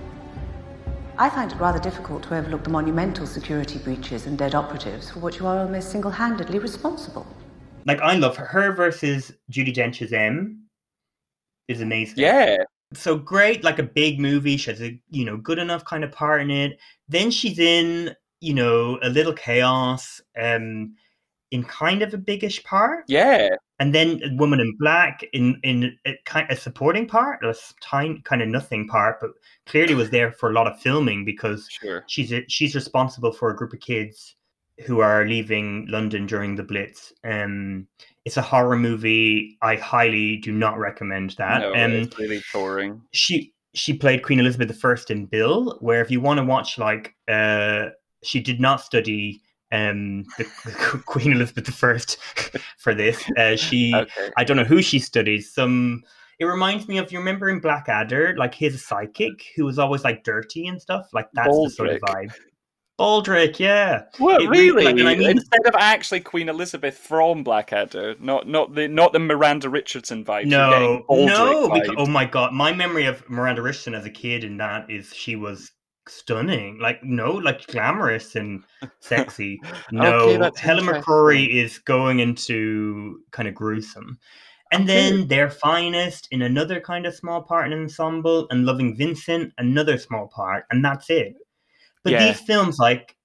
I 1.16 1.30
find 1.30 1.50
it 1.50 1.58
rather 1.58 1.78
difficult 1.78 2.24
to 2.24 2.36
overlook 2.36 2.64
the 2.64 2.70
monumental 2.70 3.26
security 3.26 3.78
breaches 3.78 4.26
and 4.26 4.36
dead 4.36 4.54
operatives 4.54 5.10
for 5.10 5.20
which 5.20 5.38
you 5.38 5.46
are 5.46 5.60
almost 5.60 5.90
single 5.90 6.10
handedly 6.10 6.58
responsible. 6.58 7.26
Like, 7.86 8.00
I 8.00 8.16
love 8.16 8.36
her. 8.36 8.44
Her 8.44 8.72
versus 8.72 9.32
Judi 9.50 9.72
Dench's 9.72 10.12
M 10.12 10.64
is 11.68 11.80
amazing. 11.80 12.18
Yeah 12.18 12.56
so 12.94 13.16
great, 13.16 13.64
like 13.64 13.78
a 13.78 13.84
big 13.84 14.18
movie. 14.20 14.56
She 14.56 14.70
has 14.70 14.82
a 14.82 14.98
you 15.10 15.24
know 15.24 15.36
good 15.36 15.58
enough 15.58 15.84
kind 15.84 16.04
of 16.04 16.12
part 16.12 16.40
in 16.40 16.50
it. 16.50 16.78
Then 17.08 17.30
she's 17.30 17.58
in 17.58 18.14
you 18.40 18.54
know 18.54 18.98
a 19.02 19.08
little 19.08 19.32
chaos, 19.32 20.20
um, 20.40 20.94
in 21.50 21.62
kind 21.62 22.02
of 22.02 22.12
a 22.12 22.18
biggish 22.18 22.62
part. 22.64 23.04
Yeah. 23.06 23.50
And 23.78 23.94
then 23.94 24.20
a 24.24 24.34
Woman 24.36 24.60
in 24.60 24.76
Black 24.78 25.24
in 25.32 25.60
in 25.62 25.96
a 26.06 26.16
kind 26.24 26.50
of 26.50 26.58
supporting 26.58 27.06
part, 27.06 27.44
a 27.44 27.54
tiny 27.80 28.20
kind 28.22 28.42
of 28.42 28.48
nothing 28.48 28.88
part, 28.88 29.20
but 29.20 29.30
clearly 29.66 29.94
was 29.94 30.10
there 30.10 30.32
for 30.32 30.50
a 30.50 30.52
lot 30.52 30.66
of 30.66 30.80
filming 30.80 31.24
because 31.24 31.68
sure. 31.70 32.04
she's 32.06 32.32
a, 32.32 32.44
she's 32.48 32.74
responsible 32.74 33.32
for 33.32 33.50
a 33.50 33.56
group 33.56 33.72
of 33.72 33.80
kids 33.80 34.36
who 34.84 35.00
are 35.00 35.26
leaving 35.26 35.86
London 35.88 36.26
during 36.26 36.56
the 36.56 36.62
Blitz. 36.62 37.12
Um, 37.22 37.86
it's 38.24 38.36
a 38.36 38.42
horror 38.42 38.76
movie. 38.76 39.58
I 39.62 39.76
highly 39.76 40.38
do 40.38 40.52
not 40.52 40.78
recommend 40.78 41.30
that. 41.38 41.60
No, 41.60 41.74
um, 41.74 41.92
it's 41.92 42.18
really 42.18 42.42
boring. 42.52 43.02
She 43.12 43.52
she 43.74 43.92
played 43.92 44.22
Queen 44.22 44.40
Elizabeth 44.40 44.84
I 44.84 44.94
in 45.10 45.26
Bill, 45.26 45.78
where 45.80 46.00
if 46.00 46.10
you 46.10 46.20
want 46.20 46.38
to 46.38 46.44
watch 46.44 46.78
like 46.78 47.14
uh, 47.28 47.86
she 48.22 48.40
did 48.40 48.60
not 48.60 48.80
study 48.80 49.40
um, 49.72 50.24
the, 50.38 50.44
Queen 51.06 51.32
Elizabeth 51.32 51.68
I 51.84 52.58
for 52.78 52.94
this. 52.94 53.22
Uh, 53.36 53.56
she 53.56 53.94
okay. 53.94 54.30
I 54.36 54.44
don't 54.44 54.56
know 54.56 54.64
who 54.64 54.80
she 54.80 54.98
studied. 54.98 55.42
Some 55.42 56.02
it 56.38 56.46
reminds 56.46 56.88
me 56.88 56.98
of 56.98 57.12
you 57.12 57.18
remember 57.18 57.48
in 57.48 57.60
Blackadder, 57.60 58.34
like 58.38 58.54
his 58.54 58.84
psychic 58.84 59.44
who 59.56 59.64
was 59.64 59.78
always 59.78 60.02
like 60.02 60.24
dirty 60.24 60.66
and 60.66 60.80
stuff. 60.80 61.08
Like 61.12 61.28
that's 61.34 61.48
Baldrick. 61.48 61.64
the 61.64 61.70
sort 61.70 61.88
of 61.90 62.00
vibe. 62.00 62.32
Baldrick, 62.98 63.58
yeah. 63.58 64.02
What 64.18 64.40
it 64.40 64.48
really? 64.48 64.84
Like, 64.84 64.94
I 64.94 65.16
mean, 65.16 65.30
Instead 65.30 65.66
of 65.66 65.74
actually 65.76 66.20
Queen 66.20 66.48
Elizabeth 66.48 66.96
from 66.96 67.42
Blackadder, 67.42 68.14
not 68.20 68.46
not 68.46 68.74
the 68.74 68.86
not 68.86 69.12
the 69.12 69.18
Miranda 69.18 69.68
Richardson 69.68 70.24
vibe. 70.24 70.46
No, 70.46 71.04
no. 71.10 71.70
Because, 71.72 71.94
oh 71.96 72.06
my 72.06 72.24
god, 72.24 72.52
my 72.52 72.72
memory 72.72 73.06
of 73.06 73.28
Miranda 73.28 73.62
Richardson 73.62 73.94
as 73.94 74.04
a 74.04 74.10
kid 74.10 74.44
in 74.44 74.58
that 74.58 74.88
is 74.88 75.12
she 75.12 75.34
was 75.34 75.72
stunning. 76.08 76.78
Like 76.78 77.02
no, 77.02 77.32
like 77.32 77.66
glamorous 77.66 78.36
and 78.36 78.62
sexy. 79.00 79.60
No, 79.90 80.28
okay, 80.28 80.50
Helen 80.60 80.86
McCrory 80.86 81.48
is 81.48 81.78
going 81.78 82.20
into 82.20 83.20
kind 83.32 83.48
of 83.48 83.56
gruesome. 83.56 84.18
And 84.72 84.88
then 84.88 85.28
their 85.28 85.50
finest 85.50 86.26
in 86.32 86.42
another 86.42 86.80
kind 86.80 87.06
of 87.06 87.14
small 87.14 87.42
part 87.42 87.66
in 87.66 87.72
an 87.72 87.82
ensemble, 87.82 88.46
and 88.50 88.64
loving 88.64 88.96
Vincent 88.96 89.52
another 89.58 89.98
small 89.98 90.28
part, 90.28 90.64
and 90.70 90.84
that's 90.84 91.10
it. 91.10 91.34
But 92.04 92.12
yeah. 92.12 92.26
these 92.26 92.40
films, 92.40 92.78
like 92.78 93.16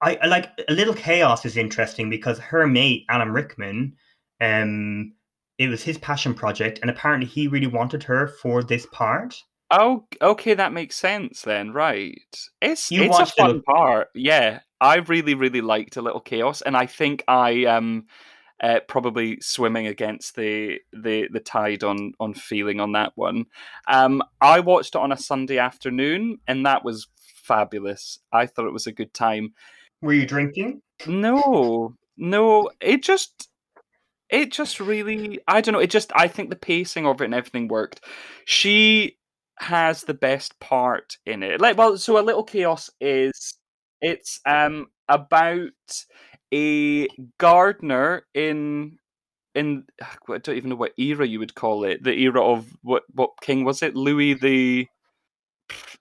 I, 0.00 0.18
I, 0.22 0.26
like 0.26 0.50
a 0.68 0.72
little 0.72 0.94
chaos 0.94 1.44
is 1.44 1.56
interesting 1.56 2.10
because 2.10 2.38
her 2.38 2.66
mate 2.66 3.04
Alan 3.08 3.30
Rickman, 3.30 3.94
um, 4.40 5.12
it 5.58 5.68
was 5.68 5.82
his 5.82 5.98
passion 5.98 6.34
project, 6.34 6.80
and 6.80 6.90
apparently 6.90 7.26
he 7.26 7.46
really 7.46 7.66
wanted 7.68 8.02
her 8.04 8.26
for 8.26 8.62
this 8.62 8.86
part. 8.86 9.36
Oh, 9.70 10.06
okay, 10.20 10.54
that 10.54 10.72
makes 10.72 10.96
sense 10.96 11.42
then, 11.42 11.72
right? 11.72 12.36
It's 12.60 12.90
you 12.90 13.04
it's 13.04 13.18
a 13.18 13.26
fun 13.26 13.62
part, 13.62 14.08
yeah. 14.14 14.60
I 14.80 14.96
really, 14.96 15.34
really 15.34 15.60
liked 15.60 15.96
a 15.96 16.02
little 16.02 16.20
chaos, 16.20 16.62
and 16.62 16.76
I 16.76 16.86
think 16.86 17.22
I 17.28 17.64
um 17.66 18.06
uh, 18.62 18.78
probably 18.86 19.38
swimming 19.40 19.88
against 19.88 20.36
the, 20.36 20.78
the 20.92 21.28
the 21.32 21.40
tide 21.40 21.82
on 21.82 22.12
on 22.20 22.32
feeling 22.32 22.80
on 22.80 22.92
that 22.92 23.12
one. 23.16 23.46
Um, 23.88 24.22
I 24.40 24.60
watched 24.60 24.94
it 24.94 25.00
on 25.00 25.10
a 25.10 25.16
Sunday 25.16 25.58
afternoon, 25.58 26.38
and 26.46 26.64
that 26.64 26.84
was 26.84 27.08
fabulous. 27.42 28.18
I 28.32 28.46
thought 28.46 28.66
it 28.66 28.72
was 28.72 28.86
a 28.86 28.92
good 28.92 29.12
time. 29.12 29.54
Were 30.00 30.12
you 30.12 30.26
drinking? 30.26 30.82
No, 31.06 31.94
no. 32.16 32.70
It 32.80 33.02
just, 33.02 33.48
it 34.30 34.52
just 34.52 34.80
really, 34.80 35.40
I 35.46 35.60
don't 35.60 35.74
know. 35.74 35.80
It 35.80 35.90
just, 35.90 36.12
I 36.16 36.28
think 36.28 36.50
the 36.50 36.56
pacing 36.56 37.06
of 37.06 37.20
it 37.20 37.26
and 37.26 37.34
everything 37.34 37.68
worked. 37.68 38.00
She 38.46 39.18
has 39.58 40.02
the 40.02 40.14
best 40.14 40.58
part 40.60 41.16
in 41.26 41.42
it. 41.42 41.60
Like, 41.60 41.76
well, 41.76 41.96
so 41.96 42.18
a 42.18 42.20
little 42.20 42.44
chaos 42.44 42.90
is 43.00 43.58
it's 44.00 44.40
um 44.44 44.88
about 45.08 45.70
a 46.52 47.08
gardener 47.38 48.24
in 48.34 48.98
in 49.54 49.84
I 50.02 50.38
don't 50.38 50.56
even 50.56 50.70
know 50.70 50.76
what 50.76 50.98
era 50.98 51.26
you 51.26 51.38
would 51.38 51.54
call 51.54 51.84
it. 51.84 52.02
The 52.02 52.12
era 52.12 52.44
of 52.44 52.66
what 52.82 53.04
what 53.14 53.30
king 53.40 53.64
was 53.64 53.82
it? 53.82 53.94
Louis 53.94 54.34
the 54.34 54.86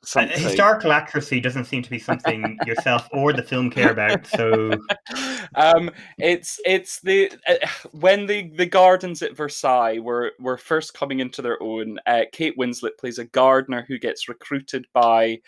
something. 0.04 0.42
historical 0.42 0.92
accuracy 0.92 1.40
doesn't 1.40 1.66
seem 1.66 1.82
to 1.84 1.90
be 1.90 2.00
something 2.00 2.58
yourself 2.66 3.08
or 3.12 3.34
the 3.34 3.44
film 3.44 3.70
care 3.70 3.92
about. 3.92 4.26
So 4.28 4.74
um, 5.56 5.92
it's 6.18 6.60
it's 6.66 7.00
the 7.02 7.32
uh, 7.48 7.68
when 7.92 8.26
the 8.26 8.50
the 8.56 8.66
gardens 8.66 9.22
at 9.22 9.36
Versailles 9.36 10.00
were 10.00 10.34
were 10.40 10.58
first 10.58 10.94
coming 10.94 11.20
into 11.20 11.42
their 11.42 11.62
own. 11.62 12.00
Uh, 12.06 12.24
Kate 12.32 12.58
Winslet 12.58 12.98
plays 13.00 13.20
a 13.20 13.26
gardener 13.26 13.86
who 13.88 13.98
gets 14.00 14.28
recruited 14.28 14.86
by. 14.94 15.40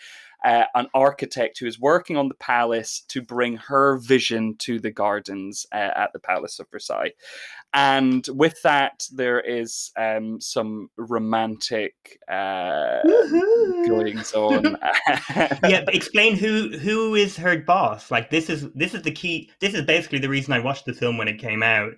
Uh, 0.44 0.64
an 0.74 0.86
architect 0.94 1.58
who 1.58 1.66
is 1.66 1.80
working 1.80 2.18
on 2.18 2.28
the 2.28 2.34
palace 2.34 3.02
to 3.08 3.22
bring 3.22 3.56
her 3.56 3.96
vision 3.96 4.54
to 4.58 4.78
the 4.78 4.90
gardens 4.90 5.66
uh, 5.72 5.90
at 5.96 6.12
the 6.12 6.18
Palace 6.18 6.60
of 6.60 6.70
Versailles. 6.70 7.12
And 7.72 8.24
with 8.28 8.62
that, 8.62 9.08
there 9.12 9.40
is 9.40 9.90
um, 9.96 10.40
some 10.40 10.90
romantic 10.96 12.20
uh, 12.30 13.00
goings 13.88 14.32
on. 14.32 14.64
yeah, 15.34 15.82
but 15.84 15.94
explain 15.94 16.36
who 16.36 16.78
who 16.78 17.16
is 17.16 17.36
her 17.36 17.58
boss. 17.58 18.12
Like 18.12 18.30
this 18.30 18.48
is 18.48 18.70
this 18.74 18.94
is 18.94 19.02
the 19.02 19.10
key. 19.10 19.50
This 19.60 19.74
is 19.74 19.82
basically 19.82 20.20
the 20.20 20.28
reason 20.28 20.52
I 20.52 20.60
watched 20.60 20.86
the 20.86 20.92
film 20.92 21.18
when 21.18 21.26
it 21.26 21.38
came 21.38 21.64
out, 21.64 21.94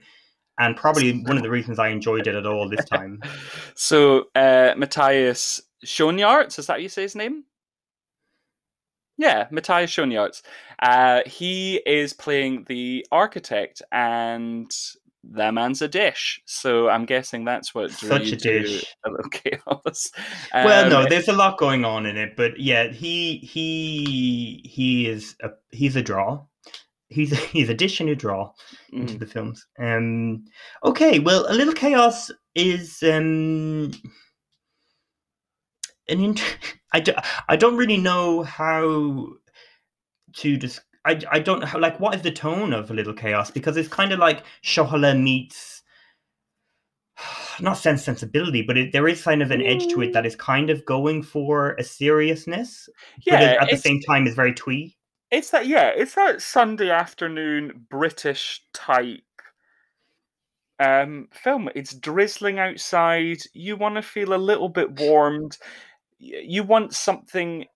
and 0.58 0.76
probably 0.76 1.20
one 1.24 1.36
of 1.36 1.42
the 1.42 1.50
reasons 1.50 1.78
I 1.78 1.88
enjoyed 1.88 2.26
it 2.26 2.34
at 2.34 2.46
all 2.46 2.68
this 2.68 2.84
time. 2.86 3.22
So 3.78 4.28
uh, 4.34 4.72
Matthias 4.76 5.60
Schoenaerts, 5.84 6.58
is 6.58 6.66
that 6.66 6.74
how 6.74 6.78
you 6.78 6.88
say 6.88 7.02
his 7.02 7.14
name? 7.14 7.44
Yeah, 9.18 9.46
Matthias 9.50 9.90
Schoenaerts. 9.90 10.42
Uh, 10.82 11.22
he 11.26 11.76
is 11.86 12.12
playing 12.12 12.64
the 12.68 13.06
architect, 13.10 13.80
and 13.90 14.70
that 15.32 15.54
man's 15.54 15.82
a 15.82 15.88
dish. 15.88 16.40
So 16.44 16.88
I'm 16.88 17.04
guessing 17.04 17.44
that's 17.44 17.74
what 17.74 17.96
drew 17.96 18.08
Such 18.08 18.32
a 18.32 18.36
dish. 18.36 18.84
A 19.04 19.10
little 19.10 19.30
chaos. 19.30 20.10
well, 20.54 20.90
no, 20.90 21.00
Um, 21.02 21.06
there's 21.08 21.28
a 21.28 21.32
lot 21.32 21.58
going 21.58 21.84
on 21.84 22.06
in 22.06 22.16
it, 22.16 22.36
but 22.36 22.58
yeah, 22.58 22.88
he 22.88 23.38
he 23.38 24.62
he 24.64 25.08
is 25.08 25.34
a 25.42 25.50
he's 25.70 25.96
a 25.96 26.02
draw. 26.02 26.44
He's 27.08 27.36
he's 27.50 27.68
a 27.68 27.74
dish 27.74 28.00
and 28.00 28.10
a 28.10 28.16
draw 28.16 28.52
into 28.92 29.14
mm. 29.14 29.18
the 29.18 29.26
films. 29.26 29.66
Um, 29.78 30.44
okay, 30.84 31.18
well, 31.18 31.46
a 31.48 31.54
little 31.54 31.74
chaos 31.74 32.30
is 32.54 33.02
um 33.02 33.92
an 36.08 36.20
int- 36.20 36.58
I, 36.96 37.00
do, 37.00 37.12
I 37.46 37.56
don't 37.56 37.76
really 37.76 37.98
know 37.98 38.42
how 38.42 39.28
to 40.36 40.56
just 40.56 40.80
I, 41.04 41.20
I 41.30 41.38
don't 41.40 41.60
know 41.60 41.78
like 41.78 42.00
what 42.00 42.14
is 42.14 42.22
the 42.22 42.30
tone 42.30 42.72
of 42.72 42.90
a 42.90 42.94
little 42.94 43.12
chaos 43.12 43.50
because 43.50 43.76
it's 43.76 43.88
kind 43.88 44.12
of 44.12 44.18
like 44.18 44.44
Shohala 44.64 45.20
meets 45.20 45.82
not 47.60 47.74
sense 47.74 48.02
sensibility 48.02 48.62
but 48.62 48.78
it, 48.78 48.92
there 48.92 49.08
is 49.08 49.22
kind 49.22 49.42
of 49.42 49.50
an 49.50 49.60
edge 49.60 49.86
to 49.88 50.00
it 50.00 50.14
that 50.14 50.24
is 50.24 50.36
kind 50.36 50.70
of 50.70 50.86
going 50.86 51.22
for 51.22 51.74
a 51.74 51.84
seriousness 51.84 52.88
but 53.28 53.40
Yeah, 53.40 53.56
at 53.60 53.68
the 53.68 53.76
same 53.76 54.00
time 54.00 54.26
is 54.26 54.34
very 54.34 54.54
twee 54.54 54.96
It's 55.30 55.50
that 55.50 55.66
yeah, 55.66 55.88
it's 55.94 56.14
that 56.14 56.40
Sunday 56.40 56.88
afternoon 56.90 57.86
British 57.90 58.62
type 58.72 59.20
um 60.80 61.28
film. 61.32 61.68
It's 61.74 61.94
drizzling 61.94 62.58
outside. 62.58 63.38
You 63.52 63.76
want 63.76 63.96
to 63.96 64.02
feel 64.02 64.32
a 64.32 64.36
little 64.36 64.70
bit 64.70 64.98
warmed. 64.98 65.58
You 66.18 66.62
want 66.62 66.94
something 66.94 67.66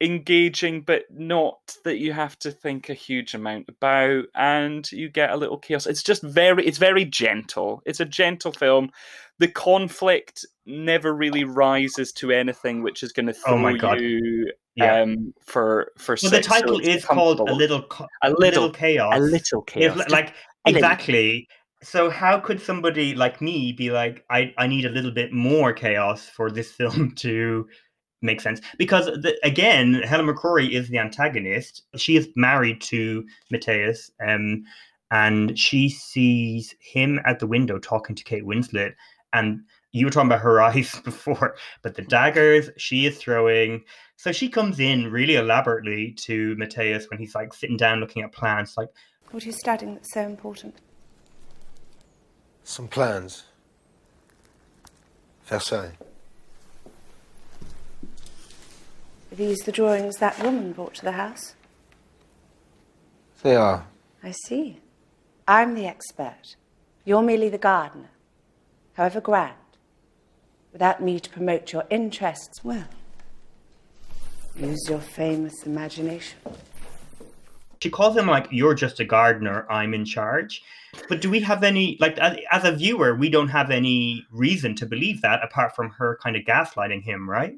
engaging 0.00 0.82
but 0.82 1.04
not 1.10 1.76
that 1.84 1.98
you 1.98 2.12
have 2.12 2.36
to 2.40 2.50
think 2.50 2.88
a 2.88 2.94
huge 2.94 3.32
amount 3.32 3.68
about 3.68 4.24
and 4.34 4.90
you 4.92 5.08
get 5.08 5.30
a 5.30 5.36
little 5.36 5.56
chaos. 5.56 5.86
It's 5.86 6.02
just 6.02 6.22
very 6.22 6.66
it's 6.66 6.78
very 6.78 7.04
gentle. 7.04 7.80
It's 7.86 8.00
a 8.00 8.04
gentle 8.04 8.52
film. 8.52 8.90
The 9.38 9.48
conflict 9.48 10.44
never 10.66 11.14
really 11.14 11.44
rises 11.44 12.12
to 12.14 12.32
anything 12.32 12.82
which 12.82 13.02
is 13.02 13.12
going 13.12 13.26
to 13.26 13.32
throw 13.32 13.54
Oh 13.54 13.58
my 13.58 13.76
God. 13.76 14.00
you 14.00 14.50
Yeah. 14.74 15.02
um 15.02 15.32
for 15.46 15.92
for 15.96 16.16
well 16.22 16.30
the 16.32 16.42
so 16.42 16.48
title 16.48 16.78
it's 16.80 16.88
is 16.88 17.04
called 17.04 17.38
a 17.40 17.44
little 17.54 17.82
co- 17.82 18.08
a 18.22 18.30
little 18.30 18.70
chaos 18.70 19.14
a 19.16 19.20
little 19.20 19.60
If, 19.60 19.66
chaos. 19.66 20.10
like 20.10 20.30
a 20.66 20.70
little. 20.72 20.78
exactly 20.78 21.48
so 21.84 22.08
how 22.08 22.40
could 22.40 22.60
somebody 22.60 23.14
like 23.14 23.40
me 23.40 23.72
be 23.72 23.90
like 23.90 24.24
I, 24.30 24.54
I 24.58 24.66
need 24.66 24.86
a 24.86 24.90
little 24.90 25.10
bit 25.10 25.32
more 25.32 25.72
chaos 25.72 26.28
for 26.28 26.50
this 26.50 26.72
film 26.78 27.12
to 27.16 27.68
make 28.22 28.40
sense? 28.40 28.60
Because 28.78 29.06
the, 29.06 29.38
again 29.44 29.94
helen 30.02 30.26
mccrory 30.26 30.70
is 30.70 30.88
the 30.88 30.98
antagonist. 30.98 31.82
She 31.96 32.16
is 32.16 32.28
married 32.36 32.80
to 32.82 33.24
matthias 33.50 34.10
um, 34.26 34.64
and 35.10 35.58
she 35.58 35.88
sees 35.90 36.74
him 36.80 37.20
at 37.26 37.38
the 37.38 37.46
window 37.46 37.78
talking 37.78 38.16
to 38.16 38.24
kate 38.24 38.44
winslet 38.44 38.94
and 39.32 39.60
you 39.92 40.06
were 40.06 40.10
talking 40.10 40.28
about 40.28 40.40
her 40.40 40.62
eyes 40.70 40.98
before 41.04 41.56
but 41.82 41.94
the 41.94 42.02
daggers 42.02 42.70
she 42.78 43.06
is 43.06 43.18
throwing. 43.18 43.84
So 44.16 44.32
she 44.32 44.48
comes 44.48 44.80
in 44.80 45.10
really 45.10 45.34
elaborately 45.34 46.12
to 46.18 46.56
matthias 46.56 47.06
when 47.10 47.18
he's 47.18 47.34
like 47.34 47.52
sitting 47.52 47.76
down 47.76 48.00
looking 48.00 48.22
at 48.22 48.32
plants 48.32 48.78
like 48.78 48.88
What 49.32 49.42
are 49.42 49.46
you 49.46 49.52
studying 49.52 49.94
that's 49.94 50.12
so 50.12 50.22
important? 50.22 50.76
Some 52.64 52.88
plans. 52.88 53.44
Versailles. 55.44 55.92
Are 59.30 59.36
these 59.36 59.58
the 59.60 59.72
drawings 59.72 60.16
that 60.16 60.42
woman 60.42 60.72
brought 60.72 60.94
to 60.94 61.04
the 61.04 61.12
house? 61.12 61.54
They 63.42 63.54
are. 63.54 63.86
I 64.22 64.30
see. 64.46 64.80
I'm 65.46 65.74
the 65.74 65.86
expert. 65.86 66.56
You're 67.04 67.20
merely 67.20 67.50
the 67.50 67.58
gardener, 67.58 68.08
however 68.94 69.20
grand. 69.20 69.54
Without 70.72 71.02
me 71.02 71.20
to 71.20 71.28
promote 71.28 71.70
your 71.70 71.84
interests, 71.90 72.64
well, 72.64 72.88
use 74.56 74.88
your 74.88 75.00
famous 75.00 75.64
imagination. 75.64 76.38
She 77.84 77.90
calls 77.90 78.16
him 78.16 78.26
like 78.26 78.46
you're 78.50 78.74
just 78.84 78.98
a 79.00 79.04
gardener 79.04 79.58
i'm 79.78 79.92
in 79.98 80.04
charge 80.16 80.62
but 81.10 81.20
do 81.20 81.28
we 81.34 81.40
have 81.40 81.62
any 81.62 81.86
like 82.00 82.16
as, 82.18 82.38
as 82.56 82.64
a 82.64 82.72
viewer 82.72 83.14
we 83.14 83.28
don't 83.28 83.48
have 83.58 83.70
any 83.70 84.26
reason 84.44 84.74
to 84.74 84.86
believe 84.86 85.20
that 85.20 85.38
apart 85.44 85.76
from 85.76 85.90
her 85.98 86.10
kind 86.22 86.34
of 86.36 86.42
gaslighting 86.44 87.02
him 87.10 87.28
right 87.38 87.54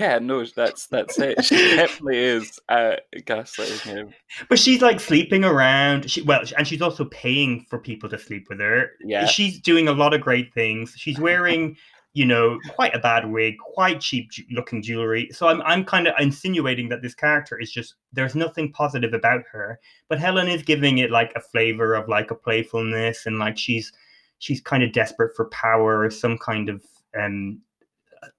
Yeah, 0.00 0.18
no, 0.30 0.44
that's 0.44 0.82
that's 0.94 1.16
it. 1.18 1.42
She 1.48 1.56
definitely 1.80 2.18
is 2.18 2.60
uh, 2.68 2.96
gaslighting 3.30 3.80
him. 3.92 4.06
but 4.50 4.58
she's 4.58 4.82
like 4.82 5.00
sleeping 5.00 5.42
around 5.52 6.10
she 6.10 6.20
well 6.30 6.42
and 6.58 6.66
she's 6.68 6.82
also 6.82 7.04
paying 7.06 7.52
for 7.70 7.78
people 7.78 8.08
to 8.10 8.18
sleep 8.18 8.44
with 8.50 8.60
her 8.60 8.90
Yeah. 9.12 9.24
she's 9.26 9.54
doing 9.70 9.86
a 9.88 9.92
lot 10.02 10.12
of 10.14 10.20
great 10.28 10.52
things 10.52 10.92
she's 11.04 11.18
wearing 11.18 11.76
you 12.12 12.24
know 12.24 12.58
quite 12.70 12.92
a 12.94 12.98
bad 12.98 13.30
wig 13.30 13.54
quite 13.58 14.00
cheap 14.00 14.30
looking 14.50 14.82
jewelry. 14.82 15.28
So 15.32 15.46
i'm 15.48 15.62
i'm 15.62 15.84
kind 15.84 16.08
of 16.08 16.14
insinuating 16.18 16.88
that 16.88 17.02
this 17.02 17.14
character 17.14 17.58
is 17.58 17.70
just 17.70 17.94
there's 18.12 18.34
nothing 18.34 18.72
positive 18.72 19.14
about 19.14 19.42
her. 19.52 19.78
But 20.08 20.18
helen 20.18 20.48
is 20.48 20.62
giving 20.62 20.98
it 20.98 21.10
like 21.10 21.32
a 21.36 21.40
flavor 21.40 21.94
of 21.94 22.08
like 22.08 22.30
a 22.30 22.34
playfulness 22.34 23.26
and 23.26 23.38
like 23.38 23.56
she's 23.56 23.92
she's 24.38 24.60
kind 24.60 24.82
of 24.82 24.92
desperate 24.92 25.36
for 25.36 25.44
power 25.50 26.00
or 26.00 26.10
some 26.10 26.36
kind 26.38 26.68
of 26.68 26.82
um 27.16 27.60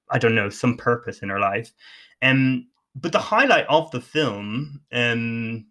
i 0.10 0.18
don't 0.18 0.36
know 0.36 0.50
some 0.50 0.76
purpose 0.78 1.20
in 1.20 1.30
her 1.30 1.40
life. 1.40 1.72
Um 2.22 2.68
but 2.96 3.14
the 3.14 3.20
highlight 3.20 3.66
of 3.70 3.90
the 3.92 4.02
film 4.02 4.82
um 4.92 5.66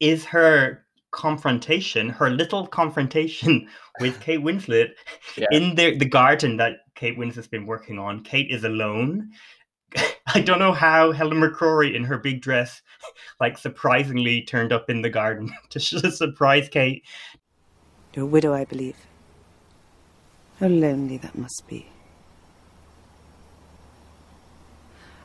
is 0.00 0.24
her 0.24 0.84
confrontation 1.12 2.08
her 2.08 2.30
little 2.30 2.66
confrontation 2.66 3.68
with 4.00 4.18
kate 4.20 4.40
winslet 4.40 4.90
Yeah. 5.36 5.46
in 5.52 5.74
the 5.76 5.96
the 5.98 6.06
garden 6.08 6.56
that 6.56 6.78
Kate 6.94 7.16
Winslet's 7.16 7.48
been 7.48 7.66
working 7.66 7.98
on. 7.98 8.22
Kate 8.22 8.50
is 8.50 8.64
alone. 8.64 9.30
I 10.34 10.40
don't 10.40 10.58
know 10.58 10.72
how 10.72 11.12
Helen 11.12 11.40
McCrory 11.40 11.94
in 11.94 12.04
her 12.04 12.18
big 12.18 12.40
dress, 12.40 12.82
like 13.40 13.58
surprisingly 13.58 14.42
turned 14.42 14.72
up 14.72 14.88
in 14.88 15.02
the 15.02 15.10
garden 15.10 15.52
to 15.70 15.80
surprise 15.80 16.68
Kate. 16.68 17.04
You're 18.14 18.24
a 18.24 18.28
widow, 18.28 18.52
I 18.52 18.64
believe. 18.64 18.96
How 20.60 20.68
lonely 20.68 21.16
that 21.18 21.36
must 21.36 21.66
be. 21.66 21.88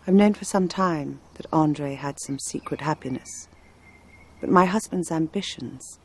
I've 0.08 0.14
known 0.14 0.34
for 0.34 0.46
some 0.46 0.70
time 0.70 1.20
that 1.36 1.48
Andre 1.52 1.96
had 1.96 2.18
some 2.20 2.40
secret 2.40 2.80
happiness, 2.80 3.50
but 4.40 4.50
my 4.50 4.66
husband's 4.66 5.12
ambitions 5.12 6.00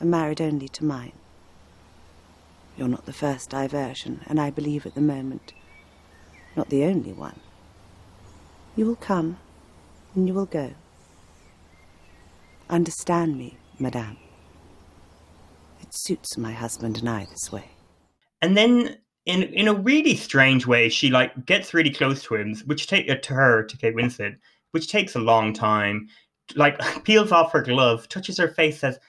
are 0.00 0.06
married 0.06 0.40
only 0.40 0.68
to 0.68 0.84
mine. 0.84 1.12
You're 2.78 2.86
not 2.86 3.06
the 3.06 3.12
first 3.12 3.50
diversion, 3.50 4.20
and 4.28 4.40
I 4.40 4.50
believe 4.50 4.86
at 4.86 4.94
the 4.94 5.00
moment, 5.00 5.52
not 6.54 6.68
the 6.68 6.84
only 6.84 7.12
one. 7.12 7.40
You 8.76 8.86
will 8.86 8.94
come, 8.94 9.38
and 10.14 10.28
you 10.28 10.32
will 10.32 10.46
go. 10.46 10.74
Understand 12.70 13.36
me, 13.36 13.56
madame. 13.80 14.16
It 15.80 15.88
suits 15.92 16.38
my 16.38 16.52
husband 16.52 16.98
and 16.98 17.08
I 17.08 17.24
this 17.24 17.50
way. 17.50 17.72
And 18.40 18.56
then 18.56 18.98
in 19.26 19.42
in 19.42 19.66
a 19.66 19.74
really 19.74 20.14
strange 20.14 20.64
way, 20.64 20.88
she 20.88 21.10
like 21.10 21.46
gets 21.46 21.74
really 21.74 21.90
close 21.90 22.22
to 22.24 22.36
him, 22.36 22.54
which 22.66 22.86
take 22.86 23.10
uh, 23.10 23.16
to 23.16 23.34
her 23.34 23.64
to 23.64 23.76
Kate 23.76 23.96
Winslet, 23.96 24.36
which 24.70 24.86
takes 24.86 25.16
a 25.16 25.20
long 25.20 25.52
time. 25.52 26.06
Like 26.54 26.78
peels 27.04 27.32
off 27.32 27.50
her 27.52 27.62
glove, 27.62 28.08
touches 28.08 28.38
her 28.38 28.48
face, 28.48 28.78
says, 28.78 29.00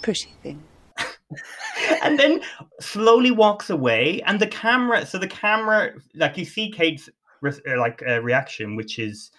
Pretty 0.00 0.32
thing. 0.42 0.62
and 2.02 2.18
then 2.18 2.42
slowly 2.80 3.30
walks 3.30 3.70
away. 3.70 4.20
And 4.26 4.40
the 4.40 4.46
camera, 4.46 5.06
so 5.06 5.18
the 5.18 5.28
camera, 5.28 5.92
like 6.14 6.36
you 6.36 6.44
see 6.44 6.70
Kate's 6.70 7.08
re- 7.40 7.52
uh, 7.68 7.78
like 7.78 8.02
uh, 8.06 8.20
reaction, 8.22 8.76
which 8.76 8.98
is. 8.98 9.30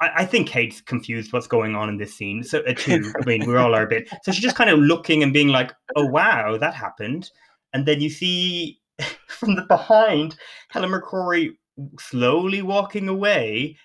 I, 0.00 0.26
think 0.26 0.46
Kate's 0.46 0.80
confused 0.80 1.32
what's 1.32 1.48
going 1.48 1.74
on 1.74 1.88
in 1.88 1.96
this 1.96 2.14
scene. 2.14 2.44
So, 2.44 2.60
uh, 2.60 2.72
too, 2.72 3.12
I 3.20 3.24
mean, 3.24 3.48
we 3.48 3.56
all 3.56 3.74
are 3.74 3.82
a 3.82 3.88
bit. 3.88 4.08
So 4.22 4.30
she's 4.30 4.44
just 4.44 4.54
kind 4.54 4.70
of 4.70 4.78
looking 4.78 5.24
and 5.24 5.32
being 5.32 5.48
like, 5.48 5.72
"Oh 5.96 6.06
wow, 6.06 6.56
that 6.56 6.72
happened," 6.72 7.32
and 7.72 7.84
then 7.84 8.00
you 8.00 8.08
see 8.08 8.78
from 9.26 9.56
the 9.56 9.62
behind 9.62 10.36
Helen 10.68 10.92
McCrory 10.92 11.50
slowly 11.98 12.62
walking 12.62 13.08
away 13.08 13.76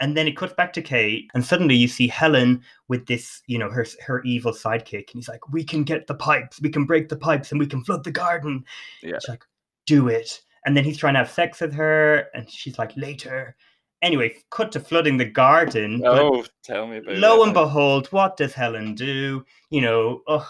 and 0.00 0.16
then 0.16 0.28
it 0.28 0.36
cuts 0.36 0.54
back 0.54 0.72
to 0.74 0.82
Kate, 0.82 1.30
and 1.34 1.44
suddenly 1.44 1.74
you 1.74 1.88
see 1.88 2.08
Helen 2.08 2.62
with 2.88 3.06
this, 3.06 3.42
you 3.46 3.58
know, 3.58 3.70
her 3.70 3.86
her 4.06 4.22
evil 4.22 4.52
sidekick, 4.52 5.10
and 5.10 5.14
he's 5.14 5.28
like, 5.28 5.48
"We 5.50 5.64
can 5.64 5.84
get 5.84 6.06
the 6.06 6.14
pipes, 6.14 6.60
we 6.60 6.70
can 6.70 6.84
break 6.84 7.08
the 7.08 7.16
pipes, 7.16 7.50
and 7.50 7.58
we 7.58 7.66
can 7.66 7.84
flood 7.84 8.04
the 8.04 8.10
garden." 8.10 8.64
Yeah. 9.02 9.14
She's 9.14 9.28
like, 9.28 9.44
"Do 9.86 10.08
it," 10.08 10.40
and 10.64 10.76
then 10.76 10.84
he's 10.84 10.98
trying 10.98 11.14
to 11.14 11.20
have 11.20 11.30
sex 11.30 11.60
with 11.60 11.74
her, 11.74 12.28
and 12.34 12.48
she's 12.50 12.78
like, 12.78 12.96
"Later." 12.96 13.56
Anyway, 14.00 14.36
cut 14.50 14.70
to 14.70 14.80
flooding 14.80 15.16
the 15.16 15.24
garden. 15.24 16.00
Oh, 16.04 16.44
tell 16.62 16.86
me 16.86 16.98
about 16.98 17.16
lo 17.16 17.42
it. 17.42 17.46
and 17.46 17.54
behold, 17.54 18.06
what 18.12 18.36
does 18.36 18.54
Helen 18.54 18.94
do? 18.94 19.44
You 19.70 19.80
know, 19.80 20.22
oh, 20.28 20.48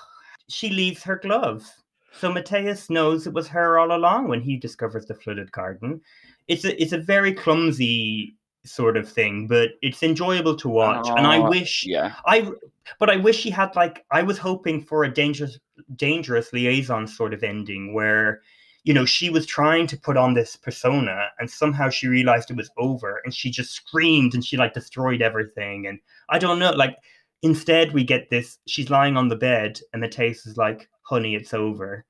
she 0.50 0.68
leaves 0.68 1.02
her 1.02 1.16
gloves. 1.16 1.72
So 2.12 2.32
Matthias 2.32 2.90
knows 2.90 3.26
it 3.26 3.32
was 3.32 3.48
her 3.48 3.78
all 3.78 3.96
along 3.96 4.28
when 4.28 4.40
he 4.40 4.56
discovers 4.56 5.06
the 5.06 5.14
flooded 5.14 5.52
garden. 5.52 6.00
It's 6.48 6.64
a 6.64 6.82
it's 6.82 6.92
a 6.92 6.98
very 6.98 7.32
clumsy 7.32 8.36
sort 8.70 8.96
of 8.96 9.08
thing, 9.08 9.46
but 9.46 9.70
it's 9.82 10.02
enjoyable 10.02 10.56
to 10.56 10.68
watch. 10.68 11.08
and 11.08 11.26
I 11.26 11.38
wish 11.48 11.84
yeah. 11.86 12.14
I 12.26 12.50
but 12.98 13.10
I 13.10 13.16
wish 13.16 13.42
he 13.42 13.50
had 13.50 13.74
like 13.76 14.04
I 14.10 14.22
was 14.22 14.38
hoping 14.38 14.82
for 14.82 15.04
a 15.04 15.12
dangerous 15.12 15.58
dangerous 15.96 16.52
liaison 16.52 17.06
sort 17.06 17.34
of 17.34 17.42
ending 17.42 17.94
where 17.94 18.40
you 18.84 18.94
know 18.94 19.04
she 19.04 19.30
was 19.30 19.46
trying 19.46 19.86
to 19.88 19.98
put 19.98 20.16
on 20.16 20.34
this 20.34 20.56
persona 20.56 21.28
and 21.38 21.50
somehow 21.50 21.90
she 21.90 22.06
realized 22.06 22.50
it 22.50 22.56
was 22.56 22.70
over 22.78 23.20
and 23.24 23.34
she 23.34 23.50
just 23.50 23.72
screamed 23.72 24.34
and 24.34 24.44
she 24.44 24.56
like 24.56 24.74
destroyed 24.74 25.22
everything 25.22 25.86
and 25.86 25.98
I 26.28 26.38
don't 26.38 26.58
know 26.58 26.70
like 26.70 26.96
instead 27.42 27.92
we 27.92 28.04
get 28.04 28.30
this 28.30 28.58
she's 28.66 28.90
lying 28.90 29.16
on 29.16 29.28
the 29.28 29.36
bed 29.36 29.80
and 29.92 30.02
the 30.02 30.08
taste 30.08 30.46
is 30.46 30.56
like 30.56 30.88
honey 31.02 31.34
it's 31.34 31.54
over 31.54 32.04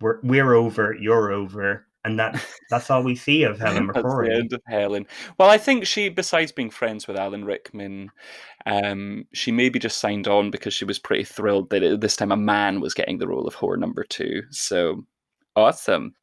we're 0.00 0.20
we're 0.22 0.54
over 0.54 0.94
you're 0.94 1.32
over 1.32 1.86
and 2.04 2.18
that 2.18 2.42
that's 2.70 2.90
all 2.90 3.02
we 3.02 3.14
see 3.14 3.42
of 3.42 3.58
Helen 3.58 3.88
McCrory 3.92 4.34
end 4.34 4.52
of 4.52 4.62
Helen. 4.66 5.06
Well, 5.38 5.50
I 5.50 5.58
think 5.58 5.86
she, 5.86 6.08
besides 6.08 6.52
being 6.52 6.70
friends 6.70 7.06
with 7.06 7.16
Alan 7.16 7.44
Rickman, 7.44 8.10
um, 8.66 9.24
she 9.32 9.52
maybe 9.52 9.78
just 9.78 9.98
signed 9.98 10.28
on 10.28 10.50
because 10.50 10.74
she 10.74 10.84
was 10.84 10.98
pretty 10.98 11.24
thrilled 11.24 11.70
that 11.70 11.82
it, 11.82 12.00
this 12.00 12.16
time 12.16 12.32
a 12.32 12.36
man 12.36 12.80
was 12.80 12.94
getting 12.94 13.18
the 13.18 13.28
role 13.28 13.46
of 13.46 13.56
whore 13.56 13.78
number 13.78 14.04
two. 14.04 14.42
So 14.50 15.04
awesome. 15.56 16.14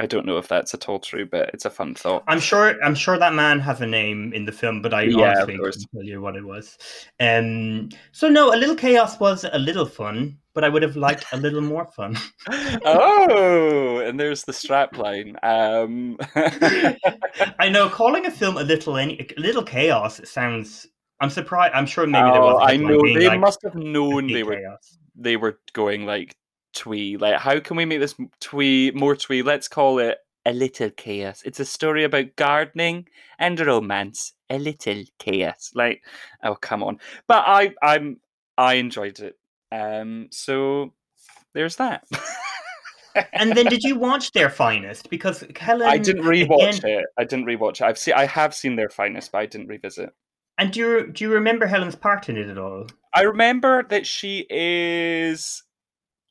I 0.00 0.06
don't 0.06 0.26
know 0.26 0.38
if 0.38 0.46
that's 0.46 0.74
at 0.74 0.88
all 0.88 1.00
true, 1.00 1.26
but 1.26 1.50
it's 1.52 1.64
a 1.64 1.70
fun 1.70 1.94
thought. 1.94 2.22
I'm 2.28 2.38
sure. 2.38 2.76
I'm 2.84 2.94
sure 2.94 3.18
that 3.18 3.34
man 3.34 3.58
has 3.60 3.80
a 3.80 3.86
name 3.86 4.32
in 4.32 4.44
the 4.44 4.52
film, 4.52 4.80
but 4.80 4.94
I 4.94 5.02
Yeah, 5.02 5.32
honestly 5.32 5.56
couldn't 5.58 5.86
tell 5.92 6.04
you 6.04 6.20
what 6.20 6.36
it 6.36 6.44
was. 6.44 6.78
Um. 7.18 7.88
So 8.12 8.28
no, 8.28 8.54
a 8.54 8.56
little 8.56 8.76
chaos 8.76 9.18
was 9.18 9.44
a 9.44 9.58
little 9.58 9.86
fun, 9.86 10.38
but 10.54 10.62
I 10.62 10.68
would 10.68 10.82
have 10.82 10.96
liked 10.96 11.26
a 11.32 11.36
little 11.36 11.60
more 11.60 11.86
fun. 11.86 12.16
oh, 12.84 13.98
and 14.04 14.18
there's 14.20 14.44
the 14.44 14.52
strap 14.52 14.96
line. 14.96 15.36
Um, 15.42 16.16
I 17.58 17.68
know 17.68 17.88
calling 17.88 18.26
a 18.26 18.30
film 18.30 18.56
a 18.56 18.62
little 18.62 18.96
any 18.96 19.18
a 19.36 19.40
little 19.40 19.64
chaos 19.64 20.20
sounds. 20.24 20.86
I'm 21.20 21.30
surprised. 21.30 21.74
I'm 21.74 21.86
sure 21.86 22.06
maybe 22.06 22.30
there 22.30 22.40
was. 22.40 22.58
Oh, 22.60 22.64
I 22.64 22.76
know 22.76 23.02
they 23.02 23.26
like, 23.26 23.40
must 23.40 23.60
have 23.64 23.74
known 23.74 24.28
they 24.28 24.44
were 24.44 24.56
chaos. 24.56 24.98
they 25.16 25.36
were 25.36 25.58
going 25.72 26.06
like 26.06 26.36
twee. 26.74 27.16
Like, 27.16 27.36
how 27.40 27.60
can 27.60 27.76
we 27.76 27.84
make 27.84 28.00
this 28.00 28.14
twee 28.40 28.90
more 28.92 29.16
twee? 29.16 29.42
Let's 29.42 29.68
call 29.68 29.98
it 29.98 30.18
a 30.46 30.52
little 30.52 30.90
chaos. 30.90 31.42
It's 31.44 31.60
a 31.60 31.64
story 31.64 32.04
about 32.04 32.36
gardening 32.36 33.06
and 33.38 33.58
romance. 33.60 34.32
A 34.50 34.58
little 34.58 35.02
chaos. 35.18 35.72
Like, 35.74 36.02
oh 36.42 36.54
come 36.54 36.82
on. 36.82 36.98
But 37.26 37.44
I 37.46 37.74
I'm 37.82 38.18
I 38.56 38.74
enjoyed 38.74 39.20
it. 39.20 39.36
Um, 39.70 40.28
so 40.30 40.94
there's 41.54 41.76
that. 41.76 42.04
and 43.32 43.52
then, 43.52 43.66
did 43.66 43.82
you 43.82 43.98
watch 43.98 44.32
Their 44.32 44.48
Finest? 44.50 45.10
Because 45.10 45.44
Helen, 45.56 45.88
I 45.88 45.98
didn't 45.98 46.24
rewatch 46.24 46.78
again- 46.78 47.00
it. 47.00 47.06
I 47.18 47.24
didn't 47.24 47.46
rewatch 47.46 47.80
it. 47.80 47.82
I've 47.82 47.98
seen 47.98 48.14
I 48.14 48.24
have 48.26 48.54
seen 48.54 48.76
their 48.76 48.88
finest, 48.88 49.32
but 49.32 49.38
I 49.38 49.46
didn't 49.46 49.66
revisit. 49.68 50.10
And 50.56 50.72
do 50.72 50.80
you 50.80 51.12
do 51.12 51.24
you 51.24 51.30
remember 51.32 51.66
Helen's 51.66 51.94
part 51.94 52.28
in 52.28 52.36
it 52.36 52.48
at 52.48 52.58
all? 52.58 52.86
I 53.14 53.22
remember 53.22 53.84
that 53.90 54.06
she 54.06 54.46
is 54.50 55.62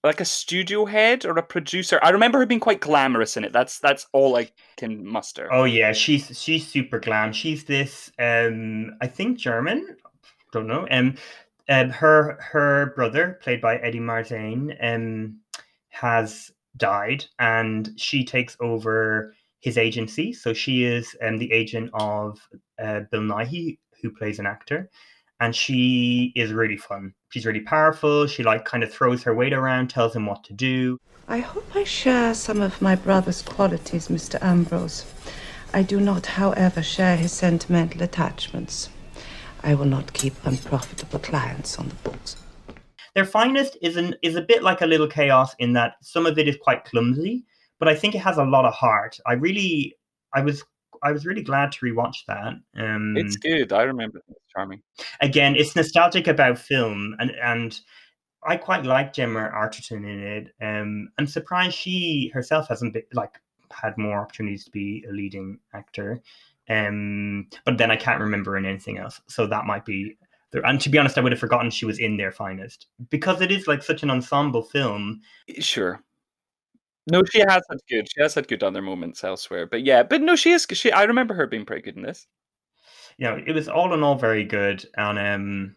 like 0.04 0.22
a 0.22 0.26
studio 0.26 0.86
head 0.86 1.26
or 1.26 1.38
a 1.38 1.44
producer. 1.44 2.00
I 2.02 2.10
remember 2.10 2.40
her 2.40 2.46
being 2.46 2.60
quite 2.60 2.82
glamorous 2.82 3.38
in 3.38 3.44
it. 3.44 3.54
That's 3.54 3.80
that's 3.80 4.08
all 4.14 4.36
I 4.38 4.50
can 4.78 5.06
muster. 5.06 5.50
Oh 5.52 5.64
yeah, 5.66 5.92
she's 5.94 6.40
she's 6.40 6.68
super 6.68 7.00
glam. 7.00 7.34
She's 7.34 7.64
this 7.64 8.12
um 8.20 8.96
I 9.02 9.08
think 9.08 9.38
German, 9.38 9.98
don't 10.54 10.68
know. 10.68 10.88
Um, 10.92 11.16
um 11.70 11.90
her 11.90 12.40
her 12.42 12.94
brother, 12.96 13.40
played 13.42 13.62
by 13.62 13.78
Eddie 13.78 14.00
Marsan, 14.00 14.78
um 14.82 15.40
has 15.90 16.52
died 16.78 17.26
and 17.40 17.90
she 17.98 18.24
takes 18.24 18.56
over 18.60 19.34
his 19.60 19.78
agency. 19.78 20.32
So 20.32 20.54
she 20.54 20.84
is 20.84 21.16
um 21.22 21.38
the 21.38 21.52
agent 21.52 21.90
of 21.94 22.40
uh, 22.80 23.02
Bill 23.12 23.22
Nighy, 23.22 23.80
who 24.02 24.12
plays 24.12 24.40
an 24.40 24.46
actor. 24.46 24.90
And 25.40 25.56
she 25.56 26.34
is 26.36 26.52
really 26.52 26.78
fun. 26.78 27.14
She's 27.30 27.46
really 27.46 27.62
powerful. 27.62 28.26
She 28.28 28.44
like 28.44 28.66
kind 28.66 28.84
of 28.84 28.92
throws 28.92 29.24
her 29.24 29.36
weight 29.36 29.54
around, 29.54 29.90
tells 29.90 30.16
him 30.16 30.26
what 30.26 30.44
to 30.46 30.54
do. 30.54 30.98
I 31.28 31.40
hope 31.40 31.76
I 31.76 31.84
share 31.84 32.34
some 32.34 32.62
of 32.62 32.82
my 32.82 32.96
brother's 32.96 33.42
qualities, 33.42 34.08
Mr. 34.08 34.42
Ambrose. 34.42 35.06
I 35.74 35.84
do 35.84 36.00
not, 36.00 36.26
however, 36.26 36.82
share 36.82 37.18
his 37.18 37.34
sentimental 37.34 38.02
attachments. 38.02 38.90
I 39.62 39.76
will 39.76 39.86
not 39.86 40.14
keep 40.14 40.34
unprofitable 40.46 41.20
clients 41.20 41.78
on 41.78 41.90
the 41.90 41.96
books. 41.96 42.38
Their 43.14 43.26
finest 43.26 43.78
is 43.82 43.98
an 43.98 44.16
is 44.22 44.36
a 44.36 44.42
bit 44.42 44.64
like 44.64 44.82
a 44.82 44.86
little 44.86 45.08
chaos 45.08 45.56
in 45.60 45.74
that 45.74 45.96
some 46.02 46.26
of 46.26 46.38
it 46.38 46.48
is 46.48 46.56
quite 46.56 46.86
clumsy, 46.86 47.46
but 47.80 47.90
I 47.90 47.96
think 47.96 48.16
it 48.16 48.20
has 48.20 48.38
a 48.38 48.44
lot 48.44 48.66
of 48.66 48.74
heart. 48.74 49.20
I 49.26 49.34
really, 49.34 49.96
I 50.34 50.42
was, 50.42 50.64
I 51.08 51.12
was 51.12 51.26
really 51.26 51.42
glad 51.42 51.72
to 51.72 51.80
rewatch 51.86 52.18
that. 52.28 52.54
Um, 52.78 53.16
It's 53.16 53.38
good. 53.38 53.72
I 53.72 53.84
remember 53.84 54.18
it. 54.20 54.26
It's 54.30 54.52
charming. 54.54 54.82
again, 55.22 55.56
it's 55.56 55.76
nostalgic 55.76 56.28
about 56.28 56.60
film, 56.60 57.16
and 57.20 57.32
and 57.32 57.80
I 58.44 58.58
quite 58.58 58.86
like 58.86 59.14
Gemma 59.14 59.50
Arterton 59.54 60.04
in 60.06 60.24
it. 60.24 60.54
Um, 60.62 61.10
I'm 61.18 61.28
surprised 61.28 61.76
she 61.76 62.32
herself 62.34 62.68
hasn't 62.68 62.94
been 62.94 63.04
like 63.14 63.40
had 63.72 63.98
more 63.98 64.20
opportunities 64.20 64.66
to 64.66 64.72
be 64.72 65.06
a 65.10 65.12
leading 65.12 65.60
actor. 65.74 66.22
Um, 66.70 67.48
but 67.66 67.78
then 67.78 67.92
I 67.92 67.96
can't 67.96 68.20
remember 68.20 68.58
in 68.58 68.66
anything 68.66 68.98
else, 68.98 69.22
so 69.28 69.48
that 69.48 69.66
might 69.66 69.86
be. 69.86 70.18
There. 70.52 70.66
And 70.66 70.80
to 70.82 70.90
be 70.90 70.98
honest, 70.98 71.18
I 71.18 71.22
would 71.22 71.34
have 71.34 71.42
forgotten 71.42 71.70
she 71.72 71.86
was 71.86 72.00
in 72.00 72.16
their 72.16 72.32
finest 72.32 72.88
because 73.10 73.42
it 73.42 73.52
is 73.52 73.68
like 73.68 73.84
such 73.84 74.04
an 74.04 74.10
ensemble 74.10 74.64
film. 74.64 75.22
Sure. 75.60 76.02
No, 77.10 77.24
she 77.24 77.40
has 77.40 77.62
had 77.70 77.80
good. 77.90 78.08
She 78.14 78.22
has 78.22 78.36
had 78.36 78.48
good 78.48 78.64
other 78.64 78.82
moments 78.82 79.24
elsewhere, 79.24 79.66
but 79.66 79.84
yeah, 79.84 80.04
but 80.04 80.22
no, 80.22 80.36
she 80.36 80.52
is. 80.52 80.68
She. 80.72 80.92
I 80.92 81.04
remember 81.04 81.34
her 81.34 81.48
being 81.48 81.66
pretty 81.66 81.82
good 81.82 81.96
in 81.96 82.04
this. 82.04 82.28
Yeah, 83.18 83.40
it 83.46 83.54
was 83.54 83.68
all 83.68 83.94
in 83.94 84.04
all 84.04 84.16
very 84.16 84.44
good. 84.44 84.86
And 84.98 85.18
um, 85.18 85.76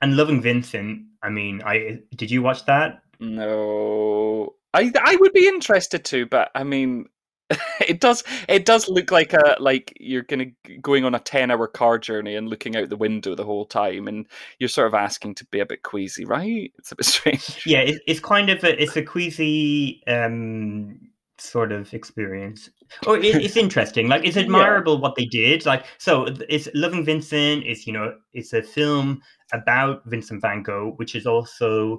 and 0.00 0.16
loving 0.16 0.40
Vincent. 0.40 1.02
I 1.22 1.28
mean, 1.28 1.62
I 1.64 1.98
did 2.16 2.30
you 2.30 2.42
watch 2.42 2.64
that? 2.66 3.02
No, 3.20 4.54
I 4.72 4.90
I 4.98 5.16
would 5.16 5.32
be 5.32 5.46
interested 5.46 6.04
to, 6.06 6.26
but 6.26 6.50
I 6.54 6.64
mean, 6.64 7.06
it 7.80 8.00
does 8.00 8.22
it 8.48 8.64
does 8.64 8.88
look 8.88 9.10
like 9.10 9.32
a 9.32 9.56
like 9.58 9.96
you're 9.98 10.22
gonna 10.22 10.46
going 10.80 11.04
on 11.04 11.14
a 11.14 11.20
ten 11.20 11.50
hour 11.50 11.66
car 11.66 11.98
journey 11.98 12.36
and 12.36 12.48
looking 12.48 12.76
out 12.76 12.88
the 12.88 12.96
window 12.96 13.34
the 13.34 13.44
whole 13.44 13.66
time, 13.66 14.06
and 14.08 14.26
you're 14.58 14.68
sort 14.68 14.86
of 14.86 14.94
asking 14.94 15.34
to 15.36 15.44
be 15.46 15.60
a 15.60 15.66
bit 15.66 15.82
queasy, 15.82 16.24
right? 16.24 16.72
It's 16.78 16.92
a 16.92 16.96
bit 16.96 17.06
strange. 17.06 17.66
yeah, 17.66 17.80
it, 17.80 18.02
it's 18.06 18.20
kind 18.20 18.50
of 18.50 18.62
a 18.64 18.80
it's 18.80 18.96
a 18.96 19.02
queasy 19.02 20.02
um 20.06 20.98
sort 21.38 21.72
of 21.72 21.92
experience. 21.94 22.70
or 23.06 23.16
it, 23.16 23.36
it's 23.36 23.56
interesting. 23.64 24.08
Like 24.08 24.24
it's 24.24 24.36
admirable 24.36 25.00
what 25.00 25.16
they 25.16 25.26
did. 25.26 25.66
Like 25.66 25.84
so, 25.98 26.26
it's 26.48 26.68
Loving 26.74 27.04
Vincent. 27.04 27.64
Is 27.64 27.86
you 27.86 27.92
know, 27.92 28.14
it's 28.32 28.52
a 28.52 28.62
film 28.62 29.22
about 29.52 30.02
Vincent 30.06 30.40
Van 30.40 30.62
Gogh, 30.62 30.92
which 30.96 31.14
is 31.14 31.26
also 31.26 31.98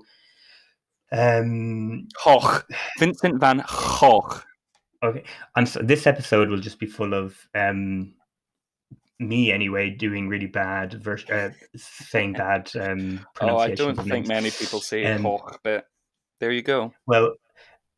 um 1.11 2.07
Gogh, 2.23 2.61
Vincent 2.99 3.39
van 3.39 3.63
Gogh. 3.67 4.41
Okay, 5.03 5.23
I'm 5.55 5.65
so 5.65 5.79
this 5.81 6.05
episode 6.05 6.49
will 6.49 6.59
just 6.59 6.79
be 6.79 6.85
full 6.85 7.13
of 7.13 7.35
um 7.55 8.13
me 9.19 9.51
anyway 9.51 9.89
doing 9.89 10.27
really 10.27 10.47
bad 10.47 10.93
vers- 11.03 11.29
uh, 11.29 11.51
saying 11.75 12.33
bad 12.33 12.71
um 12.79 13.25
Oh, 13.39 13.57
I 13.57 13.75
don't 13.75 13.95
think 13.95 14.27
many 14.27 14.49
people 14.49 14.79
say 14.79 15.05
Um, 15.05 15.23
but 15.63 15.85
there 16.39 16.51
you 16.51 16.63
go. 16.63 16.91
Well, 17.05 17.35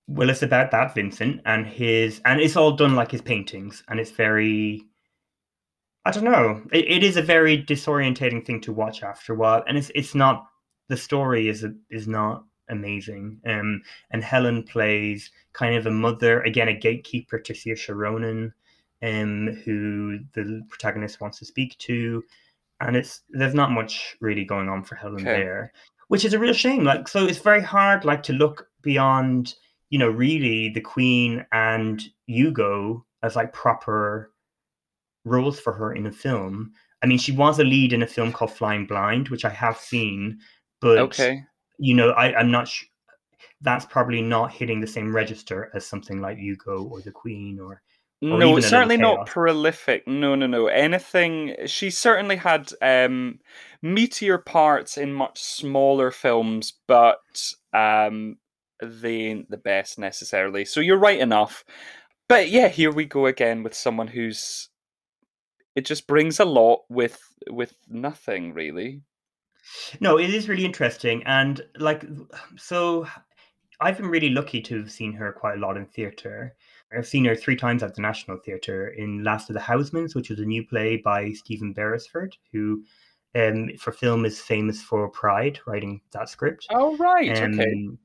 well, 0.07 0.29
it's 0.29 0.43
about 0.43 0.71
that 0.71 0.93
Vincent 0.93 1.41
and 1.45 1.65
his, 1.65 2.21
and 2.25 2.41
it's 2.41 2.57
all 2.57 2.73
done 2.73 2.95
like 2.95 3.11
his 3.11 3.21
paintings, 3.21 3.83
and 3.87 3.99
it's 3.99 4.11
very. 4.11 4.83
I 6.05 6.11
don't 6.11 6.25
know. 6.25 6.61
It, 6.73 6.91
it 6.91 7.03
is 7.03 7.15
a 7.15 7.21
very 7.21 7.63
disorientating 7.63 8.45
thing 8.45 8.59
to 8.61 8.73
watch 8.73 9.01
after 9.01 9.33
a 9.33 9.37
while, 9.37 9.63
and 9.65 9.77
it's 9.77 9.91
it's 9.95 10.13
not 10.13 10.45
the 10.89 10.97
story 10.97 11.47
is 11.47 11.65
is 11.89 12.07
not 12.07 12.43
amazing. 12.73 13.39
Um, 13.47 13.81
and 14.11 14.23
Helen 14.23 14.63
plays 14.63 15.31
kind 15.53 15.75
of 15.75 15.85
a 15.85 15.91
mother, 15.91 16.41
again, 16.41 16.67
a 16.67 16.73
gatekeeper 16.73 17.39
to 17.39 17.53
Saoirse 17.53 17.95
Ronan, 17.95 18.53
um, 19.01 19.61
who 19.63 20.19
the 20.33 20.61
protagonist 20.69 21.21
wants 21.21 21.39
to 21.39 21.45
speak 21.45 21.77
to. 21.79 22.23
And 22.81 22.97
it's 22.97 23.21
there's 23.29 23.53
not 23.53 23.71
much 23.71 24.17
really 24.19 24.43
going 24.43 24.67
on 24.67 24.83
for 24.83 24.95
Helen 24.95 25.21
Okay. 25.21 25.43
there, 25.43 25.71
which 26.09 26.25
is 26.25 26.33
a 26.33 26.39
real 26.39 26.53
shame. 26.53 26.83
Like, 26.83 27.07
so 27.07 27.25
it's 27.25 27.37
very 27.37 27.61
hard, 27.61 28.03
like, 28.03 28.23
to 28.23 28.33
look 28.33 28.67
beyond, 28.81 29.55
you 29.89 29.99
know, 29.99 30.09
really 30.09 30.69
the 30.69 30.81
Queen 30.81 31.45
and 31.51 32.03
Hugo 32.27 33.05
as 33.21 33.35
like 33.37 33.53
proper 33.53 34.31
roles 35.23 35.59
for 35.59 35.71
her 35.71 35.93
in 35.93 36.05
a 36.05 36.11
film. 36.11 36.73
I 37.01 37.05
mean, 37.05 37.17
she 37.17 37.31
was 37.31 37.59
a 37.59 37.63
lead 37.63 37.93
in 37.93 38.03
a 38.03 38.07
film 38.07 38.31
called 38.31 38.51
Flying 38.51 38.85
Blind, 38.85 39.29
which 39.29 39.45
I 39.45 39.49
have 39.49 39.77
seen, 39.77 40.39
but 40.81 40.97
Okay. 40.97 41.43
You 41.77 41.95
know, 41.95 42.11
I, 42.11 42.37
I'm 42.37 42.51
not 42.51 42.67
sure. 42.67 42.87
That's 43.61 43.85
probably 43.85 44.21
not 44.21 44.51
hitting 44.51 44.81
the 44.81 44.87
same 44.87 45.15
register 45.15 45.71
as 45.73 45.85
something 45.85 46.19
like 46.19 46.37
Hugo 46.37 46.83
or 46.83 47.01
the 47.01 47.11
Queen 47.11 47.59
or. 47.59 47.73
or 47.73 47.81
No, 48.21 48.37
Little 48.37 48.61
certainly 48.61 48.97
not 48.97 49.25
prolific. 49.25 50.07
No, 50.07 50.35
no, 50.35 50.47
no. 50.47 50.67
Anything. 50.67 51.55
She 51.65 51.89
certainly 51.89 52.35
had 52.35 52.71
um, 52.81 53.39
meteor 53.81 54.37
parts 54.37 54.97
in 54.97 55.13
much 55.13 55.41
smaller 55.41 56.11
films, 56.11 56.73
but 56.87 57.19
um, 57.73 58.37
they 58.81 59.15
ain't 59.15 59.49
the 59.49 59.57
best 59.57 59.97
necessarily. 59.97 60.65
So 60.65 60.79
you're 60.79 60.97
right 60.97 61.19
enough. 61.19 61.63
But 62.27 62.49
yeah, 62.49 62.67
here 62.67 62.91
we 62.91 63.05
go 63.05 63.25
again 63.25 63.63
with 63.63 63.73
someone 63.73 64.07
who's. 64.07 64.69
It 65.75 65.85
just 65.85 66.07
brings 66.07 66.39
a 66.39 66.45
lot 66.45 66.81
with 66.89 67.19
with 67.49 67.73
nothing 67.87 68.53
really. 68.53 69.01
No, 69.99 70.17
it 70.17 70.33
is 70.33 70.49
really 70.49 70.65
interesting, 70.65 71.23
and 71.25 71.61
like, 71.77 72.05
so 72.57 73.07
I've 73.79 73.97
been 73.97 74.09
really 74.09 74.29
lucky 74.29 74.61
to 74.61 74.79
have 74.79 74.91
seen 74.91 75.13
her 75.13 75.31
quite 75.31 75.57
a 75.57 75.61
lot 75.61 75.77
in 75.77 75.85
theatre. 75.85 76.55
I've 76.95 77.07
seen 77.07 77.25
her 77.25 77.35
three 77.35 77.55
times 77.55 77.81
at 77.81 77.95
the 77.95 78.01
National 78.01 78.37
Theatre 78.37 78.89
in 78.89 79.23
Last 79.23 79.49
of 79.49 79.55
the 79.55 79.59
Haussmans, 79.59 80.15
which 80.15 80.29
was 80.29 80.39
a 80.39 80.45
new 80.45 80.65
play 80.65 80.97
by 80.97 81.31
Stephen 81.31 81.73
Beresford, 81.73 82.35
who 82.51 82.83
um, 83.35 83.71
for 83.79 83.91
film 83.91 84.25
is 84.25 84.39
famous 84.39 84.81
for 84.81 85.09
Pride, 85.09 85.59
writing 85.65 86.01
that 86.11 86.29
script. 86.29 86.67
Oh 86.69 86.95
right, 86.97 87.29
okay. 87.31 87.43
Um, 87.43 87.97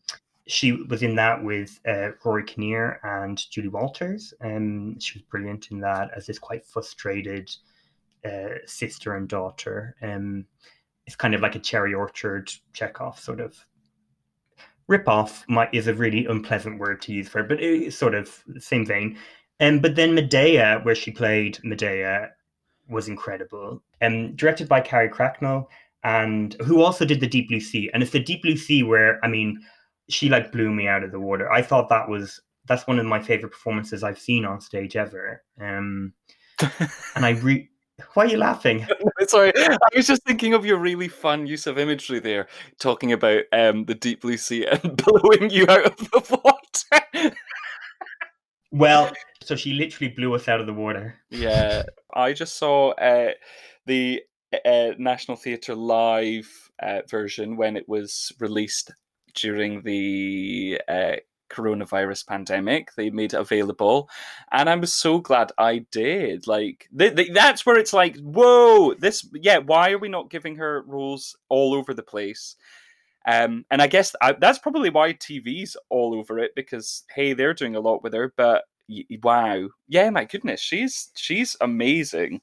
she 0.46 0.72
was 0.72 1.02
in 1.02 1.14
that 1.16 1.44
with 1.44 1.78
uh, 1.86 2.10
Rory 2.24 2.44
Kinnear 2.44 3.00
and 3.02 3.38
Julie 3.50 3.68
Walters. 3.68 4.32
Um, 4.42 4.98
she 4.98 5.18
was 5.18 5.22
brilliant 5.30 5.70
in 5.70 5.80
that 5.80 6.10
as 6.16 6.26
this 6.26 6.38
quite 6.38 6.64
frustrated 6.64 7.54
uh, 8.24 8.54
sister 8.64 9.14
and 9.16 9.28
daughter. 9.28 9.94
Um, 10.00 10.46
it's 11.08 11.16
kind 11.16 11.34
of 11.34 11.40
like 11.40 11.54
a 11.54 11.58
cherry 11.58 11.94
orchard 11.94 12.52
Chekhov 12.74 13.18
sort 13.18 13.40
of 13.40 13.56
rip-off 14.88 15.42
might 15.48 15.72
is 15.72 15.86
a 15.86 15.94
really 15.94 16.26
unpleasant 16.26 16.78
word 16.78 17.00
to 17.00 17.14
use 17.14 17.30
for 17.30 17.38
it, 17.38 17.48
but 17.48 17.62
it's 17.62 17.96
sort 17.96 18.14
of 18.14 18.44
the 18.46 18.60
same 18.60 18.84
vein. 18.84 19.16
Um, 19.58 19.78
but 19.78 19.96
then 19.96 20.14
Medea, 20.14 20.80
where 20.82 20.94
she 20.94 21.10
played 21.10 21.58
Medea, 21.64 22.28
was 22.90 23.08
incredible. 23.08 23.82
Um, 24.02 24.36
directed 24.36 24.68
by 24.68 24.82
Carrie 24.82 25.08
Cracknell, 25.08 25.70
and 26.04 26.54
who 26.60 26.82
also 26.82 27.06
did 27.06 27.20
the 27.20 27.26
Deep 27.26 27.48
Blue 27.48 27.60
Sea. 27.60 27.90
And 27.94 28.02
it's 28.02 28.12
the 28.12 28.20
Deep 28.20 28.42
Blue 28.42 28.58
Sea 28.58 28.82
where 28.82 29.18
I 29.24 29.28
mean, 29.28 29.62
she 30.10 30.28
like 30.28 30.52
blew 30.52 30.70
me 30.70 30.88
out 30.88 31.04
of 31.04 31.10
the 31.10 31.20
water. 31.20 31.50
I 31.50 31.62
thought 31.62 31.88
that 31.88 32.06
was 32.06 32.38
that's 32.66 32.86
one 32.86 32.98
of 32.98 33.06
my 33.06 33.18
favorite 33.18 33.52
performances 33.52 34.02
I've 34.02 34.18
seen 34.18 34.44
on 34.44 34.60
stage 34.60 34.94
ever. 34.94 35.42
Um, 35.58 36.12
and 37.16 37.24
I 37.24 37.30
re. 37.30 37.70
Why 38.12 38.26
are 38.26 38.28
you 38.28 38.36
laughing? 38.36 38.86
Sorry, 39.28 39.52
I 39.56 39.76
was 39.94 40.06
just 40.06 40.24
thinking 40.24 40.54
of 40.54 40.64
your 40.64 40.78
really 40.78 41.08
fun 41.08 41.46
use 41.46 41.66
of 41.66 41.78
imagery 41.78 42.18
there, 42.18 42.48
talking 42.78 43.12
about 43.12 43.44
um, 43.52 43.84
the 43.84 43.94
deep 43.94 44.22
blue 44.22 44.38
sea 44.38 44.66
and 44.70 44.96
blowing 44.96 45.50
you 45.50 45.66
out 45.68 45.84
of 45.84 45.96
the 45.96 46.40
water. 46.42 47.36
Well, 48.70 49.12
so 49.42 49.56
she 49.56 49.72
literally 49.74 50.12
blew 50.12 50.34
us 50.34 50.48
out 50.48 50.60
of 50.60 50.66
the 50.66 50.74
water. 50.74 51.16
yeah, 51.30 51.82
I 52.14 52.32
just 52.32 52.56
saw 52.56 52.90
uh, 52.92 53.32
the 53.86 54.22
uh, 54.64 54.90
National 54.98 55.36
Theatre 55.36 55.74
live 55.74 56.48
uh, 56.82 57.02
version 57.08 57.56
when 57.56 57.76
it 57.76 57.88
was 57.88 58.32
released 58.40 58.92
during 59.34 59.82
the 59.82 60.80
uh, 60.88 61.16
coronavirus 61.48 62.26
pandemic. 62.26 62.94
They 62.94 63.10
made 63.10 63.34
it 63.34 63.40
available, 63.40 64.08
and 64.52 64.68
I 64.68 64.74
was 64.76 64.92
so 64.92 65.18
glad 65.18 65.52
I 65.58 65.86
did. 65.90 66.46
Like 66.46 66.88
th- 66.96 67.16
th- 67.16 67.32
that's 67.32 67.64
where 67.66 67.78
it's 67.78 67.92
like, 67.92 68.16
whoa, 68.18 68.94
this 68.94 69.28
yeah. 69.34 69.58
Why 69.58 69.90
are 69.90 69.98
we 69.98 70.08
not 70.08 70.30
giving 70.30 70.56
her 70.56 70.82
roles 70.86 71.36
all 71.48 71.74
over 71.74 71.94
the 71.94 72.02
place? 72.02 72.56
Um, 73.26 73.66
and 73.70 73.82
I 73.82 73.86
guess 73.88 74.14
I, 74.22 74.32
that's 74.32 74.58
probably 74.58 74.90
why 74.90 75.12
TV's 75.12 75.76
all 75.90 76.14
over 76.14 76.38
it 76.38 76.52
because 76.54 77.04
hey, 77.14 77.34
they're 77.34 77.54
doing 77.54 77.76
a 77.76 77.80
lot 77.80 78.02
with 78.02 78.14
her. 78.14 78.32
But 78.36 78.64
wow, 79.22 79.68
yeah, 79.88 80.10
my 80.10 80.24
goodness, 80.24 80.60
she's 80.60 81.10
she's 81.14 81.56
amazing. 81.60 82.40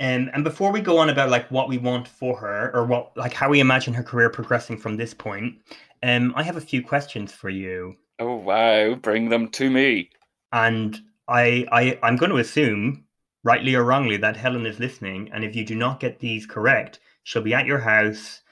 Um, 0.00 0.30
and 0.32 0.44
before 0.44 0.70
we 0.70 0.80
go 0.80 0.98
on 0.98 1.10
about 1.10 1.28
like 1.28 1.50
what 1.50 1.68
we 1.68 1.76
want 1.76 2.06
for 2.06 2.38
her 2.38 2.70
or 2.74 2.86
what 2.86 3.16
like 3.16 3.32
how 3.32 3.48
we 3.48 3.60
imagine 3.60 3.94
her 3.94 4.02
career 4.02 4.30
progressing 4.30 4.76
from 4.76 4.96
this 4.96 5.12
point, 5.12 5.56
um, 6.02 6.32
I 6.36 6.42
have 6.44 6.56
a 6.56 6.60
few 6.60 6.82
questions 6.82 7.32
for 7.32 7.50
you. 7.50 7.96
Oh 8.20 8.36
wow, 8.36 8.94
bring 8.94 9.28
them 9.28 9.48
to 9.50 9.70
me. 9.70 10.10
And 10.52 10.98
I, 11.26 11.66
I 11.72 11.98
I'm 12.02 12.16
going 12.16 12.30
to 12.30 12.38
assume, 12.38 13.04
rightly 13.44 13.74
or 13.74 13.84
wrongly, 13.84 14.16
that 14.18 14.36
Helen 14.36 14.66
is 14.66 14.78
listening. 14.78 15.30
And 15.32 15.44
if 15.44 15.56
you 15.56 15.64
do 15.64 15.74
not 15.74 16.00
get 16.00 16.20
these 16.20 16.46
correct, 16.46 17.00
she'll 17.24 17.42
be 17.42 17.54
at 17.54 17.66
your 17.66 17.78
house 17.78 18.42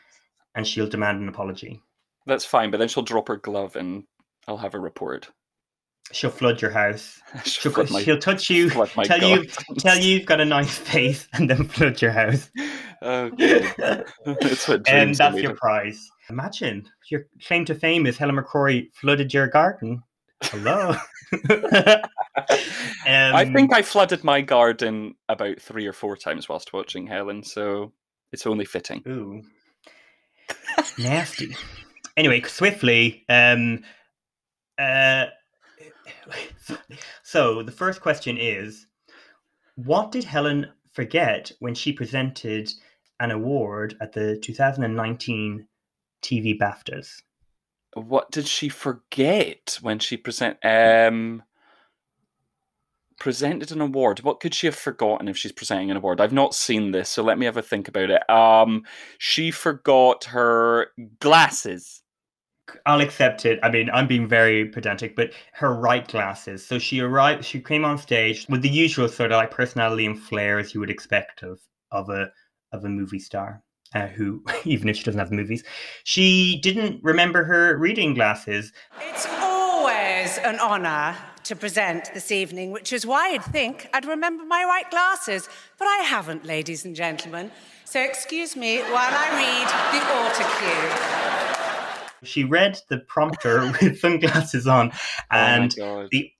and 0.54 0.66
she'll 0.66 0.88
demand 0.88 1.20
an 1.20 1.28
apology. 1.28 1.80
That's 2.26 2.44
fine, 2.44 2.70
but 2.70 2.78
then 2.78 2.88
she'll 2.88 3.02
drop 3.02 3.28
her 3.28 3.36
glove 3.36 3.76
and 3.76 4.04
I'll 4.48 4.56
have 4.58 4.74
a 4.74 4.80
report. 4.80 5.30
She'll 6.12 6.30
flood 6.30 6.62
your 6.62 6.70
house. 6.70 7.20
She'll 7.44 7.72
She'll, 7.72 7.86
my- 7.92 8.02
she'll 8.02 8.18
touch 8.18 8.48
you, 8.48 8.70
tell 8.70 9.22
you, 9.22 9.44
tell 9.78 9.98
you 9.98 10.16
you've 10.18 10.26
got 10.26 10.40
a 10.40 10.44
nice 10.44 10.78
face, 10.78 11.26
and 11.32 11.50
then 11.50 11.64
flood 11.68 12.00
your 12.00 12.12
house. 12.12 12.50
Okay. 13.02 13.72
That's 14.24 14.68
what 14.68 14.88
and 14.88 15.14
that's 15.14 15.36
your 15.36 15.54
prize. 15.54 16.08
Imagine 16.30 16.88
your 17.10 17.26
claim 17.46 17.64
to 17.66 17.74
fame 17.74 18.06
is 18.06 18.16
Helen 18.16 18.36
McCrory 18.36 18.88
flooded 18.94 19.34
your 19.34 19.48
garden. 19.48 20.02
Hello. 20.42 20.94
I 23.06 23.44
Um, 23.46 23.52
think 23.52 23.72
I 23.74 23.82
flooded 23.82 24.24
my 24.24 24.40
garden 24.40 25.14
about 25.28 25.60
three 25.60 25.86
or 25.86 25.92
four 25.92 26.16
times 26.16 26.48
whilst 26.48 26.72
watching 26.72 27.06
Helen, 27.06 27.42
so 27.42 27.92
it's 28.32 28.46
only 28.46 28.64
fitting. 28.64 29.02
Ooh. 29.08 29.42
Nasty. 30.98 31.54
Anyway, 32.16 32.40
swiftly. 32.42 33.24
Um, 33.28 33.82
uh, 34.78 35.26
so 37.22 37.62
the 37.62 37.72
first 37.72 38.00
question 38.00 38.36
is 38.38 38.86
What 39.76 40.12
did 40.12 40.24
Helen 40.24 40.68
forget 40.92 41.52
when 41.60 41.74
she 41.74 41.92
presented 41.92 42.72
an 43.20 43.30
award 43.30 43.96
at 44.00 44.12
the 44.12 44.38
2019 44.38 45.66
TV 46.22 46.58
BAFTAs? 46.58 47.22
What 47.94 48.30
did 48.30 48.46
she 48.46 48.68
forget 48.68 49.78
when 49.80 49.98
she 49.98 50.16
present 50.16 50.58
um 50.64 51.42
presented 53.18 53.72
an 53.72 53.80
award? 53.80 54.20
What 54.20 54.40
could 54.40 54.54
she 54.54 54.66
have 54.66 54.74
forgotten 54.74 55.28
if 55.28 55.36
she's 55.36 55.52
presenting 55.52 55.90
an 55.90 55.96
award? 55.96 56.20
I've 56.20 56.32
not 56.32 56.54
seen 56.54 56.90
this, 56.90 57.08
so 57.08 57.22
let 57.22 57.38
me 57.38 57.46
have 57.46 57.56
a 57.56 57.62
think 57.62 57.88
about 57.88 58.10
it. 58.10 58.28
Um 58.28 58.84
she 59.18 59.50
forgot 59.50 60.24
her 60.24 60.88
glasses. 61.20 62.02
I'll 62.84 63.00
accept 63.00 63.46
it. 63.46 63.58
I 63.62 63.70
mean, 63.70 63.90
I'm 63.90 64.06
being 64.06 64.28
very 64.28 64.66
pedantic, 64.66 65.16
but 65.16 65.32
her 65.54 65.74
right 65.74 66.06
glasses. 66.06 66.66
So 66.66 66.78
she 66.78 67.00
arrived. 67.00 67.44
She 67.44 67.60
came 67.60 67.84
on 67.84 67.98
stage 67.98 68.46
with 68.48 68.62
the 68.62 68.68
usual 68.68 69.08
sort 69.08 69.32
of 69.32 69.36
like 69.36 69.50
personality 69.50 70.06
and 70.06 70.18
flair 70.18 70.58
as 70.58 70.74
you 70.74 70.80
would 70.80 70.90
expect 70.90 71.42
of 71.42 71.60
of 71.90 72.08
a 72.10 72.30
of 72.72 72.84
a 72.84 72.88
movie 72.88 73.18
star. 73.18 73.62
Uh, 73.94 74.08
who, 74.08 74.44
even 74.64 74.88
if 74.88 74.96
she 74.96 75.04
doesn't 75.04 75.20
have 75.20 75.30
movies, 75.30 75.62
she 76.02 76.58
didn't 76.62 77.00
remember 77.04 77.44
her 77.44 77.78
reading 77.78 78.14
glasses. 78.14 78.72
It's 79.00 79.26
always 79.30 80.38
an 80.38 80.58
honour 80.58 81.16
to 81.44 81.54
present 81.54 82.12
this 82.12 82.32
evening, 82.32 82.72
which 82.72 82.92
is 82.92 83.06
why 83.06 83.30
I'd 83.30 83.44
think 83.44 83.88
I'd 83.94 84.04
remember 84.04 84.44
my 84.44 84.64
right 84.64 84.90
glasses, 84.90 85.48
but 85.78 85.86
I 85.86 85.98
haven't, 85.98 86.44
ladies 86.44 86.84
and 86.84 86.96
gentlemen. 86.96 87.52
So 87.84 88.00
excuse 88.00 88.56
me 88.56 88.80
while 88.80 89.14
I 89.14 89.30
read 89.38 89.94
the 89.94 91.44
autocue. 91.44 91.45
She 92.26 92.44
read 92.44 92.78
the 92.88 92.98
prompter 92.98 93.72
with 93.80 93.98
sunglasses 94.00 94.66
on, 94.66 94.92
and 95.30 95.74
God. 95.76 96.08
the 96.10 96.30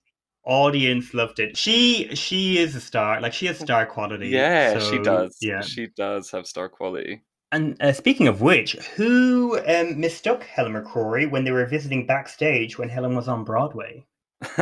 audience 0.45 1.13
loved 1.13 1.39
it. 1.39 1.57
She 1.57 2.15
she 2.15 2.57
is 2.57 2.75
a 2.75 2.81
star. 2.81 3.21
Like 3.21 3.33
she 3.33 3.45
has 3.47 3.59
star 3.59 3.85
quality. 3.85 4.29
Yeah, 4.29 4.79
she 4.79 4.99
does. 4.99 5.37
Yeah. 5.41 5.61
She 5.61 5.87
does 5.95 6.31
have 6.31 6.47
star 6.47 6.69
quality. 6.69 7.21
And 7.51 7.81
uh, 7.81 7.93
speaking 7.93 8.27
of 8.27 8.41
which, 8.41 8.73
who 8.95 9.59
um, 9.67 9.99
mistook 9.99 10.43
Helen 10.43 10.73
McCrory 10.73 11.29
when 11.29 11.45
they 11.45 11.51
were 11.51 11.65
visiting 11.65 12.05
backstage 12.05 12.77
when 12.77 12.89
Helen 12.89 13.15
was 13.15 13.29
on 13.29 13.45
Broadway? 13.45 14.05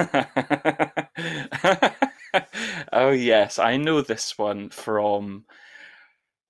oh 2.94 3.12
yes, 3.12 3.58
I 3.60 3.78
know 3.78 4.02
this 4.02 4.38
one 4.38 4.70
from 4.70 5.46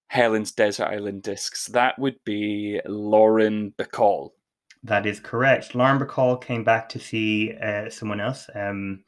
Helen's 0.08 0.52
Desert 0.52 0.88
Island 0.88 1.24
Discs. 1.24 1.68
That 1.68 1.98
would 1.98 2.18
be 2.26 2.82
Lauren 2.86 3.74
Bacall. 3.78 4.32
That 4.86 5.08
is 5.08 5.20
correct. 5.20 5.74
Lauren 5.74 6.00
Bacall 6.00 6.40
came 6.40 6.64
back 6.64 6.90
to 6.90 7.00
see 7.00 7.54
uh, 7.58 7.90
someone 7.90 8.22
else, 8.22 8.48
um, 8.54 9.04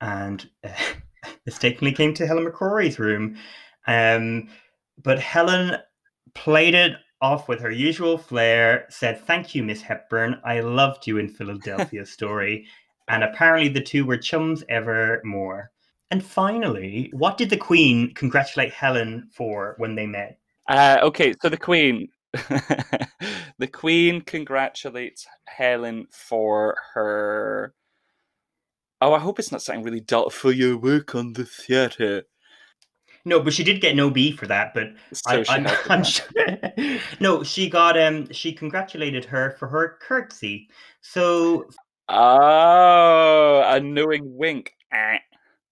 and 0.00 0.48
uh, 0.64 0.70
mistakenly 1.46 1.92
came 1.92 2.12
to 2.14 2.26
Helen 2.26 2.44
McCrory's 2.44 2.98
room. 2.98 3.36
Um, 3.86 4.48
but 5.00 5.20
Helen 5.20 5.76
played 6.34 6.74
it 6.74 6.96
off 7.20 7.48
with 7.48 7.60
her 7.60 7.70
usual 7.70 8.18
flair, 8.18 8.86
said, 8.88 9.20
Thank 9.20 9.54
you, 9.54 9.62
Miss 9.62 9.80
Hepburn. 9.80 10.40
I 10.44 10.58
loved 10.60 11.06
you 11.06 11.18
in 11.18 11.28
Philadelphia 11.28 12.04
story. 12.16 12.66
And 13.08 13.22
apparently 13.22 13.68
the 13.68 13.80
two 13.80 14.04
were 14.04 14.16
chums 14.16 14.64
ever 14.68 15.20
more. 15.24 15.70
And 16.10 16.24
finally, 16.24 17.10
what 17.12 17.38
did 17.38 17.50
the 17.50 17.56
Queen 17.56 18.12
congratulate 18.14 18.72
Helen 18.72 19.28
for 19.32 19.76
when 19.78 19.94
they 19.94 20.06
met? 20.06 20.38
Uh, 20.68 20.98
okay, 21.02 21.32
so 21.40 21.48
the 21.48 21.56
Queen. 21.56 22.08
the 23.58 23.66
Queen 23.66 24.20
congratulates 24.20 25.26
Helen 25.46 26.06
for 26.10 26.76
her. 26.94 27.74
Oh, 29.00 29.12
I 29.12 29.18
hope 29.18 29.38
it's 29.38 29.52
not 29.52 29.62
something 29.62 29.84
really 29.84 30.00
dull 30.00 30.30
for 30.30 30.52
your 30.52 30.76
work 30.76 31.14
on 31.14 31.34
the 31.34 31.44
theatre. 31.44 32.24
No, 33.24 33.40
but 33.40 33.52
she 33.52 33.64
did 33.64 33.80
get 33.80 33.96
no 33.96 34.08
B 34.08 34.32
for 34.32 34.46
that. 34.46 34.72
But 34.72 34.92
So 35.12 35.42
I, 35.48 35.56
I'm, 35.56 35.66
I'm 35.90 36.04
sure. 36.04 36.26
no, 37.20 37.42
she 37.42 37.68
got 37.68 37.98
um. 37.98 38.32
She 38.32 38.52
congratulated 38.52 39.24
her 39.26 39.56
for 39.58 39.66
her 39.68 39.98
curtsy. 40.00 40.68
So 41.00 41.68
Oh, 42.08 43.62
a 43.66 43.80
knowing 43.80 44.36
wink. 44.36 44.72
Eh. 44.92 45.18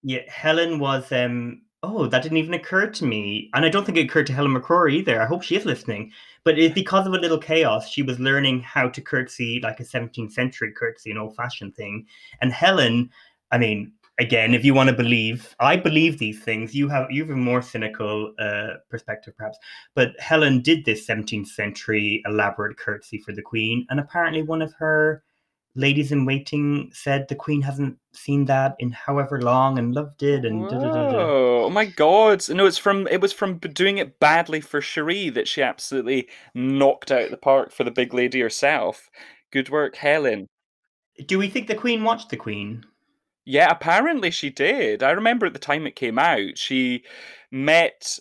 yeah, 0.03 0.21
Helen 0.29 0.79
was 0.79 1.11
um. 1.13 1.63
Oh, 1.83 2.07
that 2.07 2.23
didn't 2.23 2.39
even 2.39 2.55
occur 2.55 2.89
to 2.89 3.05
me, 3.05 3.51
and 3.53 3.65
I 3.65 3.69
don't 3.69 3.85
think 3.85 3.99
it 3.99 4.07
occurred 4.07 4.27
to 4.29 4.33
Helen 4.33 4.55
McCrory 4.55 4.95
either. 4.95 5.21
I 5.21 5.27
hope 5.27 5.43
she 5.43 5.55
is 5.55 5.67
listening. 5.67 6.13
But 6.45 6.59
it's 6.59 6.75
because 6.75 7.07
of 7.07 7.15
a 7.15 7.19
little 7.19 7.39
chaos. 7.39 7.89
She 7.89 8.03
was 8.03 8.21
learning 8.21 8.61
how 8.61 8.89
to 8.89 9.01
curtsy 9.01 9.61
like 9.63 9.81
a 9.81 9.85
17th 9.85 10.33
century 10.33 10.73
curtsy, 10.73 11.11
an 11.11 11.19
old-fashioned 11.19 11.75
thing. 11.75 12.07
And 12.43 12.53
Helen, 12.53 13.11
I 13.51 13.59
mean, 13.59 13.93
again, 14.19 14.55
if 14.55 14.65
you 14.65 14.75
want 14.75 14.91
to 14.91 14.95
believe, 14.95 15.55
I 15.61 15.77
believe 15.77 16.19
these 16.19 16.41
things. 16.43 16.75
You 16.75 16.89
have 16.89 17.11
you 17.11 17.23
have 17.23 17.31
a 17.31 17.37
more 17.37 17.63
cynical 17.63 18.35
uh, 18.39 18.75
perspective, 18.91 19.35
perhaps. 19.37 19.59
But 19.95 20.19
Helen 20.21 20.61
did 20.61 20.85
this 20.85 21.07
17th 21.07 21.49
century 21.49 22.23
elaborate 22.27 22.77
curtsy 22.77 23.19
for 23.19 23.33
the 23.33 23.43
Queen, 23.43 23.87
and 23.91 24.01
apparently 24.01 24.43
one 24.43 24.63
of 24.63 24.73
her 24.75 25.25
ladies 25.77 26.13
in 26.13 26.25
waiting 26.25 26.91
said 26.93 27.27
the 27.29 27.35
Queen 27.35 27.63
hasn't 27.63 27.99
seen 28.13 28.45
that 28.47 28.77
in 28.79 28.93
however 28.93 29.41
long 29.41 29.79
and 29.79 29.95
loved 29.95 30.23
it, 30.23 30.45
and 30.45 30.69
da, 30.69 30.79
da, 30.79 30.93
da. 30.93 31.17
Oh, 31.17 31.65
oh 31.65 31.71
my 31.71 31.85
god! 31.85 32.49
No, 32.49 32.67
it's 32.67 32.79
from 32.79 33.07
it 33.09 33.21
was 33.21 33.33
from 33.33 33.59
doing 33.59 33.99
it 33.99 34.21
badly 34.21 34.61
for 34.61 34.81
Cherie 34.81 35.31
that 35.31 35.49
she 35.49 35.63
absolutely 35.63 36.29
knocked 36.55 37.11
out 37.11 37.31
the 37.31 37.37
park 37.37 37.73
for 37.73 37.85
the 37.85 37.91
big 37.91 38.15
lady 38.15 38.41
herself. 38.41 39.11
Good 39.51 39.71
work, 39.71 39.97
Helen. 39.97 40.47
Do 41.27 41.39
we 41.39 41.49
think 41.49 41.69
the 41.69 41.75
Queen 41.75 42.05
watched 42.05 42.31
the 42.31 42.37
Queen? 42.37 42.85
Yeah, 43.45 43.71
apparently 43.71 44.31
she 44.31 44.51
did. 44.51 45.03
I 45.03 45.11
remember 45.11 45.47
at 45.47 45.53
the 45.53 45.59
time 45.59 45.87
it 45.87 45.97
came 45.97 46.19
out, 46.19 46.57
she 46.57 47.05
met. 47.51 48.19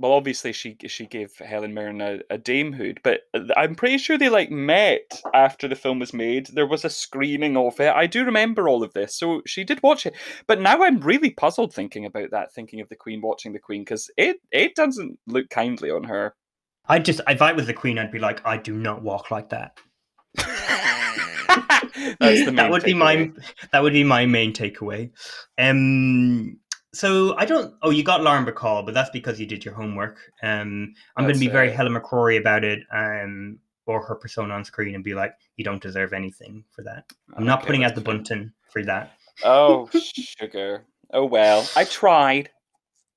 Well, 0.00 0.12
obviously 0.12 0.52
she 0.52 0.76
she 0.86 1.06
gave 1.06 1.36
Helen 1.38 1.74
Mirren 1.74 2.00
a, 2.00 2.20
a 2.30 2.38
damehood, 2.38 2.98
but 3.02 3.22
I'm 3.56 3.74
pretty 3.74 3.98
sure 3.98 4.16
they 4.16 4.28
like 4.28 4.50
met 4.50 5.22
after 5.34 5.66
the 5.66 5.74
film 5.74 5.98
was 5.98 6.12
made. 6.12 6.46
There 6.46 6.68
was 6.68 6.84
a 6.84 6.90
screening 6.90 7.56
of 7.56 7.80
it. 7.80 7.92
I 7.92 8.06
do 8.06 8.24
remember 8.24 8.68
all 8.68 8.84
of 8.84 8.92
this, 8.92 9.16
so 9.16 9.42
she 9.44 9.64
did 9.64 9.82
watch 9.82 10.06
it. 10.06 10.14
But 10.46 10.60
now 10.60 10.84
I'm 10.84 11.00
really 11.00 11.30
puzzled 11.30 11.74
thinking 11.74 12.04
about 12.04 12.30
that, 12.30 12.52
thinking 12.52 12.80
of 12.80 12.88
the 12.88 12.96
Queen 12.96 13.20
watching 13.20 13.52
the 13.52 13.58
Queen, 13.58 13.82
because 13.82 14.08
it 14.16 14.36
it 14.52 14.76
doesn't 14.76 15.18
look 15.26 15.50
kindly 15.50 15.90
on 15.90 16.04
her. 16.04 16.36
I 16.86 17.00
just, 17.00 17.20
if 17.28 17.42
I 17.42 17.52
was 17.52 17.66
the 17.66 17.74
Queen, 17.74 17.98
I'd 17.98 18.12
be 18.12 18.18
like, 18.18 18.40
I 18.46 18.56
do 18.56 18.74
not 18.74 19.02
walk 19.02 19.30
like 19.30 19.50
that. 19.50 19.78
That's 22.20 22.44
the 22.44 22.44
main 22.46 22.56
that 22.56 22.70
would 22.70 22.82
be 22.82 22.94
my 22.94 23.30
that 23.72 23.82
would 23.82 23.92
be 23.92 24.04
my 24.04 24.26
main 24.26 24.52
takeaway. 24.52 25.10
Um, 25.58 26.58
so 26.92 27.36
I 27.36 27.44
don't. 27.44 27.74
Oh, 27.82 27.90
you 27.90 28.02
got 28.02 28.22
Lauren 28.22 28.44
Bacall, 28.44 28.84
but 28.84 28.94
that's 28.94 29.10
because 29.10 29.38
you 29.38 29.46
did 29.46 29.64
your 29.64 29.74
homework. 29.74 30.18
Um, 30.42 30.94
I'm 31.16 31.24
going 31.24 31.34
to 31.34 31.40
be 31.40 31.48
very. 31.48 31.70
Helen 31.70 31.94
McCrory 31.94 32.38
about 32.38 32.64
it, 32.64 32.80
um, 32.92 33.58
or 33.86 34.04
her 34.04 34.14
persona 34.14 34.54
on 34.54 34.64
screen, 34.64 34.94
and 34.94 35.04
be 35.04 35.14
like, 35.14 35.34
you 35.56 35.64
don't 35.64 35.82
deserve 35.82 36.12
anything 36.12 36.64
for 36.70 36.82
that. 36.84 37.04
I'm 37.34 37.44
not 37.44 37.60
Okay, 37.60 37.66
putting 37.66 37.84
out 37.84 37.94
the 37.94 38.00
bunton 38.00 38.52
for 38.70 38.82
that. 38.84 39.12
Oh, 39.44 39.88
sugar. 39.92 40.84
Oh 41.12 41.24
well, 41.24 41.68
I 41.76 41.84
tried. 41.84 42.50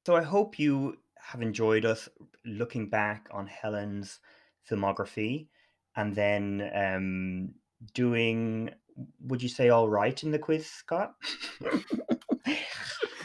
So 0.06 0.16
I 0.16 0.24
hope 0.24 0.58
you 0.58 0.98
have 1.20 1.42
enjoyed 1.42 1.86
us 1.86 2.10
looking 2.46 2.90
back 2.90 3.28
on 3.32 3.48
Helen's 3.48 4.20
filmography 4.70 5.48
and 5.96 6.16
then 6.16 6.72
um, 6.74 7.54
doing, 7.94 8.72
would 9.22 9.44
you 9.44 9.50
say, 9.50 9.70
all 9.70 9.90
right 9.90 10.22
in 10.24 10.32
the 10.32 10.40
quiz, 10.40 10.66
Scott? 10.66 11.16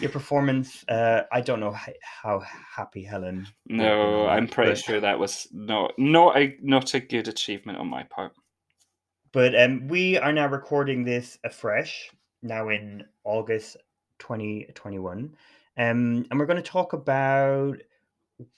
Your 0.00 0.10
performance, 0.10 0.84
uh, 0.88 1.22
I 1.32 1.40
don't 1.40 1.58
know 1.60 1.74
how 2.02 2.40
happy 2.40 3.02
Helen. 3.02 3.36
would 3.36 3.46
have 3.46 3.54
been 3.66 3.76
No, 3.78 4.26
on 4.26 4.36
I'm 4.36 4.46
pretty 4.48 4.72
but- 4.72 4.78
sure 4.78 5.00
that 5.00 5.18
was 5.18 5.48
not 5.52 5.98
not 5.98 6.36
a 6.36 6.56
not 6.62 6.92
a 6.94 7.00
good 7.00 7.28
achievement 7.28 7.78
on 7.78 7.86
my 7.88 8.02
part. 8.04 8.32
But 9.32 9.58
um, 9.60 9.88
we 9.88 10.18
are 10.18 10.32
now 10.32 10.46
recording 10.48 11.04
this 11.04 11.38
afresh, 11.44 12.10
now 12.42 12.68
in 12.68 13.04
August 13.24 13.76
2021. 14.18 15.34
Um, 15.78 16.26
and 16.30 16.38
we're 16.38 16.46
going 16.46 16.62
to 16.62 16.70
talk 16.70 16.92
about 16.92 17.78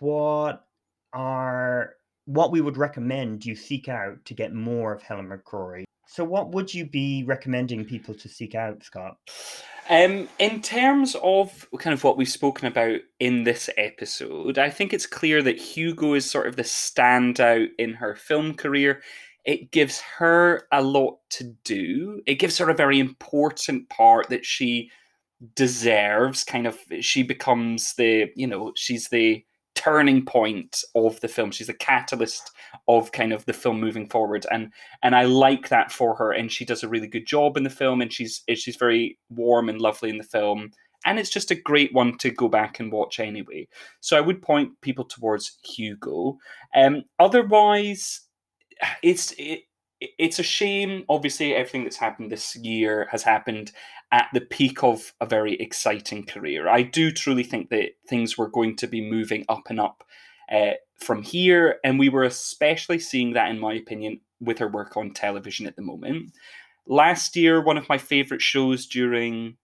what 0.00 0.64
are 1.12 1.94
what 2.26 2.50
we 2.52 2.60
would 2.60 2.76
recommend 2.76 3.44
you 3.46 3.54
seek 3.54 3.88
out 3.88 4.24
to 4.24 4.34
get 4.34 4.52
more 4.52 4.92
of 4.92 5.02
Helen 5.02 5.28
McCrory. 5.28 5.84
So, 6.06 6.24
what 6.24 6.50
would 6.52 6.72
you 6.72 6.84
be 6.84 7.22
recommending 7.24 7.84
people 7.84 8.14
to 8.14 8.28
seek 8.28 8.54
out, 8.54 8.82
Scott? 8.82 9.16
Um, 9.90 10.28
in 10.38 10.60
terms 10.60 11.16
of 11.22 11.66
kind 11.78 11.94
of 11.94 12.04
what 12.04 12.18
we've 12.18 12.28
spoken 12.28 12.66
about 12.66 13.00
in 13.20 13.44
this 13.44 13.70
episode, 13.78 14.58
I 14.58 14.68
think 14.68 14.92
it's 14.92 15.06
clear 15.06 15.42
that 15.42 15.58
Hugo 15.58 16.12
is 16.12 16.30
sort 16.30 16.46
of 16.46 16.56
the 16.56 16.62
standout 16.62 17.68
in 17.78 17.94
her 17.94 18.14
film 18.14 18.52
career. 18.52 19.02
It 19.46 19.70
gives 19.70 20.00
her 20.18 20.66
a 20.70 20.82
lot 20.82 21.20
to 21.30 21.54
do. 21.64 22.20
It 22.26 22.34
gives 22.34 22.58
her 22.58 22.68
a 22.68 22.74
very 22.74 22.98
important 22.98 23.88
part 23.88 24.28
that 24.28 24.44
she 24.44 24.90
deserves. 25.54 26.44
Kind 26.44 26.66
of, 26.66 26.78
she 27.00 27.22
becomes 27.22 27.94
the, 27.94 28.30
you 28.36 28.46
know, 28.46 28.72
she's 28.76 29.08
the 29.08 29.42
turning 29.78 30.24
point 30.24 30.82
of 30.96 31.20
the 31.20 31.28
film. 31.28 31.52
She's 31.52 31.68
the 31.68 31.74
catalyst 31.74 32.50
of 32.88 33.12
kind 33.12 33.32
of 33.32 33.44
the 33.44 33.52
film 33.52 33.80
moving 33.80 34.08
forward, 34.08 34.44
and 34.50 34.72
and 35.04 35.14
I 35.14 35.22
like 35.22 35.68
that 35.68 35.92
for 35.92 36.16
her. 36.16 36.32
And 36.32 36.50
she 36.50 36.64
does 36.64 36.82
a 36.82 36.88
really 36.88 37.06
good 37.06 37.26
job 37.26 37.56
in 37.56 37.62
the 37.62 37.70
film, 37.70 38.02
and 38.02 38.12
she's 38.12 38.42
she's 38.54 38.76
very 38.76 39.18
warm 39.30 39.68
and 39.68 39.80
lovely 39.80 40.10
in 40.10 40.18
the 40.18 40.24
film. 40.24 40.72
And 41.06 41.18
it's 41.20 41.30
just 41.30 41.52
a 41.52 41.54
great 41.54 41.94
one 41.94 42.18
to 42.18 42.30
go 42.30 42.48
back 42.48 42.80
and 42.80 42.90
watch 42.90 43.20
anyway. 43.20 43.68
So 44.00 44.16
I 44.16 44.20
would 44.20 44.42
point 44.42 44.70
people 44.80 45.04
towards 45.04 45.58
Hugo. 45.62 46.38
Um, 46.74 47.04
otherwise, 47.20 48.22
it's 49.04 49.32
it, 49.38 49.60
it's 50.00 50.40
a 50.40 50.42
shame. 50.42 51.04
Obviously, 51.08 51.54
everything 51.54 51.84
that's 51.84 51.96
happened 51.96 52.32
this 52.32 52.56
year 52.56 53.06
has 53.12 53.22
happened 53.22 53.70
at 54.10 54.28
the 54.32 54.40
peak 54.40 54.82
of 54.82 55.12
a 55.20 55.26
very 55.26 55.54
exciting 55.54 56.24
career. 56.24 56.68
I 56.68 56.82
do 56.82 57.10
truly 57.10 57.42
think 57.42 57.70
that 57.70 57.90
things 58.08 58.38
were 58.38 58.48
going 58.48 58.76
to 58.76 58.86
be 58.86 59.00
moving 59.00 59.44
up 59.48 59.64
and 59.68 59.78
up 59.78 60.04
uh, 60.50 60.72
from 60.96 61.22
here, 61.22 61.78
and 61.84 61.98
we 61.98 62.08
were 62.08 62.24
especially 62.24 62.98
seeing 62.98 63.34
that, 63.34 63.50
in 63.50 63.58
my 63.58 63.74
opinion, 63.74 64.20
with 64.40 64.58
her 64.58 64.68
work 64.68 64.96
on 64.96 65.12
television 65.12 65.66
at 65.66 65.76
the 65.76 65.82
moment. 65.82 66.32
Last 66.86 67.36
year, 67.36 67.62
one 67.62 67.76
of 67.76 67.88
my 67.88 67.98
favorite 67.98 68.40
shows 68.40 68.86
during 68.86 69.56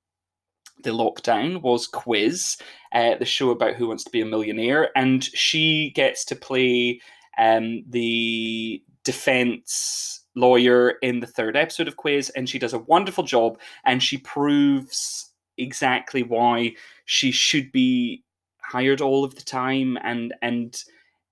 the 0.83 0.91
lockdown 0.91 1.63
was 1.63 1.87
Quiz, 1.87 2.59
uh, 2.93 3.15
the 3.17 3.25
show 3.25 3.51
about 3.51 3.77
who 3.77 3.89
wants 3.89 4.05
to 4.05 4.11
be 4.11 4.21
a 4.21 4.27
millionaire, 4.27 4.91
and 4.97 5.25
she 5.25 5.91
gets 5.95 6.25
to 6.27 6.37
play 6.37 7.01
um, 7.39 7.83
the 7.89 8.83
defense 9.05 10.24
lawyer 10.35 10.91
in 11.03 11.21
the 11.21 11.27
third 11.27 11.57
episode 11.57 11.89
of 11.89 11.97
Quiz, 11.97 12.31
and 12.31 12.49
she 12.49 12.59
does 12.59 12.73
a 12.73 12.79
wonderful 12.81 13.25
job, 13.25 13.59
and 13.85 14.03
she 14.03 14.19
proves 14.19 15.33
exactly 15.59 16.23
why 16.23 16.75
she 17.05 17.31
should 17.31 17.71
be 17.73 18.25
hired 18.61 19.01
all 19.01 19.25
of 19.25 19.35
the 19.35 19.43
time, 19.43 19.99
and 20.03 20.35
and 20.43 20.83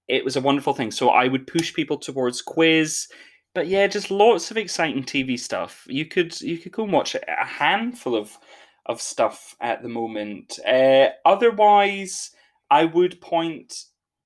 it 0.09 0.25
was 0.25 0.37
a 0.37 0.41
wonderful 0.41 0.75
thing. 0.75 0.91
So 0.91 1.11
I 1.11 1.29
would 1.29 1.47
push 1.47 1.73
people 1.73 1.97
towards 1.97 2.43
Quiz. 2.43 3.09
But 3.55 3.67
yeah, 3.67 3.87
just 3.87 4.11
lots 4.11 4.51
of 4.51 4.57
exciting 4.57 5.05
TV 5.05 5.39
stuff. 5.39 5.85
You 5.87 6.07
could 6.07 6.41
you 6.41 6.59
could 6.59 6.73
go 6.73 6.85
and 6.85 6.93
watch 6.93 7.15
a 7.15 7.45
handful 7.45 8.17
of 8.17 8.37
of 8.87 9.01
stuff 9.01 9.55
at 9.61 9.83
the 9.83 9.89
moment. 9.89 10.59
Uh, 10.67 11.11
otherwise, 11.25 12.31
I 12.71 12.85
would 12.87 13.21
point 13.21 13.75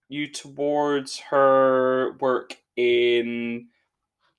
you 0.09 0.29
towards 0.29 1.19
her 1.19 2.17
work 2.21 2.57
in 2.77 3.69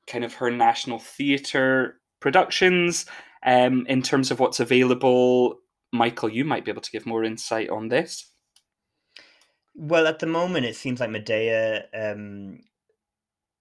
kind 0.07 0.23
of 0.23 0.35
her 0.35 0.49
national 0.49 0.99
theatre 0.99 1.99
productions 2.19 3.05
um, 3.45 3.85
in 3.87 4.01
terms 4.01 4.31
of 4.31 4.39
what's 4.39 4.59
available. 4.59 5.57
Michael, 5.93 6.29
you 6.29 6.43
might 6.43 6.65
be 6.65 6.71
able 6.71 6.81
to 6.81 6.91
give 6.91 7.05
more 7.05 7.23
insight 7.23 7.69
on 7.69 7.89
this. 7.89 8.31
Well, 9.75 10.07
at 10.07 10.19
the 10.19 10.25
moment, 10.25 10.65
it 10.65 10.75
seems 10.75 10.99
like 10.99 11.11
Medea, 11.11 11.85
um, 11.93 12.61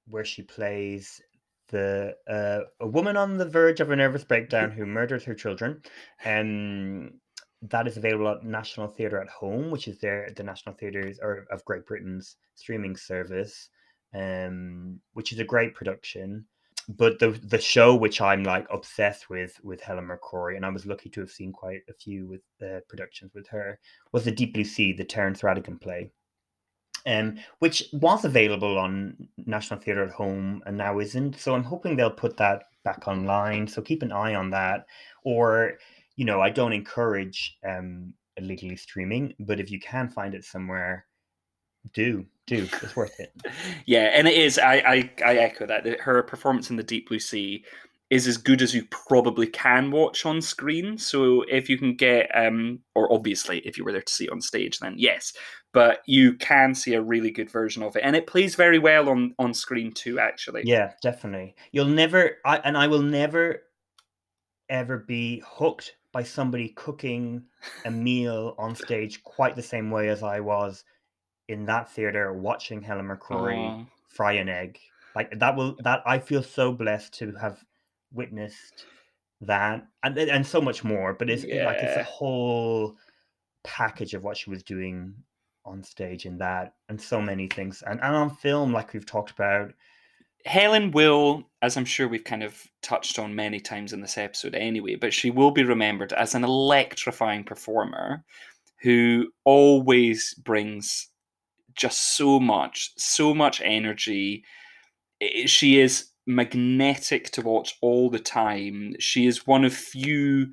where 0.08 0.24
she 0.24 0.42
plays 0.42 1.20
the 1.68 2.14
uh, 2.28 2.60
a 2.80 2.86
woman 2.86 3.16
on 3.16 3.36
the 3.36 3.48
verge 3.48 3.80
of 3.80 3.90
a 3.90 3.96
nervous 3.96 4.24
breakdown 4.24 4.70
who 4.70 4.86
murders 4.86 5.24
her 5.24 5.34
children, 5.34 5.82
um, 6.24 7.20
that 7.62 7.86
is 7.86 7.96
available 7.96 8.28
at 8.28 8.44
National 8.44 8.88
Theatre 8.88 9.20
at 9.20 9.28
Home, 9.28 9.70
which 9.70 9.88
is 9.88 9.98
their 9.98 10.30
the 10.34 10.42
National 10.42 10.74
Theatres 10.74 11.18
or 11.20 11.46
of 11.50 11.64
Great 11.64 11.86
Britain's 11.86 12.36
streaming 12.54 12.96
service, 12.96 13.68
um, 14.14 15.00
which 15.14 15.32
is 15.32 15.38
a 15.38 15.44
great 15.44 15.74
production. 15.74 16.46
But 16.88 17.18
the 17.18 17.30
the 17.30 17.58
show 17.58 17.96
which 17.96 18.20
I'm 18.20 18.44
like 18.44 18.66
obsessed 18.70 19.28
with 19.28 19.58
with 19.64 19.80
Helen 19.80 20.08
McCrory, 20.08 20.56
and 20.56 20.64
I 20.64 20.70
was 20.70 20.86
lucky 20.86 21.10
to 21.10 21.20
have 21.20 21.30
seen 21.30 21.52
quite 21.52 21.82
a 21.88 21.94
few 21.94 22.28
with 22.28 22.42
uh, 22.62 22.80
productions 22.88 23.34
with 23.34 23.48
her, 23.48 23.80
was 24.12 24.24
the 24.24 24.30
Deep 24.30 24.54
Blue 24.54 24.64
Sea, 24.64 24.92
the 24.92 25.04
Terence 25.04 25.42
Rattigan 25.42 25.80
play, 25.80 26.12
um, 27.06 27.38
which 27.58 27.84
was 27.92 28.24
available 28.24 28.78
on 28.78 29.16
National 29.36 29.80
Theatre 29.80 30.04
at 30.04 30.12
Home 30.12 30.62
and 30.66 30.76
now 30.76 30.98
isn't. 30.98 31.38
So 31.40 31.54
I'm 31.54 31.64
hoping 31.64 31.96
they'll 31.96 32.10
put 32.10 32.36
that 32.36 32.64
back 32.84 33.08
online. 33.08 33.66
So 33.66 33.82
keep 33.82 34.02
an 34.02 34.12
eye 34.12 34.34
on 34.34 34.50
that. 34.50 34.86
Or, 35.24 35.74
you 36.16 36.24
know, 36.24 36.40
I 36.40 36.50
don't 36.50 36.72
encourage 36.72 37.58
um, 37.66 38.12
illegally 38.36 38.76
streaming, 38.76 39.34
but 39.40 39.60
if 39.60 39.70
you 39.70 39.80
can 39.80 40.08
find 40.08 40.34
it 40.34 40.44
somewhere, 40.44 41.06
do 41.92 42.24
do 42.46 42.68
it's 42.82 42.96
worth 42.96 43.18
it. 43.18 43.32
yeah, 43.86 44.12
and 44.14 44.28
it 44.28 44.34
is. 44.34 44.58
I, 44.58 44.74
I 44.76 45.10
I 45.24 45.36
echo 45.36 45.66
that. 45.66 45.86
Her 46.00 46.22
performance 46.22 46.70
in 46.70 46.76
the 46.76 46.82
Deep 46.82 47.08
Blue 47.08 47.18
Sea 47.18 47.64
is 48.08 48.28
as 48.28 48.36
good 48.36 48.62
as 48.62 48.72
you 48.72 48.86
probably 48.90 49.48
can 49.48 49.90
watch 49.90 50.24
on 50.24 50.40
screen. 50.40 50.96
So 50.96 51.42
if 51.50 51.68
you 51.68 51.76
can 51.76 51.96
get, 51.96 52.30
um, 52.34 52.78
or 52.94 53.12
obviously 53.12 53.58
if 53.66 53.76
you 53.76 53.84
were 53.84 53.90
there 53.90 54.02
to 54.02 54.12
see 54.12 54.26
it 54.26 54.32
on 54.32 54.40
stage, 54.40 54.78
then 54.78 54.94
yes, 54.96 55.32
but 55.72 56.02
you 56.06 56.34
can 56.34 56.74
see 56.74 56.94
a 56.94 57.02
really 57.02 57.32
good 57.32 57.50
version 57.50 57.82
of 57.82 57.96
it, 57.96 58.02
and 58.04 58.14
it 58.14 58.26
plays 58.26 58.54
very 58.54 58.78
well 58.78 59.08
on 59.08 59.34
on 59.38 59.52
screen 59.52 59.92
too. 59.92 60.18
Actually, 60.18 60.62
yeah, 60.64 60.92
definitely. 61.02 61.56
You'll 61.72 61.86
never, 61.86 62.36
I, 62.44 62.58
and 62.58 62.76
I 62.76 62.86
will 62.86 63.02
never, 63.02 63.62
ever 64.68 64.98
be 64.98 65.42
hooked 65.44 65.96
by 66.12 66.22
somebody 66.22 66.70
cooking 66.70 67.42
a 67.84 67.90
meal 67.90 68.54
on 68.56 68.74
stage 68.74 69.22
quite 69.22 69.54
the 69.56 69.62
same 69.62 69.90
way 69.90 70.08
as 70.08 70.22
I 70.22 70.40
was 70.40 70.84
in 71.48 71.66
that 71.66 71.90
theater 71.90 72.32
watching 72.32 72.82
Helen 72.82 73.08
McCrory 73.08 73.86
fry 74.08 74.32
an 74.32 74.48
egg. 74.48 74.78
Like 75.14 75.38
that 75.38 75.56
will 75.56 75.76
that 75.84 76.02
I 76.06 76.18
feel 76.18 76.42
so 76.42 76.72
blessed 76.72 77.14
to 77.14 77.32
have 77.32 77.62
witnessed 78.12 78.84
that 79.40 79.86
and 80.02 80.18
and 80.18 80.46
so 80.46 80.60
much 80.60 80.84
more. 80.84 81.14
But 81.14 81.30
it's 81.30 81.44
yeah. 81.44 81.66
like 81.66 81.78
it's 81.78 81.96
a 81.96 82.04
whole 82.04 82.96
package 83.64 84.14
of 84.14 84.24
what 84.24 84.36
she 84.36 84.50
was 84.50 84.62
doing 84.62 85.14
on 85.66 85.82
stage 85.82 86.24
in 86.24 86.38
that 86.38 86.74
and 86.88 87.00
so 87.00 87.20
many 87.20 87.48
things 87.48 87.82
and, 87.86 88.00
and 88.00 88.14
on 88.14 88.30
film 88.30 88.72
like 88.72 88.92
we've 88.92 89.04
talked 89.04 89.32
about 89.32 89.72
helen 90.44 90.92
will 90.92 91.42
as 91.60 91.76
i'm 91.76 91.84
sure 91.84 92.06
we've 92.06 92.22
kind 92.22 92.44
of 92.44 92.62
touched 92.82 93.18
on 93.18 93.34
many 93.34 93.58
times 93.58 93.92
in 93.92 94.00
this 94.00 94.16
episode 94.16 94.54
anyway 94.54 94.94
but 94.94 95.12
she 95.12 95.30
will 95.30 95.50
be 95.50 95.64
remembered 95.64 96.12
as 96.12 96.36
an 96.36 96.44
electrifying 96.44 97.42
performer 97.42 98.24
who 98.80 99.26
always 99.44 100.34
brings 100.34 101.08
just 101.76 102.16
so 102.16 102.40
much 102.40 102.90
so 102.96 103.34
much 103.34 103.60
energy 103.64 104.44
she 105.46 105.80
is 105.80 106.10
magnetic 106.26 107.30
to 107.30 107.42
watch 107.42 107.76
all 107.80 108.10
the 108.10 108.18
time 108.18 108.94
she 108.98 109.26
is 109.26 109.46
one 109.46 109.64
of 109.64 109.72
few 109.72 110.48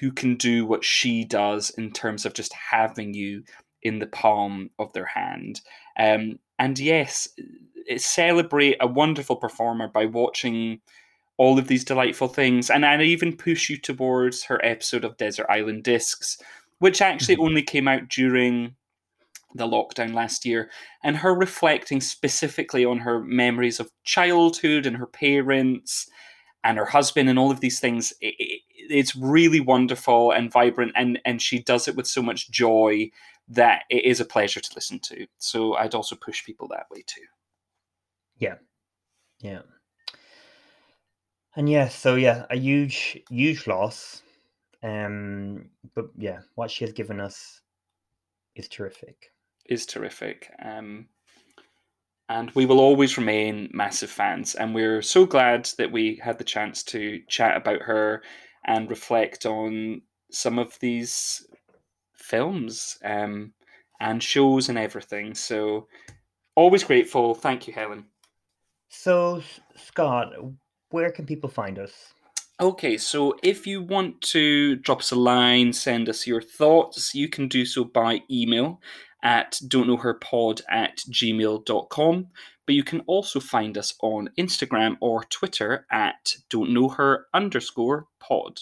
who 0.00 0.10
can 0.10 0.34
do 0.34 0.64
what 0.64 0.82
she 0.82 1.24
does 1.24 1.70
in 1.70 1.90
terms 1.92 2.24
of 2.24 2.32
just 2.32 2.52
having 2.54 3.12
you 3.12 3.44
in 3.82 3.98
the 3.98 4.06
palm 4.06 4.70
of 4.78 4.92
their 4.94 5.04
hand. 5.04 5.60
Um, 5.98 6.38
and 6.58 6.78
yes, 6.78 7.28
celebrate 7.96 8.78
a 8.80 8.86
wonderful 8.86 9.36
performer 9.36 9.88
by 9.88 10.06
watching 10.06 10.80
all 11.36 11.58
of 11.58 11.68
these 11.68 11.84
delightful 11.84 12.28
things. 12.28 12.70
And 12.70 12.84
I 12.84 13.02
even 13.02 13.36
push 13.36 13.68
you 13.68 13.76
towards 13.76 14.44
her 14.44 14.64
episode 14.64 15.04
of 15.04 15.16
Desert 15.18 15.46
Island 15.48 15.84
Discs, 15.84 16.38
which 16.78 17.02
actually 17.02 17.36
mm-hmm. 17.36 17.44
only 17.44 17.62
came 17.62 17.88
out 17.88 18.08
during 18.08 18.74
the 19.54 19.66
lockdown 19.66 20.14
last 20.14 20.44
year, 20.44 20.70
and 21.02 21.16
her 21.16 21.34
reflecting 21.34 22.00
specifically 22.00 22.84
on 22.84 22.98
her 22.98 23.20
memories 23.20 23.80
of 23.80 23.90
childhood 24.04 24.86
and 24.86 24.96
her 24.96 25.06
parents 25.06 26.08
and 26.62 26.78
her 26.78 26.84
husband 26.84 27.28
and 27.28 27.38
all 27.38 27.50
of 27.50 27.60
these 27.60 27.80
things. 27.80 28.12
it's 28.20 29.16
really 29.16 29.60
wonderful 29.60 30.30
and 30.32 30.52
vibrant, 30.52 30.92
and, 30.94 31.18
and 31.24 31.40
she 31.40 31.62
does 31.62 31.88
it 31.88 31.96
with 31.96 32.06
so 32.06 32.22
much 32.22 32.50
joy 32.50 33.10
that 33.48 33.82
it 33.90 34.04
is 34.04 34.20
a 34.20 34.24
pleasure 34.24 34.60
to 34.60 34.74
listen 34.74 35.00
to. 35.00 35.26
So 35.38 35.74
I'd 35.74 35.94
also 35.94 36.16
push 36.16 36.44
people 36.44 36.68
that 36.68 36.86
way 36.90 37.02
too. 37.06 37.22
Yeah. 38.38 38.56
Yeah. 39.40 39.62
And 41.56 41.68
yeah, 41.68 41.88
so 41.88 42.14
yeah, 42.14 42.46
a 42.50 42.56
huge, 42.56 43.18
huge 43.28 43.66
loss. 43.66 44.22
Um, 44.82 45.70
but 45.94 46.06
yeah, 46.16 46.40
what 46.54 46.70
she 46.70 46.84
has 46.84 46.92
given 46.92 47.20
us 47.20 47.60
is 48.54 48.68
terrific. 48.68 49.32
Is 49.66 49.86
terrific. 49.86 50.50
Um, 50.64 51.06
and 52.30 52.50
we 52.52 52.64
will 52.64 52.78
always 52.78 53.18
remain 53.18 53.68
massive 53.72 54.10
fans. 54.10 54.54
And 54.54 54.72
we're 54.72 55.02
so 55.02 55.26
glad 55.26 55.68
that 55.78 55.90
we 55.90 56.20
had 56.22 56.38
the 56.38 56.44
chance 56.44 56.84
to 56.84 57.20
chat 57.28 57.56
about 57.56 57.82
her 57.82 58.22
and 58.64 58.88
reflect 58.88 59.46
on 59.46 60.02
some 60.30 60.58
of 60.58 60.78
these 60.78 61.44
films 62.14 62.98
um, 63.04 63.52
and 64.00 64.22
shows 64.22 64.68
and 64.68 64.78
everything. 64.78 65.34
So 65.34 65.88
always 66.54 66.84
grateful. 66.84 67.34
Thank 67.34 67.66
you, 67.66 67.74
Helen. 67.74 68.06
So, 68.88 69.42
Scott, 69.76 70.32
where 70.90 71.10
can 71.10 71.26
people 71.26 71.50
find 71.50 71.80
us? 71.80 71.92
Okay, 72.60 72.98
so 72.98 73.34
if 73.42 73.66
you 73.66 73.82
want 73.82 74.20
to 74.20 74.76
drop 74.76 75.00
us 75.00 75.10
a 75.10 75.16
line, 75.16 75.72
send 75.72 76.08
us 76.08 76.26
your 76.26 76.42
thoughts, 76.42 77.14
you 77.14 77.28
can 77.28 77.48
do 77.48 77.64
so 77.64 77.84
by 77.84 78.20
email 78.30 78.80
at 79.22 79.60
don'tknowherpod 79.66 80.62
at 80.68 80.98
gmail.com. 80.98 82.28
But 82.66 82.74
you 82.74 82.84
can 82.84 83.00
also 83.00 83.40
find 83.40 83.76
us 83.76 83.94
on 84.02 84.30
Instagram 84.38 84.96
or 85.00 85.24
Twitter 85.24 85.86
at 85.90 86.36
don'tknowher 86.50 87.24
underscore 87.34 88.06
pod. 88.20 88.60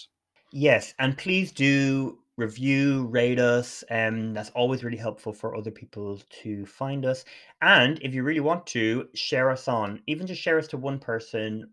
Yes, 0.51 0.93
and 0.97 1.17
please 1.17 1.51
do 1.51 2.17
review, 2.39 3.05
rate 3.07 3.39
us. 3.39 3.83
Um, 3.91 4.33
that's 4.33 4.49
always 4.51 4.83
really 4.83 4.97
helpful 4.97 5.33
for 5.33 5.55
other 5.55 5.71
people 5.71 6.19
to 6.41 6.65
find 6.65 7.05
us. 7.05 7.25
And 7.61 7.99
if 8.01 8.13
you 8.13 8.23
really 8.23 8.39
want 8.39 8.65
to, 8.67 9.09
share 9.13 9.51
us 9.51 9.67
on. 9.67 10.01
Even 10.07 10.25
just 10.25 10.41
share 10.41 10.57
us 10.57 10.67
to 10.69 10.77
one 10.77 10.99
person. 10.99 11.69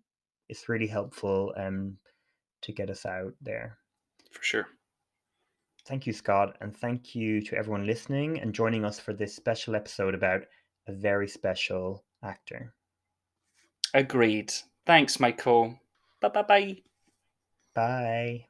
It's 0.49 0.69
really 0.69 0.89
helpful 0.89 1.55
um, 1.57 1.97
to 2.63 2.73
get 2.73 2.91
us 2.91 3.07
out 3.07 3.35
there. 3.41 3.79
For 4.31 4.43
sure. 4.43 4.67
Thank 5.87 6.07
you, 6.07 6.13
Scott. 6.13 6.57
And 6.61 6.77
thank 6.77 7.15
you 7.15 7.41
to 7.43 7.57
everyone 7.57 7.87
listening 7.87 8.41
and 8.41 8.53
joining 8.53 8.85
us 8.85 8.99
for 8.99 9.13
this 9.13 9.35
special 9.35 9.77
episode 9.77 10.15
about 10.15 10.43
a 10.89 10.93
very 10.93 11.29
special 11.29 12.05
actor. 12.25 12.75
Agreed. 13.95 14.53
Thanks, 14.85 15.21
Michael. 15.21 15.79
Bye 16.21 16.29
bye 16.29 16.43
bye. 16.43 16.77
Bye. 17.75 18.47